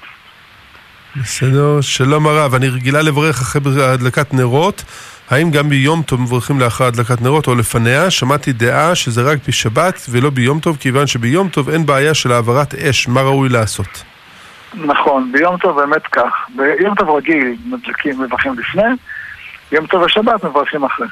בסדר. 1.17 1.81
שלום 1.81 2.27
הרב, 2.27 2.55
אני 2.55 2.69
רגילה 2.69 3.03
לברך 3.03 3.41
אחרי 3.41 3.61
הדלקת 3.85 4.35
נרות. 4.35 4.85
האם 5.31 5.51
גם 5.51 5.68
ביום 5.68 6.03
טוב 6.03 6.20
מברכים 6.20 6.61
לאחר 6.61 6.85
הדלקת 6.85 7.20
נרות 7.20 7.47
או 7.47 7.55
לפניה? 7.55 8.11
שמעתי 8.11 8.53
דעה 8.53 8.95
שזה 8.95 9.22
רק 9.22 9.39
בשבת 9.49 10.07
ולא 10.11 10.31
ביום 10.31 10.61
טוב, 10.61 10.76
כיוון 10.81 11.07
שביום 11.07 11.49
טוב 11.49 11.68
אין 11.68 11.87
בעיה 11.87 12.14
של 12.14 12.33
העברת 12.33 12.74
אש. 12.74 13.09
מה 13.09 13.22
ראוי 13.22 13.49
לעשות? 13.49 14.05
נכון, 14.74 15.33
ביום 15.33 15.57
טוב 15.57 15.81
באמת 15.81 16.07
כך. 16.12 16.33
ביום 16.57 16.95
טוב 16.95 17.11
רגיל 17.11 17.57
מדליקים, 17.66 18.20
מברכים 18.20 18.59
לפני, 18.59 18.83
יום 19.72 19.87
טוב 19.87 20.03
ושבת 20.03 20.45
מברכים 20.45 20.85
אחרי. 20.85 21.07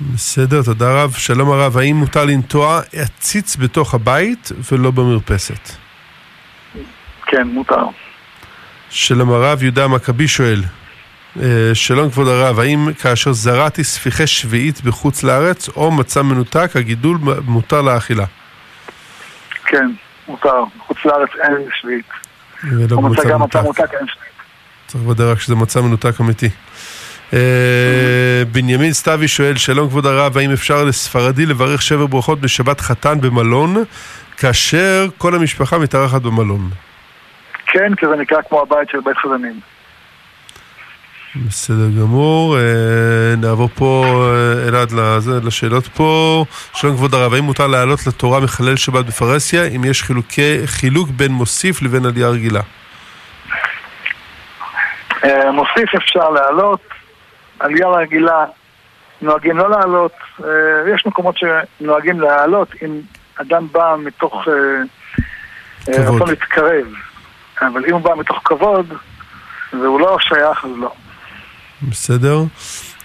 בסדר, 0.00 0.62
תודה 0.62 1.02
רב. 1.02 1.12
שלום 1.12 1.50
הרב, 1.50 1.76
האם 1.76 1.96
מותר 1.96 2.24
לנטוע 2.24 2.80
עציץ 2.92 3.56
בתוך 3.56 3.94
הבית 3.94 4.52
ולא 4.72 4.90
במרפסת? 4.90 5.70
כן, 7.26 7.48
מותר. 7.48 7.86
שלום 8.90 9.32
הרב, 9.32 9.62
יהודה 9.62 9.84
המכבי 9.84 10.28
שואל, 10.28 10.60
שלום 11.74 12.10
כבוד 12.10 12.28
הרב, 12.28 12.60
האם 12.60 12.88
כאשר 13.02 13.32
זרעתי 13.32 13.84
ספיחי 13.84 14.26
שביעית 14.26 14.80
בחוץ 14.80 15.22
לארץ 15.22 15.68
או 15.68 15.90
מצע 15.90 16.22
מנותק, 16.22 16.70
הגידול 16.74 17.18
מותר 17.46 17.82
לאכילה? 17.82 18.24
כן, 19.66 19.90
מותר. 20.28 20.64
חוץ 20.86 20.96
לארץ 21.04 21.28
אין 21.42 21.68
שביעית. 21.80 22.06
ולא 22.64 22.96
או 22.96 23.02
במצע 23.02 23.28
גם 23.28 23.42
מצע 23.42 23.62
מנותק. 23.62 23.80
אין 23.80 24.06
שביעית. 24.06 24.32
צריך 24.86 25.04
לוודא 25.04 25.32
רק 25.32 25.40
שזה 25.40 25.54
מצע 25.54 25.80
מנותק 25.80 26.20
אמיתי. 26.20 26.48
אה, 27.32 28.42
בנימין 28.52 28.92
סתיוי 28.92 29.28
שואל, 29.28 29.56
שלום 29.56 29.88
כבוד 29.88 30.06
הרב, 30.06 30.38
האם 30.38 30.52
אפשר 30.52 30.84
לספרדי 30.84 31.46
לברך 31.46 31.82
שבע 31.82 32.06
ברכות 32.06 32.40
בשבת 32.40 32.80
חתן 32.80 33.20
במלון, 33.20 33.84
כאשר 34.36 35.06
כל 35.18 35.34
המשפחה 35.34 35.78
מתארחת 35.78 36.22
במלון? 36.22 36.70
כן, 37.66 37.94
כי 37.94 38.06
זה 38.06 38.16
נקרא 38.16 38.38
כמו 38.48 38.62
הבית 38.62 38.90
של 38.90 38.98
בית 39.00 39.16
חזנים. 39.16 39.60
בסדר 41.36 41.88
גמור, 42.00 42.56
אה, 42.58 43.36
נעבור 43.36 43.68
פה, 43.74 44.04
אה, 44.04 44.68
אלעד, 44.68 44.92
לשאלות 45.44 45.86
פה. 45.86 46.44
שלום 46.74 46.96
כבוד 46.96 47.14
הרב, 47.14 47.34
האם 47.34 47.44
מותר 47.44 47.66
לעלות 47.66 48.06
לתורה 48.06 48.40
מחלל 48.40 48.76
שבת 48.76 49.04
בפרהסיה, 49.04 49.66
אם 49.66 49.84
יש 49.84 50.02
חילוקי, 50.02 50.66
חילוק 50.66 51.08
בין 51.08 51.32
מוסיף 51.32 51.82
לבין 51.82 52.06
עלייה 52.06 52.28
רגילה? 52.28 52.60
אה, 55.24 55.52
מוסיף 55.52 55.94
אפשר 55.96 56.30
לעלות, 56.30 56.80
עלייה 57.58 57.88
רגילה 57.88 58.44
נוהגים 59.22 59.56
לא 59.58 59.70
לעלות, 59.70 60.12
יש 60.94 61.06
מקומות 61.06 61.36
שנוהגים 61.38 62.20
לעלות 62.20 62.68
אם 62.82 63.00
אדם 63.40 63.66
בא 63.72 63.96
מתוך. 63.98 64.48
רצון 65.88 66.28
להתקרב, 66.28 66.86
אבל 67.60 67.84
אם 67.88 67.92
הוא 67.92 68.00
בא 68.00 68.10
מתוך 68.18 68.40
כבוד 68.44 68.94
והוא 69.72 70.00
לא 70.00 70.16
שייך, 70.20 70.64
אז 70.64 70.70
לא. 70.76 70.92
בסדר. 71.88 72.44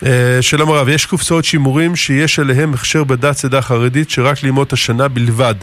אה, 0.05 0.37
שלום 0.41 0.71
הרב, 0.71 0.89
יש 0.89 1.05
קופסאות 1.05 1.45
שימורים 1.45 1.95
שיש 1.95 2.39
עליהם 2.39 2.73
הכשר 2.73 3.03
בדת 3.03 3.35
צדה 3.35 3.61
חרדית 3.61 4.09
שרק 4.09 4.43
לימות 4.43 4.73
השנה 4.73 5.07
בלבד 5.07 5.55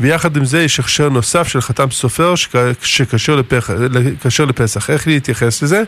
ויחד 0.00 0.36
עם 0.36 0.44
זה 0.44 0.62
יש 0.62 0.80
הכשר 0.80 1.08
נוסף 1.08 1.48
של 1.48 1.60
חתם 1.60 1.90
סופר 1.90 2.34
שקשר 2.82 3.36
לפח, 3.36 3.70
לפסח. 4.48 4.90
איך 4.90 5.06
להתייחס 5.06 5.62
לזה? 5.62 5.82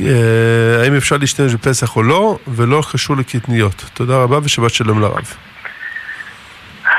אה, 0.00 0.82
האם 0.82 0.96
אפשר 0.96 1.16
להשתמש 1.16 1.54
בפסח 1.54 1.96
או 1.96 2.02
לא, 2.02 2.38
ולא 2.48 2.82
קשור 2.92 3.16
לקטניות. 3.16 3.84
תודה 3.94 4.16
רבה 4.16 4.38
ושבת 4.42 4.70
שלום 4.70 5.00
לרב. 5.00 5.34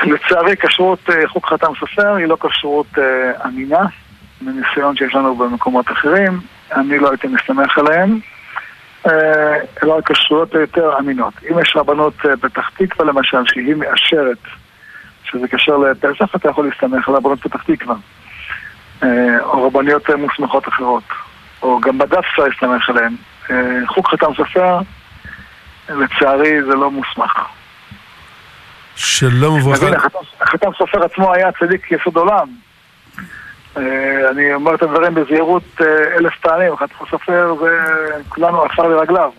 לצערי, 0.02 0.56
כשרות 0.56 1.10
אה, 1.10 1.28
חוק 1.28 1.46
חתם 1.46 1.72
סופר 1.80 2.14
היא 2.14 2.26
לא 2.26 2.36
כשרות 2.40 2.98
אמינה, 3.46 3.86
מניסיון 4.42 4.96
שיש 4.96 5.14
לנו 5.14 5.36
במקומות 5.36 5.90
אחרים, 5.92 6.40
אני 6.72 6.98
לא 6.98 7.10
הייתי 7.10 7.26
מסתמך 7.26 7.78
עליהם, 7.78 8.18
אלא 9.82 9.94
על 9.94 10.02
כשרויות 10.02 10.54
יותר 10.54 10.98
אמינות. 10.98 11.34
אם 11.50 11.58
יש 11.58 11.72
רבנות 11.76 12.14
אה, 12.26 12.36
פתח 12.36 12.70
תקווה 12.76 13.06
למשל, 13.06 13.46
שהיא 13.46 13.74
מאשרת 13.74 14.38
שזה 15.24 15.48
קשר 15.48 15.76
לפסח, 15.76 16.36
אתה 16.36 16.50
יכול 16.50 16.66
להסתמך 16.68 17.08
על 17.08 17.14
רבנות 17.14 17.40
פתח 17.42 17.62
תקווה, 17.62 17.94
אה, 19.02 19.40
או 19.40 19.66
רבניות 19.66 20.10
אה, 20.10 20.16
מוסמכות 20.16 20.68
אחרות, 20.68 21.04
או 21.62 21.80
גם 21.80 21.98
בדף 21.98 22.18
אפשר 22.18 22.42
להסתמך 22.42 22.88
עליהם. 22.88 23.16
אה, 23.50 23.86
חוק 23.86 24.08
חתם 24.08 24.34
סופר, 24.36 24.78
לצערי 25.88 26.62
זה 26.62 26.74
לא 26.74 26.90
מוסמך. 26.90 27.48
שלום 28.96 29.62
וברכה. 29.62 30.08
החתם 30.40 30.70
סופר 30.78 31.04
עצמו 31.04 31.34
היה 31.34 31.52
צדיק 31.52 31.92
יסוד 31.92 32.16
עולם. 32.16 32.48
אה, 33.76 34.30
אני 34.30 34.54
אומר 34.54 34.74
את 34.74 34.82
הדברים 34.82 35.14
בזהירות 35.14 35.62
אה, 35.80 35.86
אלף 36.16 36.32
פעמים, 36.40 36.76
חתם 36.76 37.04
סופר 37.10 37.54
זה 37.60 37.70
כולנו 38.28 38.62
עפר 38.62 38.88
לרגליו. 38.88 39.30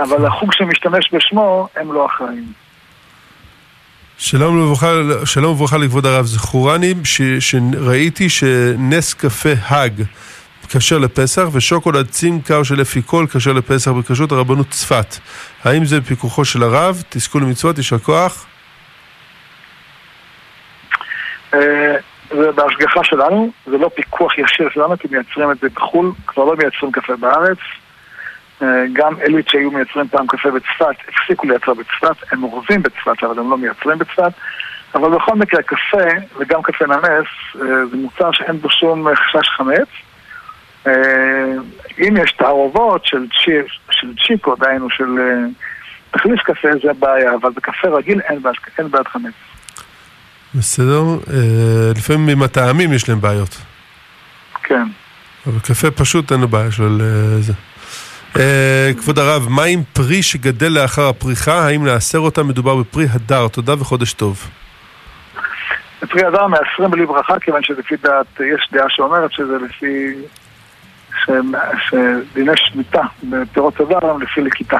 אבל 0.00 0.26
החוג 0.26 0.52
שמשתמש 0.52 1.10
בשמו, 1.12 1.68
הם 1.76 1.92
לא 1.92 2.06
אחראים. 2.06 2.52
שלום 4.18 4.60
וברכה, 4.60 4.92
שלום 5.24 5.52
וברכה 5.52 5.78
לכבוד 5.78 6.06
הרב. 6.06 6.24
זכורני 6.24 6.94
ש, 7.04 7.22
שראיתי 7.22 8.28
שנס 8.28 9.14
קפה 9.14 9.52
האג 9.66 10.02
כשר 10.68 10.98
לפסח 10.98 11.42
ושוקולד 11.52 12.06
צינקר 12.06 12.62
של 12.62 12.82
אפיקול 12.82 13.26
כשר 13.26 13.52
לפסח 13.52 13.90
בכשרות 13.90 14.32
הרבנות 14.32 14.70
צפת. 14.70 15.16
האם 15.64 15.84
זה 15.84 16.00
בפיקוחו 16.00 16.44
של 16.44 16.62
הרב? 16.62 17.02
תזכו 17.08 17.40
למצוות, 17.40 17.78
יישר 17.78 17.98
כוח. 17.98 18.46
זה 22.30 22.52
בהשגחה 22.52 23.04
שלנו, 23.04 23.50
זה 23.66 23.78
לא 23.78 23.90
פיקוח 23.94 24.38
ישיר 24.38 24.68
שלנו, 24.70 24.98
כי 24.98 25.08
מייצרים 25.10 25.50
את 25.50 25.58
זה 25.58 25.68
בחו"ל, 25.74 26.12
כבר 26.26 26.44
לא 26.44 26.56
מייצרים 26.56 26.92
קפה 26.92 27.16
בארץ. 27.16 27.58
אה, 28.62 28.84
גם 28.92 29.14
אלית 29.20 29.48
שהיו 29.48 29.70
מייצרים 29.70 30.08
פעם 30.08 30.26
קפה 30.26 30.50
בצפת, 30.50 30.96
הפסיקו 31.08 31.46
לייצר 31.46 31.74
בצפת, 31.74 32.32
הם 32.32 32.44
אורזים 32.44 32.82
בצפת, 32.82 33.24
אבל 33.24 33.38
הם 33.38 33.50
לא 33.50 33.58
מייצרים 33.58 33.98
בצפת. 33.98 34.32
אבל 34.94 35.10
בכל 35.10 35.34
מקרה, 35.34 35.62
קפה, 35.62 36.08
וגם 36.38 36.62
קפה 36.62 36.86
נמס, 36.86 37.26
אה, 37.62 37.86
זה 37.90 37.96
מוצר 37.96 38.32
שאין 38.32 38.58
בו 38.58 38.70
שום 38.70 39.08
חשש 39.14 39.48
חמץ. 39.48 39.88
אה, 40.86 40.92
אם 41.98 42.16
יש 42.16 42.32
תערובות 42.32 43.06
של, 43.06 43.26
צ'יפ, 43.44 43.66
של 43.90 44.12
צ'יקו, 44.26 44.56
דהיינו 44.56 44.90
של 44.90 45.18
תחליף 46.10 46.40
קפה, 46.42 46.68
זה 46.82 46.92
בעיה, 46.92 47.34
אבל 47.34 47.50
בקפה 47.50 47.88
רגיל 47.88 48.20
אין 48.78 48.88
בעד 48.90 49.08
חמץ. 49.08 49.53
בסדר. 50.54 51.02
אה, 51.02 51.92
לפעמים 51.96 52.28
עם 52.28 52.42
הטעמים 52.42 52.92
יש 52.92 53.08
להם 53.08 53.20
בעיות. 53.20 53.56
כן. 54.62 54.84
אבל 55.46 55.58
קפה 55.58 55.90
פשוט 55.90 56.32
אין 56.32 56.40
לו 56.40 56.48
בעיה 56.48 56.70
של 56.70 57.00
אה, 57.00 57.40
זה. 57.40 57.52
אה, 58.36 58.90
כבוד 58.98 59.18
הרב, 59.18 59.48
מה 59.48 59.64
עם 59.64 59.82
פרי 59.92 60.22
שגדל 60.22 60.68
לאחר 60.68 61.08
הפריחה? 61.08 61.66
האם 61.66 61.86
לאסר 61.86 62.18
אותה? 62.18 62.42
מדובר 62.42 62.76
בפרי 62.76 63.06
הדר. 63.10 63.48
תודה 63.48 63.80
וחודש 63.80 64.12
טוב. 64.12 64.50
פרי 66.10 66.24
הדר 66.24 66.46
מאסרים 66.46 66.90
בלי 66.90 67.06
ברכה, 67.06 67.34
כיוון 67.40 67.62
שלפי 67.62 67.94
דעת, 68.02 68.40
יש 68.40 68.68
דעה 68.72 68.86
שאומרת 68.88 69.32
שזה 69.32 69.56
לפי... 69.66 70.14
שדיני 71.88 72.52
שמיטה 72.56 73.02
בפירות 73.22 73.80
הדר 73.80 74.06
הם 74.10 74.22
לפי 74.22 74.40
לכיתה. 74.40 74.78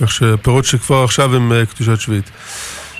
כך 0.00 0.10
שפירות 0.10 0.64
שכבר 0.64 1.04
עכשיו 1.04 1.36
הם 1.36 1.52
קדושת 1.74 2.00
שביעית. 2.00 2.30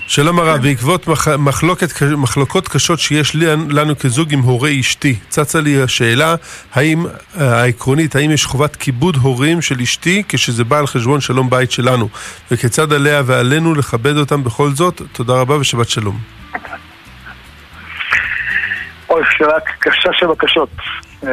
שלום 0.07 0.39
הרב, 0.39 0.61
בעקבות 0.61 1.07
מח- 1.07 1.27
מחלוקת, 1.27 1.87
מחלוקות 2.17 2.67
קשות 2.67 2.99
שיש 2.99 3.35
לנו 3.69 3.97
כזוג 3.99 4.33
עם 4.33 4.39
הורי 4.39 4.79
אשתי, 4.79 5.15
צצה 5.29 5.61
לי 5.61 5.81
השאלה, 5.83 6.35
האם, 6.73 7.05
אה, 7.39 7.61
העקרונית, 7.61 8.15
האם 8.15 8.31
יש 8.31 8.45
חובת 8.45 8.75
כיבוד 8.75 9.15
הורים 9.15 9.61
של 9.61 9.81
אשתי 9.81 10.23
כשזה 10.29 10.63
בא 10.63 10.79
על 10.79 10.87
חשבון 10.87 11.21
שלום 11.21 11.49
בית 11.49 11.71
שלנו, 11.71 12.09
וכיצד 12.51 12.93
עליה 12.93 13.21
ועלינו 13.25 13.73
לכבד 13.75 14.17
אותם 14.17 14.43
בכל 14.43 14.69
זאת? 14.69 15.01
תודה 15.11 15.33
רבה 15.33 15.55
ושבת 15.59 15.89
שלום. 15.89 16.19
אוי, 19.09 19.21
שאלה 19.37 19.53
קשה 19.79 20.09
שבקשות. 20.13 20.69
אמ, 21.23 21.29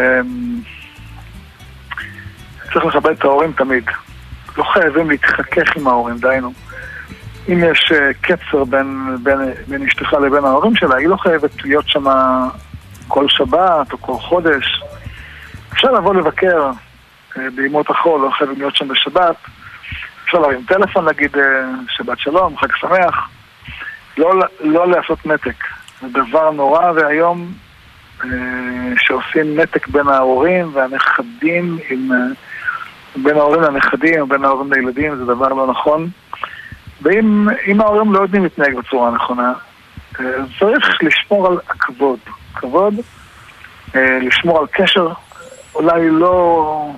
צריך 2.72 2.84
לכבד 2.84 3.10
את 3.18 3.24
ההורים 3.24 3.52
תמיד. 3.52 3.84
לא 4.56 4.64
חייבים 4.72 5.10
להתחכך 5.10 5.76
עם 5.76 5.86
ההורים, 5.86 6.18
דהיינו. 6.18 6.63
אם 7.48 7.58
יש 7.70 7.92
אה, 7.92 8.10
קצר 8.20 8.64
בין, 8.64 9.16
בין, 9.22 9.38
בין 9.68 9.82
אשתך 9.82 10.12
לבין 10.12 10.44
ההורים 10.44 10.76
שלה, 10.76 10.96
היא 10.96 11.08
לא 11.08 11.16
חייבת 11.16 11.64
להיות 11.64 11.88
שם 11.88 12.04
כל 13.08 13.28
שבת 13.28 13.92
או 13.92 13.98
כל 14.00 14.14
חודש. 14.18 14.82
אפשר 15.72 15.90
לבוא 15.90 16.14
לבקר 16.14 16.70
אה, 17.38 17.50
בימות 17.54 17.90
החול, 17.90 18.20
לא 18.20 18.30
חייבים 18.30 18.58
להיות 18.58 18.76
שם 18.76 18.88
בשבת. 18.88 19.36
אפשר 20.24 20.38
להרים 20.38 20.62
טלפון, 20.68 21.04
להגיד 21.04 21.36
אה, 21.36 21.42
שבת 21.88 22.18
שלום, 22.18 22.56
חג 22.56 22.76
שמח. 22.76 23.28
לא, 24.18 24.34
לא 24.60 24.88
לעשות 24.88 25.26
נתק. 25.26 25.64
זה 26.00 26.08
דבר 26.08 26.50
נורא 26.50 26.92
ואיום 26.94 27.52
שעושים 28.96 29.60
נתק 29.60 29.88
בין 29.88 30.08
ההורים 30.08 30.70
והנכדים, 30.74 31.78
עם, 31.90 32.10
בין 33.16 33.36
ההורים 33.36 33.62
לנכדים 33.62 34.22
ובין 34.22 34.44
ההורים 34.44 34.72
לילדים, 34.72 35.16
זה 35.16 35.24
דבר 35.24 35.48
לא 35.48 35.66
נכון. 35.66 36.08
ואם 37.04 37.48
אם 37.66 37.80
ההורים 37.80 38.12
לא 38.12 38.20
יודעים 38.20 38.42
להתנהג 38.42 38.74
בצורה 38.74 39.10
נכונה, 39.10 39.52
אה, 40.20 40.24
צריך 40.58 41.02
לשמור 41.02 41.46
על 41.46 41.58
הכבוד. 41.68 42.18
כבוד, 42.54 42.94
אה, 43.94 44.18
לשמור 44.22 44.58
על 44.58 44.66
קשר, 44.72 45.08
אולי 45.74 46.10
לא, 46.10 46.90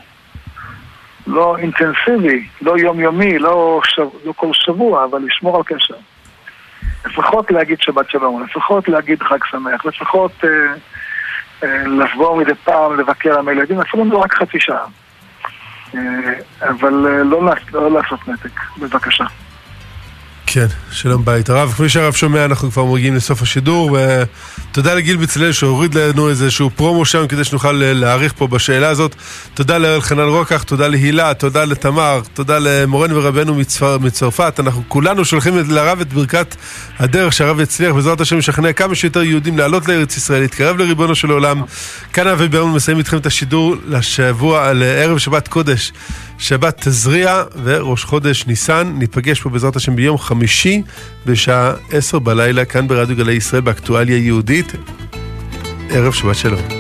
לא 1.27 1.57
אינטנסיבי, 1.59 2.47
לא 2.63 2.79
יומיומי, 2.79 3.39
לא, 3.39 3.81
שב, 3.85 4.07
לא 4.25 4.33
כל 4.37 4.53
שבוע, 4.53 5.05
אבל 5.05 5.23
לשמור 5.27 5.57
על 5.57 5.63
קשר. 5.63 5.95
לפחות 7.07 7.51
להגיד 7.51 7.81
שבת 7.81 8.11
שלום, 8.11 8.45
לפחות 8.45 8.89
להגיד 8.89 9.23
חג 9.23 9.39
שמח, 9.51 9.85
לפחות 9.85 10.33
אה, 10.45 10.49
אה, 11.63 11.83
לבוא 11.87 12.37
מדי 12.37 12.55
פעם 12.65 13.01
לבקר 13.01 13.39
עם 13.39 13.49
הילדים, 13.49 13.81
אפילו 13.81 14.03
אם 14.03 14.11
זה 14.11 14.17
רק 14.17 14.35
חצי 14.35 14.61
שעה. 14.61 14.87
אה, 15.95 16.33
אבל 16.61 17.07
אה, 17.07 17.23
לא, 17.23 17.55
לא 17.73 17.91
לעשות 17.91 18.29
נתק, 18.29 18.61
בבקשה. 18.79 19.25
כן, 20.57 20.67
שלום 20.91 21.25
בית. 21.25 21.49
הרב, 21.49 21.73
כפי 21.73 21.89
שהרב 21.89 22.15
שומע, 22.15 22.45
אנחנו 22.45 22.71
כבר 22.71 22.85
מגיעים 22.85 23.15
לסוף 23.15 23.43
השידור, 23.43 23.99
ותודה 24.71 24.95
לגיל 24.95 25.17
בצלאל 25.17 25.53
שהוריד 25.53 25.95
לנו 25.95 26.29
איזשהו 26.29 26.71
פרומו 26.71 27.05
שם 27.05 27.27
כדי 27.27 27.45
שנוכל 27.45 27.73
להאריך 27.73 28.33
פה 28.37 28.47
בשאלה 28.47 28.89
הזאת. 28.89 29.15
תודה 29.55 29.79
לאלחנן 29.79 30.21
רוקח, 30.29 30.63
תודה 30.63 30.89
להילה, 30.89 31.35
תודה 31.35 31.65
לתמר, 31.65 32.21
תודה 32.35 32.59
למורנו 32.61 33.17
ורבנו 33.17 33.55
מצפר, 33.55 33.99
מצרפת. 33.99 34.61
אנחנו 34.61 34.83
כולנו 34.89 35.25
שולחים 35.25 35.55
לרב 35.69 36.01
את 36.01 36.13
ברכת 36.13 36.57
הדרך 36.99 37.33
שהרב 37.33 37.61
יצליח, 37.61 37.95
בעזרת 37.95 38.21
השם 38.21 38.39
ישכנע 38.39 38.73
כמה 38.73 38.95
שיותר 38.95 39.23
יהודים 39.23 39.59
לעלות 39.59 39.89
לארץ 39.89 40.17
ישראל, 40.17 40.41
להתקרב 40.41 40.77
לריבונו 40.77 41.15
של 41.15 41.31
עולם. 41.31 41.63
כאן 42.13 42.27
אבי 42.27 42.49
ברמן 42.49 42.73
מסיים 42.73 42.99
איתכם 42.99 43.17
את 43.17 43.27
השידור 43.27 43.75
לשבוע, 43.89 44.73
לערב 44.73 45.19
שבת 45.19 45.49
קודש. 45.49 45.93
שבת 46.39 46.89
תזריע 46.89 47.43
וראש 47.65 48.05
חודש 48.05 48.47
ניסן. 48.47 48.93
ניפגש 48.99 49.41
פה 49.41 49.49
בעזרת 49.51 49.77
השם 49.77 49.97
ביום 49.97 50.19
חמישי 50.19 50.83
בשעה 51.27 51.73
עשר 51.91 52.19
בלילה 52.19 52.65
כאן 52.65 52.89
ברדיו 52.89 53.17
גלי 53.17 53.33
ישראל 53.33 53.63
באקטואליה 53.63 54.17
יהודית. 54.17 54.73
ערב 55.91 56.13
שבת 56.13 56.37
שלום. 56.37 56.77